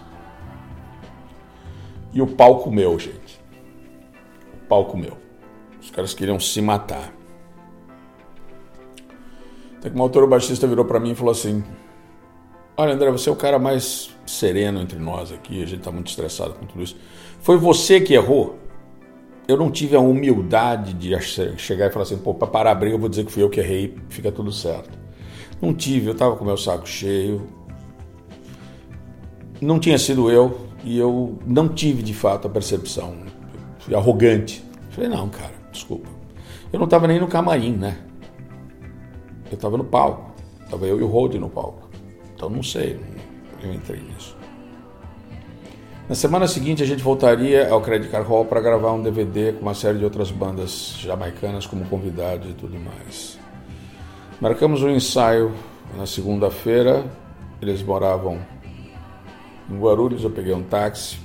E 2.17 2.23
o 2.23 2.27
palco 2.27 2.71
meu, 2.71 2.99
gente. 2.99 3.39
O 4.55 4.67
palco 4.67 4.97
meu. 4.97 5.19
Os 5.79 5.91
caras 5.91 6.15
queriam 6.15 6.41
se 6.41 6.63
matar. 6.63 7.13
Até 9.77 9.91
que 9.91 9.95
uma 9.95 10.05
autora 10.05 10.27
baixista 10.27 10.67
virou 10.67 10.87
para 10.87 10.99
mim 10.99 11.11
e 11.11 11.15
falou 11.15 11.33
assim: 11.33 11.63
Olha, 12.75 12.95
André, 12.95 13.11
você 13.11 13.29
é 13.29 13.33
o 13.33 13.37
cara 13.37 13.59
mais 13.59 14.17
sereno 14.25 14.81
entre 14.81 14.99
nós 14.99 15.31
aqui, 15.31 15.63
a 15.63 15.67
gente 15.67 15.81
está 15.81 15.93
muito 15.93 16.09
estressado 16.09 16.55
com 16.55 16.65
tudo 16.65 16.83
isso. 16.83 16.97
Foi 17.41 17.59
você 17.59 18.01
que 18.01 18.15
errou? 18.15 18.59
Eu 19.47 19.59
não 19.59 19.71
tive 19.71 19.95
a 19.95 20.01
humildade 20.01 20.95
de 20.95 21.21
chegar 21.21 21.89
e 21.89 21.91
falar 21.91 22.05
assim, 22.05 22.17
pô, 22.17 22.33
para 22.33 22.49
parar 22.49 22.71
a 22.71 22.75
briga 22.75 22.95
eu 22.95 22.99
vou 22.99 23.11
dizer 23.11 23.27
que 23.27 23.31
fui 23.31 23.43
eu 23.43 23.51
que 23.51 23.61
errei, 23.61 23.95
fica 24.09 24.33
tudo 24.33 24.51
certo. 24.51 24.99
Não 25.61 25.75
tive, 25.75 26.07
eu 26.07 26.13
estava 26.15 26.35
com 26.35 26.47
meu 26.47 26.57
saco 26.57 26.89
cheio. 26.89 27.47
Não 29.61 29.79
tinha 29.79 29.99
sido 29.99 30.31
eu 30.31 30.66
e 30.87 30.97
eu 30.97 31.37
não 31.45 31.69
tive 31.69 32.01
de 32.01 32.15
fato 32.15 32.47
a 32.47 32.51
percepção. 32.51 33.17
Fui 33.81 33.93
arrogante. 33.93 34.65
Falei, 34.91 35.11
não, 35.11 35.29
cara, 35.29 35.53
desculpa. 35.73 36.09
Eu 36.73 36.79
não 36.79 36.85
estava 36.85 37.09
nem 37.09 37.19
no 37.19 37.27
camarim, 37.27 37.73
né? 37.73 37.99
Eu 39.51 39.57
estava 39.57 39.77
no 39.77 39.85
palco. 39.85 40.33
Estava 40.63 40.87
eu 40.87 41.01
e 41.01 41.03
o 41.03 41.09
Hold 41.09 41.35
no 41.35 41.51
palco. 41.51 41.91
Então 42.35 42.49
não 42.49 42.63
sei, 42.63 43.01
eu 43.63 43.75
entrei 43.75 44.01
nisso. 44.01 44.37
Na 46.09 46.15
semana 46.15 46.47
seguinte 46.47 46.85
a 46.85 46.87
gente 46.87 47.03
voltaria 47.03 47.69
ao 47.69 47.81
Credit 47.81 48.09
Card 48.09 48.29
Hall 48.29 48.45
para 48.45 48.61
gravar 48.61 48.93
um 48.93 49.03
DVD 49.03 49.55
com 49.55 49.63
uma 49.63 49.75
série 49.75 49.99
de 49.99 50.05
outras 50.05 50.31
bandas 50.31 50.95
jamaicanas 51.01 51.67
como 51.67 51.85
convidados 51.87 52.49
e 52.49 52.53
tudo 52.53 52.79
mais. 52.79 53.37
Marcamos 54.41 54.85
um 54.85 54.91
ensaio 54.91 55.53
na 55.97 56.07
segunda-feira, 56.07 57.05
eles 57.61 57.83
moravam 57.83 58.39
em 59.71 59.79
Guarulhos, 59.79 60.25
eu 60.25 60.31
peguei 60.31 60.55
um 60.55 60.63
táxi, 60.63 61.19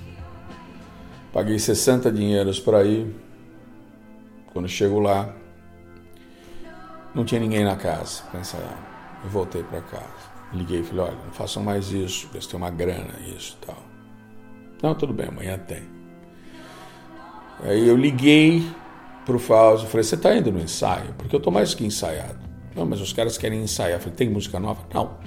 paguei 1.32 1.58
60 1.58 2.12
dinheiros 2.12 2.60
para 2.60 2.84
ir. 2.84 3.14
Quando 4.54 4.68
chego 4.68 5.00
lá, 5.00 5.34
não 7.16 7.24
tinha 7.24 7.40
ninguém 7.40 7.64
na 7.64 7.76
casa 7.76 8.24
ensaiar. 8.38 8.78
Eu 9.24 9.30
voltei 9.30 9.64
para 9.64 9.82
casa. 9.82 10.32
Liguei 10.54 10.82
e 10.82 10.84
falei, 10.84 11.06
olha, 11.06 11.18
não 11.24 11.32
façam 11.32 11.64
mais 11.64 11.92
isso, 11.92 12.30
gastei 12.34 12.58
uma 12.58 12.70
grana, 12.70 13.14
isso 13.36 13.58
e 13.62 13.66
tal. 13.66 13.78
Não, 14.84 14.96
tudo 14.96 15.14
bem, 15.14 15.28
amanhã 15.28 15.58
tem. 15.58 15.84
Aí 17.64 17.88
eu 17.88 17.96
liguei 17.96 18.66
pro 19.26 19.40
Fausto 19.40 19.88
falei, 19.88 20.04
você 20.04 20.16
está 20.16 20.36
indo 20.36 20.52
no 20.52 20.60
ensaio? 20.60 21.14
Porque 21.18 21.36
eu 21.36 21.38
estou 21.38 21.54
mais 21.54 21.74
que 21.74 21.86
ensaiado. 21.86 22.40
Não, 22.76 22.86
mas 22.86 23.00
os 23.00 23.14
caras 23.14 23.38
querem 23.38 23.62
ensaiar. 23.62 23.98
Eu 23.98 24.00
falei, 24.00 24.16
tem 24.16 24.30
música 24.30 24.60
nova? 24.60 24.82
Não. 24.94 25.18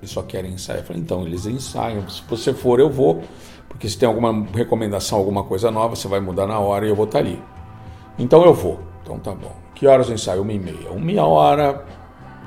Eles 0.00 0.10
só 0.10 0.22
querem 0.22 0.52
ensaiar. 0.52 0.80
Eu 0.80 0.86
falei, 0.86 1.02
então, 1.02 1.26
eles 1.26 1.46
ensaiam. 1.46 2.08
Se 2.08 2.22
você 2.28 2.52
for, 2.52 2.80
eu 2.80 2.90
vou. 2.90 3.22
Porque 3.68 3.88
se 3.88 3.98
tem 3.98 4.08
alguma 4.08 4.46
recomendação, 4.54 5.18
alguma 5.18 5.44
coisa 5.44 5.70
nova, 5.70 5.94
você 5.94 6.08
vai 6.08 6.20
mudar 6.20 6.46
na 6.46 6.58
hora 6.58 6.86
e 6.86 6.88
eu 6.88 6.96
vou 6.96 7.04
estar 7.04 7.18
tá 7.18 7.24
ali. 7.24 7.42
Então 8.18 8.44
eu 8.44 8.54
vou. 8.54 8.80
Então 9.02 9.18
tá 9.18 9.32
bom. 9.32 9.54
Que 9.74 9.86
horas 9.86 10.08
o 10.08 10.12
ensaio? 10.12 10.42
Uma 10.42 10.52
e 10.52 10.58
meia. 10.58 10.90
Uma 10.90 11.04
meia 11.04 11.24
hora, 11.24 11.84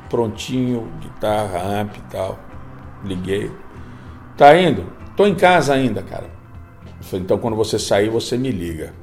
prontinho, 0.09 0.91
guitarra, 0.99 1.81
amp 1.81 1.95
e 1.95 2.01
tal. 2.11 2.37
Liguei. 3.03 3.51
Tá 4.35 4.57
indo? 4.59 4.85
Tô 5.15 5.25
em 5.25 5.35
casa 5.35 5.73
ainda, 5.73 6.01
cara. 6.01 6.29
Eu 6.83 7.03
falei, 7.03 7.23
então 7.23 7.37
quando 7.37 7.55
você 7.55 7.79
sair, 7.79 8.09
você 8.09 8.37
me 8.37 8.51
liga. 8.51 8.93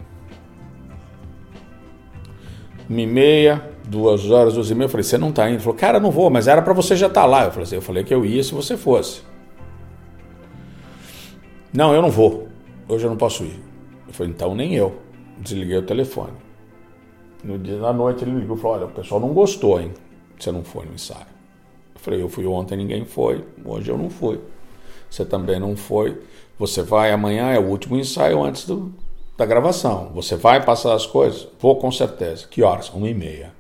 Uma 2.89 3.01
e 3.01 3.07
meia, 3.07 3.71
duas 3.89 4.31
horas, 4.31 4.55
duas 4.55 4.71
e 4.71 4.75
meia. 4.75 4.87
Eu 4.87 4.91
falei, 4.91 5.05
você 5.05 5.19
não 5.19 5.31
está 5.31 5.47
indo? 5.47 5.55
Ele 5.55 5.63
falou, 5.63 5.79
cara, 5.79 5.99
não 5.99 6.11
vou, 6.11 6.31
mas 6.31 6.47
era 6.47 6.63
para 6.63 6.73
você 6.73 6.95
já 6.95 7.07
estar 7.07 7.23
tá 7.23 7.27
lá. 7.27 7.45
Eu 7.45 7.51
falei, 7.51 7.65
assim, 7.65 7.75
eu 7.77 7.83
falei 7.83 8.05
que 8.05 8.15
eu 8.15 8.25
ia 8.25 8.43
se 8.43 8.55
você 8.55 8.77
fosse. 8.77 9.23
Não, 11.73 11.95
eu 11.95 12.03
não 12.03 12.11
vou. 12.11 12.49
Hoje 12.89 13.05
eu 13.05 13.11
não 13.11 13.17
posso 13.17 13.45
ir. 13.45 13.61
Eu 14.07 14.13
falei, 14.13 14.33
então 14.33 14.55
nem 14.55 14.75
eu. 14.75 14.97
Desliguei 15.39 15.77
o 15.77 15.83
telefone. 15.83 16.33
No 17.43 17.59
dia 17.59 17.79
da 17.79 17.93
noite 17.93 18.25
ele 18.25 18.33
ligou 18.33 18.57
e 18.57 18.61
falou: 18.61 18.77
Olha, 18.77 18.87
o 18.87 18.91
pessoal 18.91 19.21
não 19.21 19.29
gostou, 19.29 19.81
hein? 19.81 19.93
Você 20.39 20.51
não 20.51 20.65
foi 20.65 20.87
no 20.87 20.95
ensaio. 20.95 21.27
Eu 21.95 22.01
falei: 22.01 22.23
Eu 22.23 22.29
fui 22.29 22.45
ontem, 22.47 22.77
ninguém 22.77 23.05
foi. 23.05 23.45
Hoje 23.65 23.91
eu 23.91 23.97
não 23.97 24.11
fui. 24.11 24.41
Você 25.09 25.25
também 25.25 25.61
não 25.61 25.77
foi. 25.77 26.21
Você 26.59 26.83
vai 26.83 27.13
amanhã, 27.13 27.51
é 27.51 27.59
o 27.59 27.69
último 27.69 27.97
ensaio 27.97 28.43
antes 28.43 28.67
do, 28.67 28.93
da 29.37 29.47
gravação. 29.47 30.11
Você 30.15 30.35
vai 30.35 30.65
passar 30.65 30.95
as 30.95 31.07
coisas? 31.07 31.47
Vou 31.61 31.77
com 31.77 31.93
certeza. 31.93 32.49
Que 32.49 32.63
horas? 32.63 32.91
Uma 32.91 33.09
e 33.09 33.15
meia. 33.15 33.58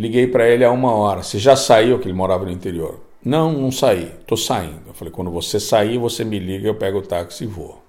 Liguei 0.00 0.26
para 0.26 0.48
ele 0.48 0.64
a 0.64 0.70
uma 0.70 0.92
hora. 0.92 1.22
Você 1.22 1.38
já 1.38 1.54
saiu, 1.54 1.98
que 1.98 2.06
ele 2.06 2.16
morava 2.16 2.46
no 2.46 2.50
interior? 2.50 3.00
Não, 3.22 3.52
não 3.52 3.70
saí. 3.70 4.10
Tô 4.26 4.34
saindo. 4.34 4.80
Eu 4.86 4.94
falei, 4.94 5.12
quando 5.12 5.30
você 5.30 5.60
sair, 5.60 5.98
você 5.98 6.24
me 6.24 6.38
liga, 6.38 6.66
eu 6.66 6.74
pego 6.74 7.00
o 7.00 7.02
táxi 7.02 7.44
e 7.44 7.46
vou. 7.46 7.82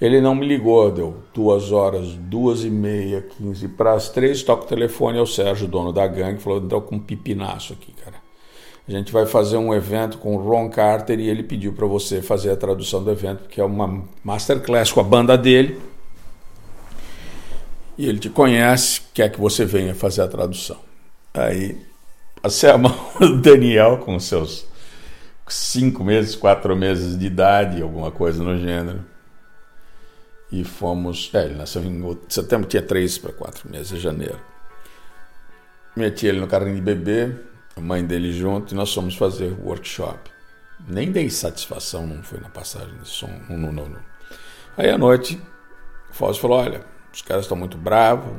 Ele 0.00 0.20
não 0.20 0.36
me 0.36 0.46
ligou, 0.46 0.88
deu 0.92 1.16
duas 1.34 1.72
horas, 1.72 2.10
duas 2.12 2.62
e 2.62 2.70
meia, 2.70 3.22
quinze 3.22 3.66
para 3.66 3.94
as 3.94 4.08
três, 4.08 4.44
toca 4.44 4.62
o 4.62 4.68
telefone 4.68 5.18
ao 5.18 5.26
Sérgio, 5.26 5.66
dono 5.66 5.92
da 5.92 6.06
gangue, 6.06 6.40
falou, 6.40 6.62
estou 6.62 6.80
com 6.80 6.94
um 6.94 7.00
pipinaço 7.00 7.72
aqui, 7.72 7.92
cara. 8.04 8.14
A 8.86 8.92
gente 8.92 9.10
vai 9.10 9.26
fazer 9.26 9.56
um 9.56 9.74
evento 9.74 10.18
com 10.18 10.36
o 10.36 10.38
Ron 10.38 10.70
Carter 10.70 11.18
e 11.18 11.28
ele 11.28 11.42
pediu 11.42 11.72
para 11.72 11.88
você 11.88 12.22
fazer 12.22 12.52
a 12.52 12.56
tradução 12.56 13.02
do 13.02 13.10
evento, 13.10 13.48
que 13.48 13.60
é 13.60 13.64
uma 13.64 14.04
masterclass 14.22 14.92
com 14.92 15.00
a 15.00 15.02
banda 15.02 15.36
dele. 15.36 15.76
E 17.98 18.08
ele 18.08 18.18
te 18.18 18.30
conhece, 18.30 19.02
quer 19.12 19.28
que 19.28 19.40
você 19.40 19.64
venha 19.64 19.94
fazer 19.94 20.22
a 20.22 20.28
tradução. 20.28 20.78
Aí 21.34 21.76
passei 22.40 22.70
a 22.70 22.78
mão 22.78 22.94
do 23.18 23.42
Daniel 23.42 23.98
com 23.98 24.18
seus 24.20 24.66
cinco 25.48 26.04
meses, 26.04 26.36
quatro 26.36 26.76
meses 26.76 27.18
de 27.18 27.26
idade, 27.26 27.82
alguma 27.82 28.10
coisa 28.10 28.42
no 28.42 28.56
gênero 28.56 29.04
e 30.50 30.64
fomos. 30.64 31.30
É, 31.34 31.44
ele 31.44 31.54
nasceu 31.54 31.82
em 31.84 32.18
setembro, 32.28 32.68
tinha 32.68 32.82
três 32.82 33.18
para 33.18 33.32
quatro 33.32 33.70
meses, 33.70 34.00
janeiro. 34.00 34.38
Meti 35.96 36.26
ele 36.26 36.40
no 36.40 36.46
carrinho 36.46 36.76
de 36.76 36.80
bebê, 36.80 37.34
a 37.76 37.80
mãe 37.80 38.04
dele 38.04 38.32
junto, 38.32 38.72
e 38.72 38.76
nós 38.76 38.92
fomos 38.92 39.16
fazer 39.16 39.52
o 39.52 39.66
workshop. 39.66 40.30
Nem 40.86 41.10
dei 41.10 41.28
satisfação, 41.28 42.06
não 42.06 42.22
foi 42.22 42.38
na 42.40 42.48
passagem 42.48 42.96
de 43.02 43.08
som. 43.08 43.30
Não, 43.48 43.72
não, 43.72 43.88
não. 43.88 44.00
Aí 44.76 44.88
à 44.90 44.96
noite, 44.96 45.40
o 46.10 46.14
Fausto 46.14 46.42
falou: 46.42 46.58
Olha, 46.58 46.84
os 47.18 47.22
caras 47.22 47.44
estão 47.44 47.56
muito 47.56 47.76
bravos, 47.76 48.32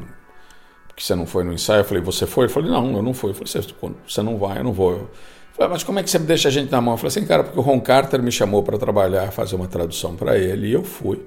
porque 0.88 1.04
você 1.04 1.14
não 1.14 1.26
foi 1.26 1.44
no 1.44 1.52
ensaio. 1.52 1.82
Eu 1.82 1.86
falei: 1.86 2.02
Você 2.02 2.26
foi? 2.26 2.46
Eu 2.46 2.50
falei: 2.50 2.72
Não, 2.72 2.96
eu 2.96 3.04
não 3.04 3.14
fui. 3.14 3.32
Eu 3.32 3.36
falei: 3.36 3.94
Você 4.08 4.24
não 4.24 4.38
vai, 4.38 4.60
eu 4.60 4.64
não 4.64 4.72
vou. 4.72 4.94
Eu 4.94 5.10
falei: 5.52 5.70
Mas 5.70 5.84
como 5.84 6.00
é 6.00 6.04
que 6.04 6.10
você 6.10 6.18
deixa 6.18 6.48
a 6.48 6.52
gente 6.52 6.72
na 6.72 6.80
mão? 6.80 6.94
Eu 6.94 6.98
falei 6.98 7.10
assim: 7.10 7.26
Cara, 7.26 7.44
porque 7.44 7.60
o 7.60 7.62
Ron 7.62 7.82
Carter 7.82 8.24
me 8.24 8.32
chamou 8.32 8.64
para 8.64 8.78
trabalhar, 8.78 9.32
fazer 9.32 9.58
uma 9.58 9.68
tradução 9.68 10.16
para 10.16 10.38
ele, 10.38 10.68
e 10.68 10.72
eu 10.72 10.84
fui. 10.84 11.20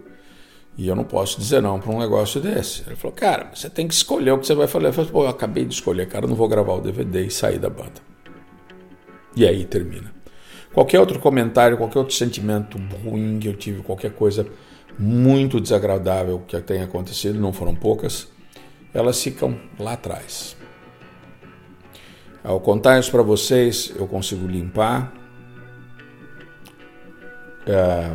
E 0.78 0.88
eu 0.88 0.96
não 0.96 1.04
posso 1.04 1.38
dizer 1.38 1.60
não 1.60 1.78
para 1.78 1.92
um 1.92 1.98
negócio 1.98 2.40
desse. 2.40 2.82
Ele 2.86 2.96
falou, 2.96 3.14
cara, 3.14 3.50
você 3.54 3.68
tem 3.68 3.86
que 3.86 3.92
escolher 3.92 4.30
o 4.30 4.38
que 4.38 4.46
você 4.46 4.54
vai 4.54 4.66
fazer. 4.66 4.86
Eu 4.86 4.92
falei, 4.94 5.10
pô, 5.10 5.24
eu 5.24 5.28
acabei 5.28 5.66
de 5.66 5.74
escolher, 5.74 6.08
cara, 6.08 6.26
não 6.26 6.34
vou 6.34 6.48
gravar 6.48 6.72
o 6.72 6.80
DVD 6.80 7.26
e 7.26 7.30
sair 7.30 7.58
da 7.58 7.68
banda. 7.68 8.00
E 9.36 9.46
aí 9.46 9.66
termina. 9.66 10.10
Qualquer 10.72 10.98
outro 10.98 11.18
comentário, 11.20 11.76
qualquer 11.76 11.98
outro 11.98 12.14
sentimento 12.14 12.78
ruim 13.04 13.38
que 13.38 13.48
eu 13.48 13.54
tive, 13.54 13.82
qualquer 13.82 14.12
coisa 14.12 14.46
muito 14.98 15.60
desagradável 15.60 16.40
que 16.46 16.60
tenha 16.60 16.84
acontecido, 16.84 17.38
não 17.38 17.52
foram 17.52 17.74
poucas, 17.74 18.28
elas 18.92 19.22
ficam 19.22 19.58
lá 19.78 19.94
atrás. 19.94 20.56
Ao 22.44 22.58
contar 22.60 22.98
isso 22.98 23.10
para 23.10 23.22
vocês, 23.22 23.92
eu 23.96 24.06
consigo 24.06 24.46
limpar. 24.46 25.12
É, 27.64 28.10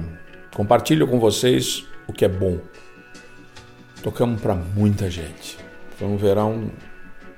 compartilho 0.54 1.08
com 1.08 1.20
vocês 1.20 1.88
o 2.08 2.14
que 2.14 2.26
é 2.26 2.28
bom. 2.28 2.60
Tocamos 4.04 4.42
para 4.42 4.54
muita 4.54 5.10
gente. 5.10 5.58
Foi 5.98 6.08
um 6.08 6.18
verão 6.18 6.70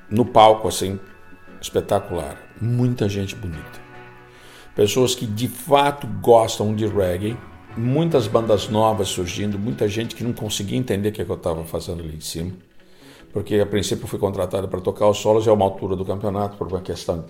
no 0.10 0.26
palco 0.26 0.68
assim 0.68 1.00
espetacular, 1.62 2.38
muita 2.60 3.08
gente 3.08 3.36
bonita. 3.36 3.80
Pessoas 4.76 5.14
que 5.14 5.26
de 5.26 5.48
fato 5.48 6.08
gostam 6.08 6.74
de 6.74 6.88
reggae, 6.88 7.38
muitas 7.80 8.28
bandas 8.28 8.70
novas 8.70 9.08
surgindo, 9.08 9.58
muita 9.58 9.88
gente 9.88 10.16
que 10.16 10.24
não 10.24 10.34
conseguia 10.34 10.78
entender 10.78 11.10
o 11.10 11.12
que, 11.12 11.22
é 11.22 11.26
que 11.26 11.32
eu 11.32 11.36
estava 11.36 11.64
fazendo 11.66 12.02
ali 12.02 12.16
em 12.16 12.22
cima. 12.22 12.52
Porque 13.32 13.56
a 13.56 13.66
princípio 13.66 14.08
fui 14.08 14.20
contratado 14.20 14.68
para 14.68 14.82
tocar 14.82 15.08
os 15.08 15.18
solos 15.18 15.46
e 15.46 15.50
a 15.50 15.54
uma 15.54 15.66
altura 15.66 15.96
do 15.96 16.04
campeonato, 16.04 16.58
por 16.58 16.68
uma 16.68 16.82
questão 16.82 17.26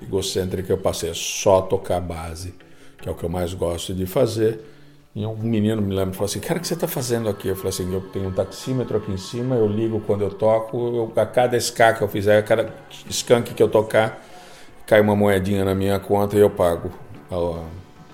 egocêntrica, 0.00 0.72
eu 0.72 0.78
passei 0.78 1.10
a 1.10 1.14
só 1.14 1.62
tocar 1.62 2.00
base, 2.00 2.54
que 3.00 3.08
é 3.08 3.12
o 3.12 3.14
que 3.14 3.24
eu 3.24 3.28
mais 3.28 3.54
gosto 3.54 3.94
de 3.94 4.06
fazer 4.06 4.60
e 5.18 5.26
um 5.26 5.34
menino 5.36 5.82
me 5.82 5.92
lembra 5.92 6.10
e 6.10 6.14
falou 6.14 6.26
assim: 6.26 6.38
Cara, 6.38 6.58
o 6.58 6.60
que 6.60 6.68
você 6.68 6.74
está 6.74 6.86
fazendo 6.86 7.28
aqui? 7.28 7.48
Eu 7.48 7.56
falei 7.56 7.70
assim: 7.70 7.92
Eu 7.92 8.00
tenho 8.12 8.28
um 8.28 8.32
taxímetro 8.32 8.98
aqui 8.98 9.10
em 9.10 9.16
cima, 9.16 9.56
eu 9.56 9.66
ligo 9.66 10.00
quando 10.06 10.22
eu 10.22 10.30
toco, 10.30 10.76
eu, 10.76 11.12
a 11.20 11.26
cada 11.26 11.56
ska 11.56 11.92
que 11.94 12.02
eu 12.02 12.08
fizer, 12.08 12.38
a 12.38 12.42
cada 12.42 12.72
skunk 13.10 13.52
que 13.52 13.60
eu 13.60 13.68
tocar, 13.68 14.24
cai 14.86 15.00
uma 15.00 15.16
moedinha 15.16 15.64
na 15.64 15.74
minha 15.74 15.98
conta 15.98 16.36
e 16.36 16.40
eu 16.40 16.50
pago 16.50 16.92
a, 17.30 17.64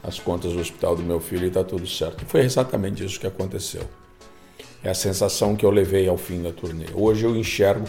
as 0.05 0.19
contas 0.19 0.53
do 0.53 0.61
hospital 0.61 0.95
do 0.95 1.03
meu 1.03 1.19
filho 1.19 1.45
e 1.45 1.49
está 1.49 1.65
tudo 1.65 1.87
certo. 1.87 2.23
E 2.23 2.27
foi 2.27 2.43
exatamente 2.43 3.03
isso 3.03 3.19
que 3.19 3.27
aconteceu. 3.27 3.89
É 4.83 4.91
a 4.91 4.95
sensação 4.95 5.57
que 5.57 5.65
eu 5.65 5.71
levei 5.71 6.07
ao 6.07 6.19
fim 6.19 6.43
da 6.43 6.53
turnê. 6.53 6.85
Hoje 6.95 7.25
eu 7.25 7.35
enxergo 7.35 7.87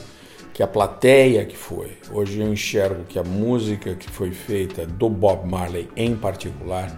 que 0.53 0.63
a 0.63 0.67
plateia 0.67 1.43
que 1.43 1.57
foi, 1.57 1.97
hoje 2.09 2.39
eu 2.39 2.51
enxergo 2.51 3.03
que 3.03 3.19
a 3.19 3.23
música 3.23 3.93
que 3.93 4.09
foi 4.09 4.31
feita 4.31 4.85
do 4.85 5.09
Bob 5.09 5.45
Marley 5.45 5.89
em 5.97 6.15
particular 6.15 6.97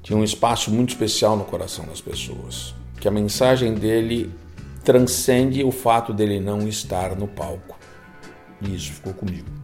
tinha 0.00 0.16
um 0.16 0.22
espaço 0.22 0.70
muito 0.70 0.90
especial 0.90 1.36
no 1.36 1.44
coração 1.44 1.84
das 1.86 2.00
pessoas. 2.00 2.72
Que 3.00 3.08
a 3.08 3.10
mensagem 3.10 3.74
dele 3.74 4.32
transcende 4.84 5.64
o 5.64 5.72
fato 5.72 6.12
dele 6.12 6.38
não 6.38 6.68
estar 6.68 7.16
no 7.16 7.26
palco. 7.26 7.76
E 8.60 8.72
isso 8.72 8.92
ficou 8.92 9.14
comigo. 9.14 9.63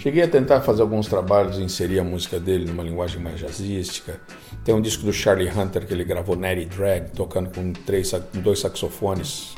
Cheguei 0.00 0.22
a 0.22 0.28
tentar 0.28 0.62
fazer 0.62 0.80
alguns 0.80 1.06
trabalhos 1.08 1.58
e 1.58 1.62
inserir 1.62 1.98
a 1.98 2.04
música 2.04 2.40
dele 2.40 2.64
numa 2.64 2.82
linguagem 2.82 3.20
mais 3.20 3.38
jazzística. 3.38 4.18
Tem 4.64 4.74
um 4.74 4.80
disco 4.80 5.04
do 5.04 5.12
Charlie 5.12 5.50
Hunter 5.50 5.86
que 5.86 5.92
ele 5.92 6.04
gravou 6.04 6.34
Natty 6.34 6.64
Drag, 6.64 7.10
tocando 7.10 7.50
com 7.50 7.70
três, 7.74 8.10
dois 8.32 8.60
saxofones 8.60 9.54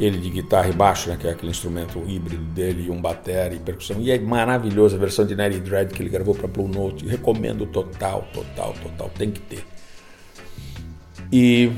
ele 0.00 0.18
de 0.18 0.30
guitarra 0.30 0.68
e 0.68 0.72
baixo, 0.72 1.08
né, 1.08 1.16
que 1.16 1.28
é 1.28 1.30
aquele 1.30 1.52
instrumento 1.52 2.02
híbrido 2.08 2.42
dele, 2.46 2.86
e 2.88 2.90
um 2.90 3.00
bateria 3.00 3.56
e 3.56 3.60
percussão. 3.60 4.00
E 4.00 4.10
é 4.10 4.18
maravilhoso 4.18 4.96
a 4.96 4.98
versão 4.98 5.24
de 5.24 5.36
Natty 5.36 5.60
Dread 5.60 5.94
que 5.94 6.02
ele 6.02 6.10
gravou 6.10 6.34
para 6.34 6.48
Blue 6.48 6.66
Note. 6.66 7.06
Recomendo 7.06 7.64
total, 7.66 8.26
total, 8.32 8.74
total. 8.82 9.10
Tem 9.16 9.30
que 9.30 9.40
ter. 9.40 9.64
E 11.30 11.70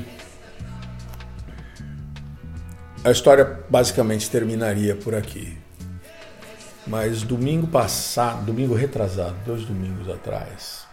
a 3.03 3.11
história 3.11 3.59
basicamente 3.69 4.27
terminaria 4.27 4.95
por 4.95 5.13
aqui. 5.13 5.56
Mas 6.87 7.21
domingo 7.21 7.67
passado, 7.67 8.45
domingo 8.45 8.73
retrasado, 8.73 9.35
dois 9.45 9.65
domingos 9.65 10.09
atrás, 10.09 10.87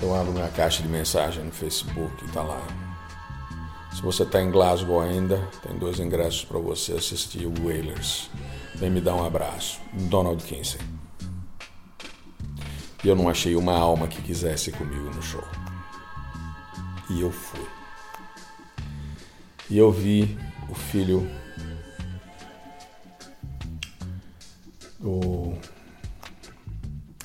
eu 0.00 0.14
abro 0.14 0.32
minha 0.32 0.48
caixa 0.48 0.82
de 0.82 0.88
mensagem 0.88 1.42
no 1.44 1.50
Facebook 1.50 2.24
e 2.24 2.28
tá 2.28 2.42
lá 2.42 2.60
se 3.92 4.02
você 4.02 4.22
está 4.22 4.40
em 4.40 4.50
Glasgow 4.50 5.00
ainda, 5.00 5.36
tem 5.62 5.76
dois 5.76 5.98
ingressos 5.98 6.44
para 6.44 6.58
você 6.58 6.92
assistir 6.92 7.44
o 7.44 7.52
Whalers. 7.62 8.30
Vem 8.76 8.88
me 8.88 9.00
dar 9.00 9.14
um 9.14 9.26
abraço. 9.26 9.80
Donald 9.92 10.42
Kinsey. 10.44 10.80
E 13.02 13.08
eu 13.08 13.16
não 13.16 13.28
achei 13.28 13.56
uma 13.56 13.76
alma 13.76 14.06
que 14.06 14.22
quisesse 14.22 14.70
comigo 14.70 15.10
no 15.14 15.20
show. 15.20 15.44
E 17.10 17.20
eu 17.20 17.32
fui. 17.32 17.66
E 19.68 19.76
eu 19.76 19.90
vi 19.90 20.38
o 20.68 20.74
filho 20.74 21.28
do 25.00 25.54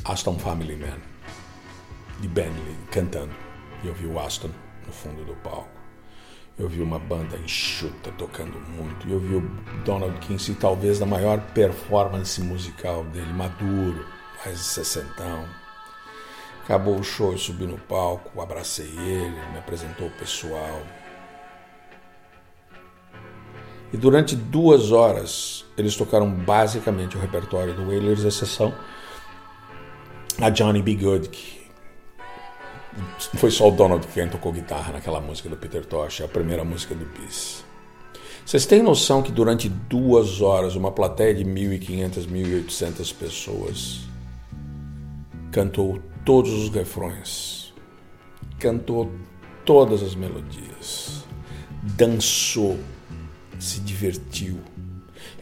Aston 0.06 0.40
Family 0.40 0.78
Man, 0.78 0.98
de 2.22 2.28
Bentley, 2.28 2.78
cantando. 2.90 3.34
E 3.84 3.88
eu 3.88 3.94
vi 3.94 4.08
o 4.08 4.18
Aston 4.18 4.50
no 4.86 4.94
fundo 4.94 5.26
do 5.26 5.36
palco. 5.36 5.68
Eu 6.58 6.70
vi 6.70 6.82
uma 6.82 6.98
banda 6.98 7.36
enxuta 7.38 8.12
tocando 8.14 8.58
muito. 8.62 9.10
Eu 9.10 9.20
vi 9.20 9.36
o 9.36 9.42
Donald 9.84 10.18
Kinsey, 10.20 10.56
talvez 10.56 11.00
da 11.00 11.06
maior 11.06 11.42
performance 11.54 12.42
musical 12.42 13.04
dele, 13.04 13.34
maduro, 13.34 14.06
mais 14.44 14.58
de 14.58 14.64
sessentão. 14.64 15.46
Acabou 16.64 16.98
o 16.98 17.04
show, 17.04 17.34
eu 17.34 17.38
subi 17.38 17.68
no 17.68 17.78
palco, 17.78 18.42
abracei 18.42 18.88
ele, 18.88 19.36
me 19.52 19.58
apresentou 19.58 20.08
o 20.08 20.12
pessoal. 20.12 20.82
E 23.94 23.98
durante 23.98 24.36
duas 24.36 24.92
horas 24.92 25.66
eles 25.78 25.96
tocaram 25.96 26.30
basicamente 26.30 27.18
o 27.18 27.20
repertório 27.20 27.74
do 27.74 27.88
Wailers, 27.88 28.24
exceção 28.24 28.74
a 30.42 30.50
Johnny 30.50 30.82
B. 30.82 30.96
Good, 30.96 31.30
que 31.30 31.66
foi 33.38 33.52
só 33.52 33.68
o 33.68 33.72
Donald 33.72 34.06
quem 34.08 34.28
tocou 34.28 34.52
guitarra 34.52 34.94
naquela 34.94 35.22
música 35.22 35.50
do 35.50 35.58
Peter 35.58 35.86
Tosh, 35.86 36.22
a 36.22 36.28
primeira 36.28 36.64
música 36.64 36.94
do 36.96 37.06
Peace. 37.06 37.64
Vocês 38.46 38.66
têm 38.66 38.84
noção 38.84 39.24
que 39.24 39.32
durante 39.32 39.68
duas 39.68 40.40
horas 40.40 40.76
uma 40.76 40.92
plateia 40.92 41.34
de 41.34 41.44
1.500, 41.44 42.28
1.800 42.28 43.16
pessoas 43.16 44.02
cantou 45.52 46.00
todos 46.26 46.52
os 46.52 46.70
refrões, 46.70 47.74
cantou 48.60 49.10
todas 49.64 50.04
as 50.04 50.14
melodias, 50.14 51.24
dançou, 51.82 52.78
se 53.60 53.80
divertiu. 53.80 54.60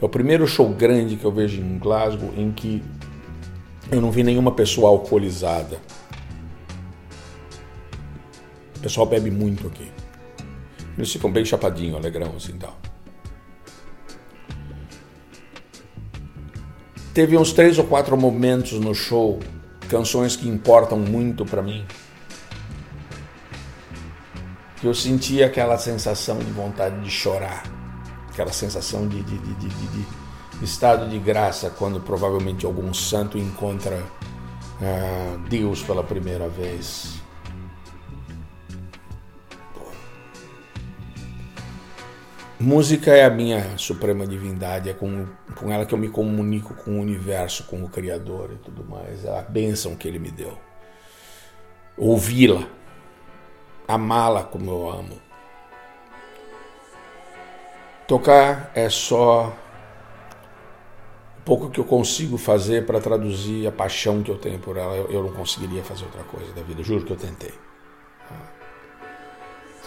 É 0.01 0.05
o 0.05 0.09
primeiro 0.09 0.47
show 0.47 0.69
grande 0.69 1.15
que 1.15 1.25
eu 1.25 1.31
vejo 1.31 1.61
em 1.61 1.77
Glasgow 1.77 2.33
em 2.37 2.51
que 2.51 2.83
eu 3.91 4.01
não 4.01 4.11
vi 4.11 4.23
nenhuma 4.23 4.51
pessoa 4.51 4.89
alcoolizada. 4.89 5.79
O 8.77 8.79
pessoal 8.79 9.05
bebe 9.05 9.31
muito 9.31 9.67
aqui. 9.67 9.91
Eles 10.97 11.11
ficam 11.11 11.31
bem 11.31 11.43
chapadinho, 11.43 11.95
alegrão 11.95 12.33
assim 12.35 12.53
tal. 12.57 12.77
Teve 17.13 17.37
uns 17.37 17.53
três 17.53 17.77
ou 17.77 17.85
quatro 17.85 18.17
momentos 18.17 18.79
no 18.79 18.95
show, 18.95 19.39
canções 19.87 20.35
que 20.35 20.49
importam 20.49 20.97
muito 20.97 21.45
para 21.45 21.61
mim, 21.61 21.85
que 24.81 24.87
eu 24.87 24.95
sentia 24.95 25.45
aquela 25.45 25.77
sensação 25.77 26.39
de 26.39 26.51
vontade 26.51 26.99
de 27.01 27.11
chorar, 27.11 27.63
aquela 28.33 28.51
sensação 28.51 29.07
de, 29.07 29.21
de, 29.21 29.37
de, 29.37 29.69
de 29.69 30.05
estado 30.63 31.07
de 31.07 31.19
graça 31.19 31.69
quando 31.69 32.01
provavelmente 32.01 32.65
algum 32.65 32.91
santo 32.93 33.37
encontra 33.37 33.95
uh, 33.95 35.37
Deus 35.47 35.83
pela 35.83 36.03
primeira 36.03 36.49
vez. 36.49 37.21
Música 42.59 43.11
é 43.11 43.25
a 43.25 43.29
minha 43.29 43.77
suprema 43.77 44.25
divindade, 44.25 44.89
é 44.89 44.93
com, 44.93 45.27
com 45.55 45.69
ela 45.69 45.85
que 45.85 45.93
eu 45.93 45.97
me 45.97 46.07
comunico 46.07 46.73
com 46.73 46.91
o 46.91 47.01
universo, 47.01 47.65
com 47.65 47.83
o 47.83 47.89
Criador 47.89 48.51
e 48.53 48.57
tudo 48.57 48.85
mais. 48.85 49.25
É 49.25 49.37
a 49.37 49.41
bênção 49.41 49.95
que 49.95 50.07
Ele 50.07 50.17
me 50.17 50.31
deu. 50.31 50.57
Ouvi-la, 51.97 52.65
amá-la 53.85 54.43
como 54.43 54.71
eu 54.71 54.89
amo. 54.89 55.32
Tocar 58.07 58.71
é 58.75 58.89
só 58.89 59.53
o 61.37 61.41
pouco 61.43 61.69
que 61.69 61.79
eu 61.79 61.85
consigo 61.85 62.37
fazer 62.37 62.85
para 62.85 62.99
traduzir 62.99 63.67
a 63.67 63.71
paixão 63.71 64.21
que 64.21 64.31
eu 64.31 64.37
tenho 64.37 64.59
por 64.59 64.77
ela. 64.77 64.95
Eu, 64.95 65.09
eu 65.09 65.23
não 65.23 65.33
conseguiria 65.33 65.83
fazer 65.83 66.05
outra 66.05 66.23
coisa 66.23 66.51
da 66.53 66.61
vida, 66.61 66.83
juro 66.83 67.05
que 67.05 67.11
eu 67.11 67.17
tentei. 67.17 67.53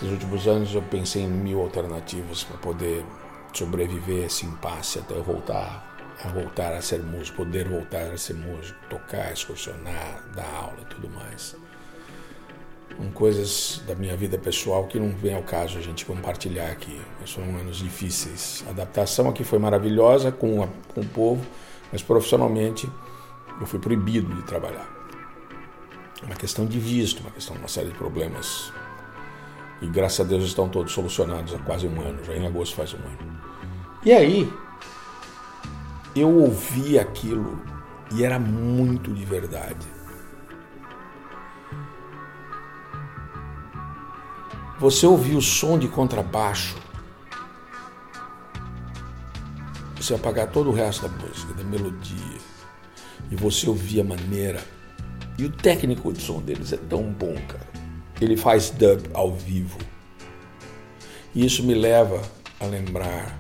Nos 0.01 0.13
últimos 0.13 0.47
anos 0.47 0.75
eu 0.75 0.83
pensei 0.83 1.23
em 1.23 1.29
mil 1.29 1.61
alternativas 1.61 2.45
para 2.45 2.59
poder 2.59 3.05
sobreviver 3.53 4.25
a 4.25 4.27
esse 4.27 4.45
impasse 4.45 4.99
até 4.99 5.15
eu 5.15 5.23
voltar 5.23 5.97
a 6.25 6.29
voltar 6.29 6.73
a 6.73 6.81
ser 6.81 7.03
músico, 7.03 7.39
poder 7.39 7.69
voltar 7.69 8.13
a 8.13 8.17
ser 8.17 8.35
músico, 8.35 8.79
tocar, 8.89 9.33
excursionar, 9.33 10.23
dar 10.35 10.49
aula 10.55 10.79
e 10.81 10.85
tudo 10.87 11.11
mais. 11.11 11.57
São 12.97 13.11
coisas 13.11 13.83
da 13.87 13.95
minha 13.95 14.17
vida 14.17 14.39
pessoal 14.39 14.87
que 14.87 14.99
não 14.99 15.11
vem 15.11 15.35
ao 15.35 15.43
caso 15.43 15.79
a 15.79 15.83
gente 15.83 16.05
compartilhar 16.05 16.71
aqui. 16.71 16.99
Foram 17.27 17.57
anos 17.57 17.77
difíceis. 17.79 18.65
A 18.67 18.71
adaptação 18.71 19.29
aqui 19.29 19.45
foi 19.45 19.59
maravilhosa 19.59 20.33
com, 20.33 20.63
a, 20.63 20.69
com 20.95 21.01
o 21.01 21.07
povo, 21.07 21.45
mas 21.93 22.03
profissionalmente 22.03 22.89
eu 23.61 23.67
fui 23.67 23.79
proibido 23.79 24.35
de 24.35 24.43
trabalhar. 24.43 24.89
Uma 26.23 26.35
questão 26.35 26.65
de 26.65 26.79
visto, 26.79 27.21
uma 27.21 27.31
questão 27.31 27.55
de 27.55 27.63
uma 27.63 27.69
série 27.69 27.89
de 27.89 27.95
problemas 27.95 28.73
e 29.81 29.87
graças 29.87 30.21
a 30.21 30.25
Deus 30.25 30.45
estão 30.45 30.69
todos 30.69 30.93
solucionados 30.93 31.55
há 31.55 31.59
quase 31.59 31.87
um 31.87 32.01
ano, 32.01 32.25
já 32.25 32.35
em 32.35 32.47
agosto 32.47 32.75
faz 32.75 32.95
um 32.95 32.99
ano. 32.99 33.41
E 34.05 34.13
aí, 34.13 34.51
eu 36.15 36.31
ouvi 36.31 36.99
aquilo 36.99 37.61
e 38.15 38.25
era 38.25 38.39
muito 38.39 39.13
de 39.13 39.25
verdade. 39.25 39.96
Você 44.79 45.07
ouvia 45.07 45.39
o 45.39 45.43
som 45.43 45.79
de 45.79 45.89
contrabaixo, 45.89 46.77
você 49.97 50.15
apagar 50.15 50.51
todo 50.51 50.71
o 50.71 50.73
resto 50.73 51.09
da 51.09 51.27
música, 51.27 51.55
da 51.55 51.65
melodia, 51.65 52.39
e 53.31 53.37
você 53.37 53.69
ouvia 53.69 54.03
a 54.03 54.05
maneira. 54.05 54.63
E 55.39 55.45
o 55.45 55.51
técnico 55.51 56.13
de 56.13 56.23
som 56.23 56.41
deles 56.41 56.73
é 56.73 56.77
tão 56.77 57.05
bom, 57.05 57.35
cara 57.49 57.77
ele 58.21 58.37
faz 58.37 58.71
dub 58.71 59.09
ao 59.13 59.33
vivo. 59.33 59.79
E 61.35 61.45
isso 61.45 61.63
me 61.63 61.75
leva 61.75 62.23
a 62.59 62.65
lembrar 62.65 63.39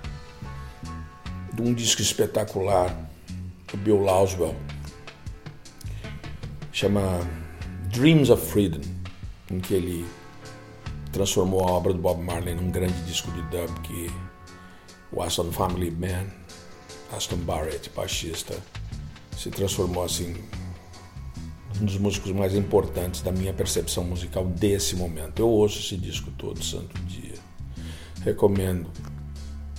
de 1.53 1.63
um 1.63 1.73
disco 1.73 2.03
espetacular 2.03 2.95
do 3.69 3.77
Bill 3.79 4.03
Laswell, 4.03 4.55
chama 6.73 7.21
Dreams 7.89 8.29
of 8.29 8.47
Freedom, 8.47 8.83
em 9.51 9.61
que 9.61 9.73
ele 9.73 10.07
transformou 11.13 11.67
a 11.67 11.73
obra 11.73 11.93
do 11.93 12.01
Bob 12.01 12.23
Marley 12.23 12.55
num 12.55 12.71
grande 12.71 13.01
disco 13.03 13.31
de 13.33 13.43
dub 13.43 13.71
que 13.83 14.11
o 15.13 15.23
Aston 15.23 15.51
Family 15.53 15.91
Man, 15.91 16.27
Aston 17.13 17.37
Barrett, 17.39 17.91
baixista, 17.91 18.55
se 19.37 19.51
transformou 19.51 20.05
assim 20.05 20.35
um 21.81 21.85
dos 21.85 21.99
músicos 21.99 22.33
mais 22.33 22.55
importantes 22.55 23.21
da 23.21 23.31
minha 23.31 23.53
percepção 23.53 24.03
musical 24.05 24.45
desse 24.45 24.97
momento. 24.97 25.41
Eu 25.41 25.49
ouço 25.49 25.79
esse 25.79 25.97
disco 25.97 26.31
todo 26.33 26.63
santo 26.63 26.99
dia. 27.03 27.35
Recomendo. 28.23 28.91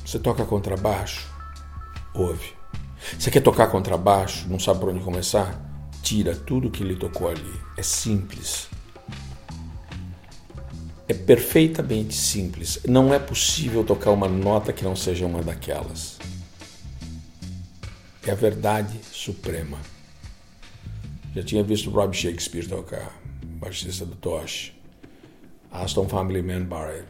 Você 0.05 0.19
toca 0.19 0.45
contrabaixo? 0.45 1.28
Ouve. 2.13 2.53
Você 3.17 3.32
quer 3.32 3.41
tocar 3.41 3.67
contrabaixo? 3.67 4.47
Não 4.47 4.59
sabe 4.59 4.80
por 4.80 4.89
onde 4.89 5.03
começar? 5.03 5.59
Tira 6.01 6.36
tudo 6.36 6.69
que 6.69 6.84
ele 6.84 6.95
tocou 6.95 7.28
ali. 7.28 7.61
É 7.75 7.84
simples. 7.84 8.69
É 11.10 11.14
perfeitamente 11.14 12.14
simples. 12.14 12.80
Não 12.86 13.14
é 13.14 13.20
possível 13.20 13.84
tocar 13.84 14.12
uma 14.12 14.28
nota 14.28 14.74
que 14.74 14.84
não 14.84 14.95
seja 14.95 15.26
uma 15.26 15.41
daquelas. 15.41 16.20
É 18.26 18.32
a 18.32 18.36
verdade 18.36 18.99
suprema. 19.12 19.78
Já 21.34 21.43
tinha 21.43 21.64
visto 21.64 21.89
Rob 21.89 22.14
Shakespeare 22.14 22.68
tocar, 22.68 23.18
baixista 23.41 24.05
do 24.05 24.16
Tosh. 24.16 24.74
Aston 25.72 26.10
Family 26.10 26.41
Man 26.41 26.66
Barrett. 26.66 27.08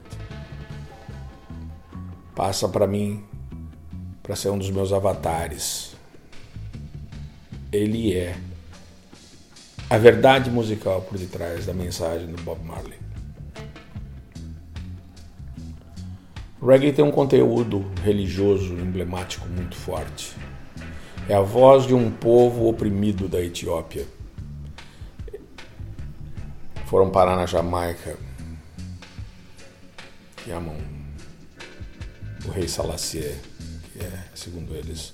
Passa 2.35 2.69
para 2.69 2.85
mim 2.85 3.23
para 4.21 4.35
ser 4.35 4.49
um 4.49 4.59
dos 4.59 4.69
meus 4.69 4.93
avatares. 4.93 5.95
Ele 7.71 8.13
é 8.13 8.37
a 9.89 9.97
verdade 9.97 10.51
musical 10.51 11.01
por 11.01 11.17
detrás 11.17 11.65
da 11.65 11.73
mensagem 11.73 12.27
do 12.27 12.41
Bob 12.43 12.63
Marley. 12.63 13.06
O 16.67 16.69
reggae 16.69 16.91
tem 16.91 17.05
um 17.05 17.11
conteúdo 17.11 17.89
religioso 18.03 18.73
emblemático 18.73 19.47
muito 19.47 19.77
forte. 19.77 20.33
É 21.29 21.33
a 21.33 21.39
voz 21.39 21.87
de 21.87 21.93
um 21.93 22.11
povo 22.11 22.67
oprimido 22.67 23.29
da 23.29 23.41
Etiópia 23.41 24.05
foram 26.87 27.09
parar 27.09 27.37
na 27.37 27.45
Jamaica 27.45 28.17
e 30.45 30.51
amam 30.51 30.75
o 32.45 32.51
rei 32.51 32.67
Salacier, 32.67 33.37
que 33.93 34.03
é, 34.03 34.23
segundo 34.35 34.75
eles, 34.75 35.13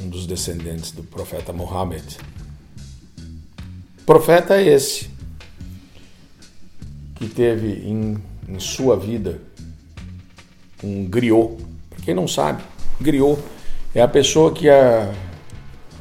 um 0.00 0.08
dos 0.08 0.28
descendentes 0.28 0.92
do 0.92 1.02
profeta 1.02 1.52
Mohammed. 1.52 2.18
Profeta 4.06 4.54
é 4.54 4.64
esse 4.64 5.10
que 7.16 7.28
teve 7.28 7.84
em, 7.84 8.22
em 8.48 8.60
sua 8.60 8.96
vida 8.96 9.50
um 10.82 11.04
griot. 11.04 11.56
Para 11.90 12.00
quem 12.04 12.14
não 12.14 12.26
sabe, 12.26 12.62
griot 13.00 13.40
é 13.94 14.00
a 14.00 14.08
pessoa 14.08 14.52
que, 14.52 14.68
a, 14.68 15.12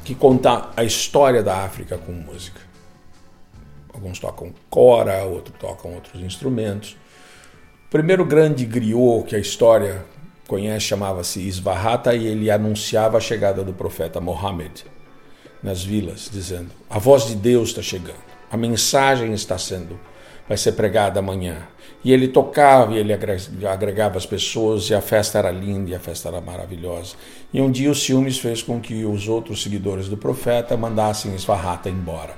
que 0.04 0.16
conta 0.16 0.70
a 0.76 0.84
história 0.84 1.44
da 1.44 1.64
África 1.64 1.98
com 1.98 2.12
música. 2.12 2.62
Alguns 3.94 4.20
tocam 4.20 4.54
cora, 4.70 5.24
outros 5.24 5.56
tocam 5.60 5.94
outros 5.94 6.22
instrumentos. 6.22 6.98
O 7.88 7.92
primeiro 7.92 8.26
grande 8.26 8.66
griot 8.66 9.26
que 9.28 9.36
a 9.36 9.40
história 9.40 10.06
conhece 10.48 10.88
chamava-se 10.88 11.40
Isvahata 11.40 12.14
e 12.16 12.26
ele 12.26 12.50
anunciava 12.50 13.18
a 13.18 13.22
chegada 13.22 13.64
do 13.64 13.74
profeta 13.74 14.20
Mohammed 14.20 14.86
nas 15.62 15.84
vilas, 15.84 16.30
dizendo: 16.32 16.72
A 16.90 16.98
voz 17.00 17.28
de 17.28 17.36
Deus 17.36 17.70
está 17.70 17.82
chegando, 17.82 18.24
a 18.50 18.58
mensagem 18.58 19.34
está 19.34 19.58
sendo 19.58 20.00
vai 20.52 20.58
ser 20.58 20.74
pregada 20.74 21.22
amanhã. 21.22 21.66
E 22.04 22.12
ele 22.12 22.28
tocava 22.28 22.94
e 22.94 22.98
ele 22.98 23.14
agregava 23.66 24.18
as 24.18 24.26
pessoas 24.26 24.90
e 24.90 24.94
a 24.94 25.00
festa 25.00 25.40
era 25.40 25.50
linda 25.50 25.92
e 25.92 25.96
a 25.96 26.00
festa 26.00 26.28
era 26.28 26.42
maravilhosa. 26.42 27.16
E 27.54 27.62
um 27.62 27.72
dia 27.72 27.90
o 27.90 27.96
ciúmes 27.96 28.38
fez 28.38 28.62
com 28.62 28.82
que 28.82 29.06
os 29.06 29.30
outros 29.30 29.64
seguidores 29.64 30.10
do 30.10 30.18
profeta 30.18 30.76
mandassem 30.76 31.34
Esfarrata 31.34 31.90
embora. 31.90 32.36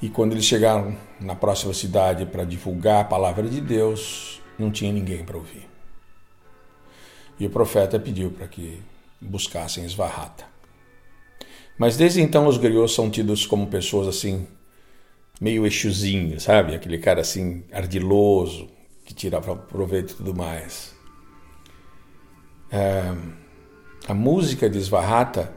E 0.00 0.08
quando 0.08 0.32
eles 0.32 0.46
chegaram 0.46 0.96
na 1.20 1.34
próxima 1.34 1.74
cidade 1.74 2.24
para 2.24 2.44
divulgar 2.44 3.02
a 3.02 3.04
palavra 3.04 3.46
de 3.46 3.60
Deus, 3.60 4.40
não 4.58 4.70
tinha 4.70 4.90
ninguém 4.90 5.22
para 5.22 5.36
ouvir. 5.36 5.68
E 7.38 7.44
o 7.44 7.50
profeta 7.50 8.00
pediu 8.00 8.30
para 8.30 8.48
que 8.48 8.82
buscassem 9.20 9.84
Esvarrata. 9.84 10.46
Mas 11.76 11.98
desde 11.98 12.22
então 12.22 12.46
os 12.46 12.56
griots 12.56 12.94
são 12.94 13.10
tidos 13.10 13.44
como 13.44 13.66
pessoas 13.66 14.08
assim 14.08 14.48
meio 15.40 15.64
eixozinho, 15.64 16.38
sabe? 16.38 16.74
Aquele 16.74 16.98
cara 16.98 17.22
assim 17.22 17.64
ardiloso, 17.72 18.68
que 19.04 19.14
tira 19.14 19.40
proveito 19.40 20.12
e 20.12 20.16
tudo 20.16 20.34
mais. 20.34 20.94
É, 22.70 23.14
a 24.06 24.14
música 24.14 24.68
de 24.68 24.78
Svarrata, 24.78 25.52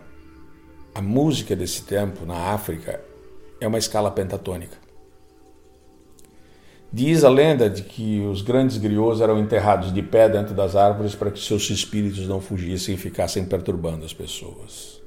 a 0.96 1.02
música 1.02 1.56
desse 1.56 1.84
tempo 1.84 2.26
na 2.26 2.54
África, 2.54 3.04
é 3.60 3.68
uma 3.68 3.78
escala 3.78 4.10
pentatônica. 4.10 4.78
Diz 6.92 7.24
a 7.24 7.30
lenda 7.30 7.70
de 7.70 7.82
que 7.82 8.20
os 8.22 8.44
grandes 8.44 8.78
griots 8.78 9.20
eram 9.20 9.40
enterrados 9.40 9.92
de 9.92 10.04
pé 10.04 10.30
dentro 10.30 10.54
das 10.54 10.76
árvores 10.76 11.16
para 11.16 11.32
que 11.32 11.40
seus 11.40 11.68
espíritos 11.70 12.28
não 12.28 12.40
fugissem 12.40 12.94
e 12.94 12.98
ficassem 12.98 13.46
perturbando 13.46 14.06
as 14.06 14.14
pessoas. 14.14 15.02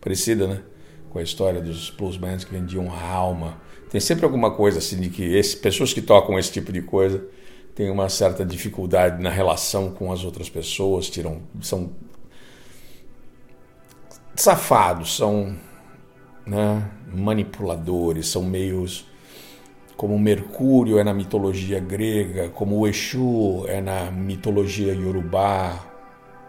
Parecida, 0.00 0.46
né? 0.46 0.62
Com 1.10 1.18
a 1.18 1.22
história 1.22 1.60
dos 1.60 1.90
bluesmen 1.90 2.38
que 2.38 2.52
vendiam 2.52 2.92
a 2.92 3.02
alma 3.02 3.60
tem 3.92 4.00
sempre 4.00 4.24
alguma 4.24 4.50
coisa 4.50 4.78
assim 4.78 4.98
de 4.98 5.10
que 5.10 5.22
esse, 5.22 5.54
pessoas 5.54 5.92
que 5.92 6.00
tocam 6.00 6.38
esse 6.38 6.50
tipo 6.50 6.72
de 6.72 6.80
coisa 6.80 7.22
têm 7.74 7.90
uma 7.90 8.08
certa 8.08 8.42
dificuldade 8.42 9.22
na 9.22 9.28
relação 9.28 9.90
com 9.90 10.10
as 10.10 10.24
outras 10.24 10.48
pessoas, 10.48 11.10
tiram, 11.10 11.42
são 11.60 11.90
safados, 14.34 15.14
são 15.14 15.54
né, 16.46 16.90
manipuladores, 17.06 18.28
são 18.28 18.42
meios 18.42 19.06
como 19.94 20.18
Mercúrio 20.18 20.98
é 20.98 21.04
na 21.04 21.12
mitologia 21.12 21.78
grega, 21.78 22.48
como 22.48 22.78
o 22.78 22.88
Exu 22.88 23.66
é 23.68 23.82
na 23.82 24.10
mitologia 24.10 24.94
iorubá. 24.94 25.84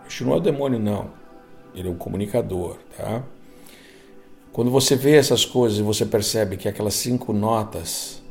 Exu 0.09 0.23
não 0.23 0.35
é 0.35 0.37
o 0.37 0.39
demônio, 0.39 0.79
não. 0.79 1.11
Ele 1.75 1.89
é 1.89 1.91
um 1.91 1.97
comunicador, 1.97 2.77
tá? 2.95 3.21
Quando 4.53 4.69
você 4.69 4.95
vê 4.95 5.15
essas 5.15 5.43
coisas 5.43 5.79
e 5.79 5.81
você 5.81 6.05
percebe 6.05 6.57
que 6.57 6.69
aquelas 6.69 6.93
cinco 6.93 7.33
notas 7.33 8.21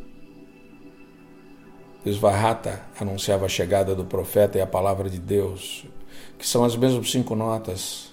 Desvarrata 2.04 2.80
anunciava 2.98 3.46
a 3.46 3.48
chegada 3.48 3.92
do 3.92 4.04
profeta 4.04 4.56
e 4.56 4.60
a 4.60 4.66
palavra 4.66 5.10
de 5.10 5.18
Deus, 5.18 5.84
que 6.38 6.46
são 6.46 6.62
as 6.64 6.76
mesmas 6.76 7.10
cinco 7.10 7.34
notas 7.34 8.12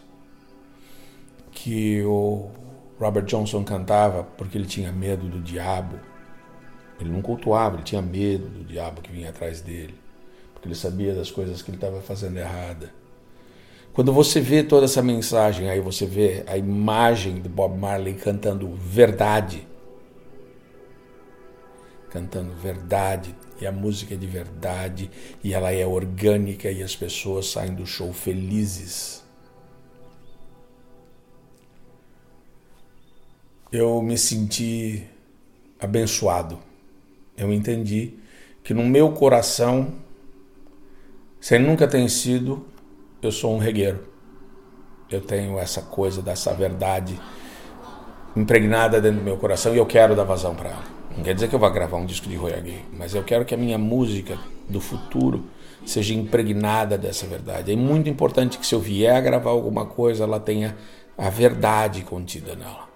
que 1.52 2.02
o 2.04 2.50
Robert 3.00 3.26
Johnson 3.26 3.64
cantava 3.64 4.24
porque 4.24 4.58
ele 4.58 4.68
tinha 4.68 4.92
medo 4.92 5.28
do 5.28 5.40
diabo. 5.40 6.00
Ele 7.00 7.12
não 7.12 7.22
cultuava, 7.22 7.76
ele 7.76 7.84
tinha 7.84 8.02
medo 8.02 8.48
do 8.48 8.64
diabo 8.64 9.02
que 9.02 9.12
vinha 9.12 9.30
atrás 9.30 9.62
dele, 9.62 9.94
porque 10.54 10.68
ele 10.68 10.76
sabia 10.76 11.14
das 11.14 11.30
coisas 11.30 11.62
que 11.62 11.70
ele 11.70 11.78
estava 11.78 12.02
fazendo 12.02 12.38
errada. 12.38 12.92
Quando 13.94 14.14
você 14.14 14.40
vê 14.40 14.64
toda 14.64 14.86
essa 14.86 15.02
mensagem, 15.02 15.70
aí 15.70 15.82
você 15.82 16.06
vê 16.06 16.44
a 16.48 16.58
imagem 16.58 17.42
do 17.42 17.50
Bob 17.50 17.78
Marley 17.78 18.14
cantando 18.14 18.74
verdade. 18.76 19.68
Cantando 22.10 22.54
verdade, 22.54 23.36
e 23.60 23.68
a 23.68 23.72
música 23.72 24.14
é 24.14 24.18
de 24.18 24.26
verdade, 24.26 25.12
e 25.44 25.54
ela 25.54 25.72
é 25.72 25.86
orgânica, 25.86 26.72
e 26.72 26.82
as 26.82 26.96
pessoas 26.96 27.48
saem 27.48 27.74
do 27.74 27.86
show 27.86 28.12
felizes. 28.14 29.24
Eu 33.72 34.02
me 34.02 34.18
senti 34.18 35.04
abençoado. 35.80 36.60
Eu 37.38 37.54
entendi 37.54 38.16
que 38.64 38.74
no 38.74 38.84
meu 38.84 39.12
coração, 39.12 39.94
sem 41.40 41.60
nunca 41.60 41.88
ter 41.88 42.10
sido, 42.10 42.66
eu 43.22 43.32
sou 43.32 43.54
um 43.54 43.58
regueiro. 43.58 44.08
Eu 45.10 45.22
tenho 45.22 45.58
essa 45.58 45.82
coisa 45.82 46.22
dessa 46.22 46.54
verdade 46.54 47.20
impregnada 48.36 49.02
dentro 49.02 49.20
do 49.20 49.24
meu 49.24 49.38
coração 49.38 49.74
e 49.74 49.78
eu 49.78 49.86
quero 49.86 50.16
dar 50.16 50.24
vazão 50.24 50.56
para 50.56 50.70
ela. 50.70 50.84
Não 51.16 51.24
quer 51.24 51.34
dizer 51.34 51.50
que 51.50 51.56
eu 51.56 51.60
vá 51.60 51.70
gravar 51.70 51.98
um 51.98 52.06
disco 52.06 52.30
de 52.30 52.38
reggae, 52.38 52.86
mas 52.94 53.16
eu 53.16 53.24
quero 53.24 53.44
que 53.44 53.54
a 53.54 53.58
minha 53.58 53.78
música 53.78 54.38
do 54.70 54.80
futuro 54.80 55.46
seja 55.86 56.14
impregnada 56.14 56.98
dessa 56.98 57.26
verdade. 57.26 57.72
É 57.72 57.76
muito 57.76 58.10
importante 58.10 58.58
que 58.58 58.66
se 58.66 58.76
eu 58.76 58.80
vier 58.80 59.16
a 59.16 59.22
gravar 59.22 59.50
alguma 59.50 59.86
coisa, 59.86 60.24
ela 60.24 60.40
tenha 60.40 60.78
a 61.18 61.30
verdade 61.30 62.04
contida 62.04 62.56
nela. 62.56 62.88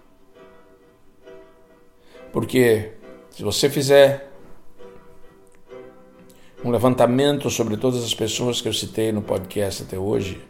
Porque 2.31 2.93
se 3.31 3.43
você 3.43 3.69
fizer 3.69 4.32
um 6.63 6.71
levantamento 6.71 7.49
sobre 7.49 7.75
todas 7.75 8.03
as 8.03 8.13
pessoas 8.13 8.61
que 8.61 8.67
eu 8.67 8.73
citei 8.73 9.11
no 9.11 9.21
podcast 9.21 9.83
até 9.83 9.97
hoje. 9.97 10.41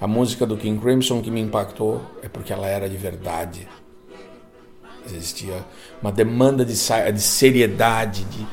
A 0.00 0.06
música 0.06 0.46
do 0.46 0.56
King 0.56 0.80
Crimson 0.80 1.20
que 1.20 1.30
me 1.30 1.40
impactou 1.40 2.00
é 2.22 2.28
porque 2.28 2.52
ela 2.52 2.66
era 2.68 2.88
de 2.88 2.96
verdade. 2.96 3.66
Existia 5.04 5.64
uma 6.00 6.12
demanda 6.12 6.64
de, 6.64 6.74
de 6.74 7.20
seriedade, 7.20 8.24
de 8.24 8.46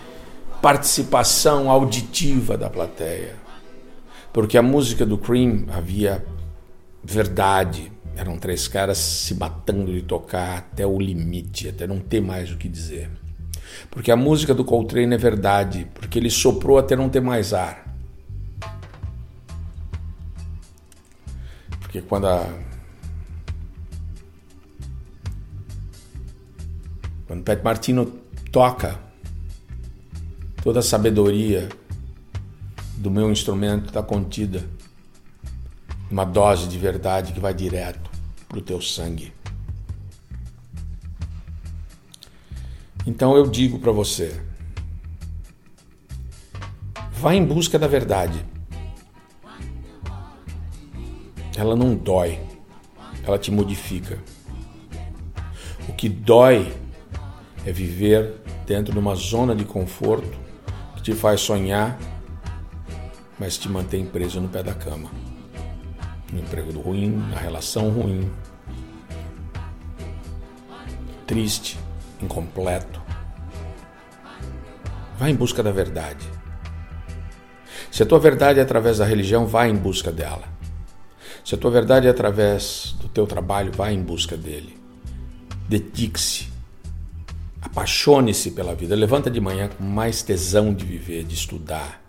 participação 0.61 1.69
auditiva 1.69 2.57
da 2.57 2.69
plateia. 2.69 3.35
Porque 4.31 4.57
a 4.57 4.61
música 4.61 5.05
do 5.05 5.17
Cream 5.17 5.65
havia 5.71 6.25
verdade. 7.03 7.91
Eram 8.15 8.37
três 8.37 8.67
caras 8.67 8.97
se 8.97 9.35
matando 9.35 9.91
de 9.91 10.01
tocar 10.01 10.57
até 10.57 10.85
o 10.87 10.99
limite, 10.99 11.67
até 11.67 11.85
não 11.85 11.99
ter 11.99 12.21
mais 12.21 12.51
o 12.51 12.57
que 12.57 12.69
dizer. 12.69 13.09
Porque 13.93 14.11
a 14.11 14.15
música 14.15 14.55
do 14.55 14.65
Coltrane 14.65 15.13
é 15.13 15.17
verdade, 15.17 15.87
porque 15.93 16.17
ele 16.17 16.31
soprou 16.31 16.79
até 16.79 16.95
não 16.95 17.09
ter 17.09 17.21
mais 17.21 17.53
ar. 17.53 17.95
Porque 21.79 22.01
quando 22.01 22.25
a 22.25 22.49
quando 27.27 27.43
Pat 27.43 27.63
Martino 27.63 28.05
toca 28.51 28.99
toda 30.63 30.79
a 30.79 30.83
sabedoria 30.83 31.69
do 32.97 33.11
meu 33.11 33.31
instrumento 33.31 33.87
está 33.87 34.01
contida 34.01 34.67
uma 36.09 36.25
dose 36.25 36.67
de 36.67 36.79
verdade 36.79 37.31
que 37.31 37.39
vai 37.39 37.53
direto 37.53 38.09
para 38.47 38.57
o 38.57 38.61
teu 38.61 38.81
sangue. 38.81 39.31
Então 43.05 43.35
eu 43.35 43.47
digo 43.47 43.79
para 43.79 43.91
você: 43.91 44.39
vá 47.11 47.35
em 47.35 47.45
busca 47.45 47.77
da 47.77 47.87
verdade. 47.87 48.45
Ela 51.55 51.75
não 51.75 51.95
dói, 51.95 52.39
ela 53.23 53.37
te 53.37 53.51
modifica. 53.51 54.17
O 55.87 55.93
que 55.93 56.09
dói 56.09 56.73
é 57.65 57.71
viver 57.71 58.41
dentro 58.65 58.93
de 58.93 58.99
uma 58.99 59.15
zona 59.15 59.55
de 59.55 59.65
conforto 59.65 60.37
que 60.95 61.03
te 61.03 61.13
faz 61.13 61.41
sonhar, 61.41 61.99
mas 63.37 63.57
te 63.57 63.69
mantém 63.69 64.05
preso 64.05 64.39
no 64.39 64.47
pé 64.47 64.63
da 64.63 64.73
cama. 64.73 65.11
No 66.31 66.39
emprego 66.39 66.79
ruim, 66.79 67.11
na 67.11 67.37
relação 67.37 67.89
ruim, 67.89 68.31
triste, 71.27 71.77
incompleto. 72.23 73.01
Vá 75.17 75.29
em 75.29 75.35
busca 75.35 75.61
da 75.61 75.71
verdade. 75.71 76.25
Se 77.91 78.01
a 78.01 78.05
tua 78.05 78.19
verdade 78.19 78.59
é 78.59 78.63
através 78.63 78.97
da 78.97 79.05
religião, 79.05 79.45
vá 79.45 79.67
em 79.67 79.75
busca 79.75 80.11
dela. 80.11 80.51
Se 81.45 81.55
a 81.55 81.57
tua 81.57 81.69
verdade 81.69 82.07
é 82.07 82.09
através 82.09 82.95
do 82.99 83.07
teu 83.07 83.27
trabalho, 83.27 83.71
vá 83.71 83.91
em 83.91 84.01
busca 84.01 84.35
dele. 84.35 84.77
Dedique-se. 85.67 86.47
Apaixone-se 87.61 88.51
pela 88.51 88.73
vida. 88.73 88.95
Levanta 88.95 89.29
de 89.29 89.39
manhã 89.39 89.69
com 89.69 89.83
mais 89.83 90.23
tesão 90.23 90.73
de 90.73 90.85
viver, 90.85 91.23
de 91.23 91.35
estudar, 91.35 92.02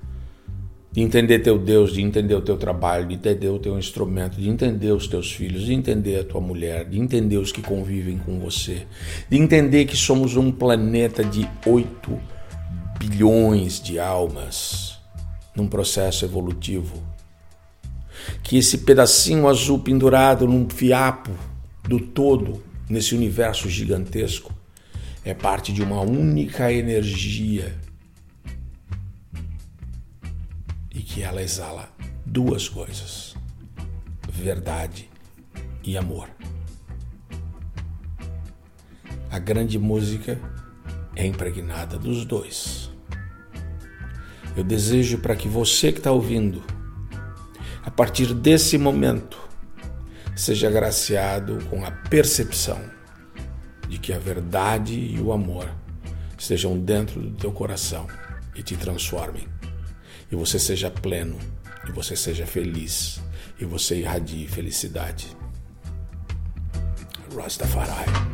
de 0.94 1.00
entender 1.00 1.40
teu 1.40 1.58
Deus, 1.58 1.92
de 1.92 2.00
entender 2.00 2.36
o 2.36 2.40
teu 2.40 2.56
trabalho, 2.56 3.08
de 3.08 3.14
entender 3.14 3.48
o 3.48 3.58
teu 3.58 3.76
instrumento, 3.76 4.40
de 4.40 4.48
entender 4.48 4.92
os 4.92 5.08
teus 5.08 5.32
filhos, 5.32 5.64
de 5.64 5.74
entender 5.74 6.20
a 6.20 6.24
tua 6.24 6.40
mulher, 6.40 6.84
de 6.84 7.00
entender 7.00 7.36
os 7.36 7.50
que 7.50 7.60
convivem 7.60 8.16
com 8.16 8.38
você, 8.38 8.86
de 9.28 9.36
entender 9.36 9.86
que 9.86 9.96
somos 9.96 10.36
um 10.36 10.52
planeta 10.52 11.24
de 11.24 11.50
8 11.66 12.16
bilhões 12.96 13.82
de 13.82 13.98
almas 13.98 14.96
num 15.56 15.66
processo 15.66 16.24
evolutivo. 16.24 17.02
Que 18.44 18.58
esse 18.58 18.78
pedacinho 18.78 19.48
azul 19.48 19.80
pendurado 19.80 20.46
num 20.46 20.70
fiapo 20.70 21.32
do 21.88 21.98
todo 21.98 22.62
nesse 22.88 23.16
universo 23.16 23.68
gigantesco 23.68 24.54
é 25.24 25.34
parte 25.34 25.72
de 25.72 25.82
uma 25.82 26.02
única 26.02 26.72
energia 26.72 27.74
que 31.04 31.22
ela 31.22 31.42
exala 31.42 31.88
duas 32.24 32.68
coisas: 32.68 33.34
verdade 34.28 35.08
e 35.82 35.96
amor. 35.96 36.28
A 39.30 39.38
grande 39.38 39.78
música 39.78 40.40
é 41.16 41.26
impregnada 41.26 41.98
dos 41.98 42.24
dois. 42.24 42.90
Eu 44.56 44.62
desejo 44.62 45.18
para 45.18 45.34
que 45.34 45.48
você 45.48 45.90
que 45.92 45.98
está 45.98 46.12
ouvindo, 46.12 46.62
a 47.82 47.90
partir 47.90 48.32
desse 48.32 48.78
momento, 48.78 49.38
seja 50.36 50.68
agraciado 50.68 51.58
com 51.68 51.84
a 51.84 51.90
percepção 51.90 52.80
de 53.88 53.98
que 53.98 54.12
a 54.12 54.18
verdade 54.18 54.94
e 54.94 55.20
o 55.20 55.32
amor 55.32 55.68
estejam 56.38 56.78
dentro 56.78 57.20
do 57.20 57.36
teu 57.36 57.52
coração 57.52 58.06
e 58.54 58.62
te 58.62 58.76
transformem. 58.76 59.53
E 60.34 60.36
você 60.36 60.58
seja 60.58 60.90
pleno, 60.90 61.38
e 61.88 61.92
você 61.92 62.16
seja 62.16 62.44
feliz, 62.44 63.20
e 63.56 63.64
você 63.64 64.00
irradie 64.00 64.48
felicidade. 64.48 65.28
Rastafari. 67.36 68.33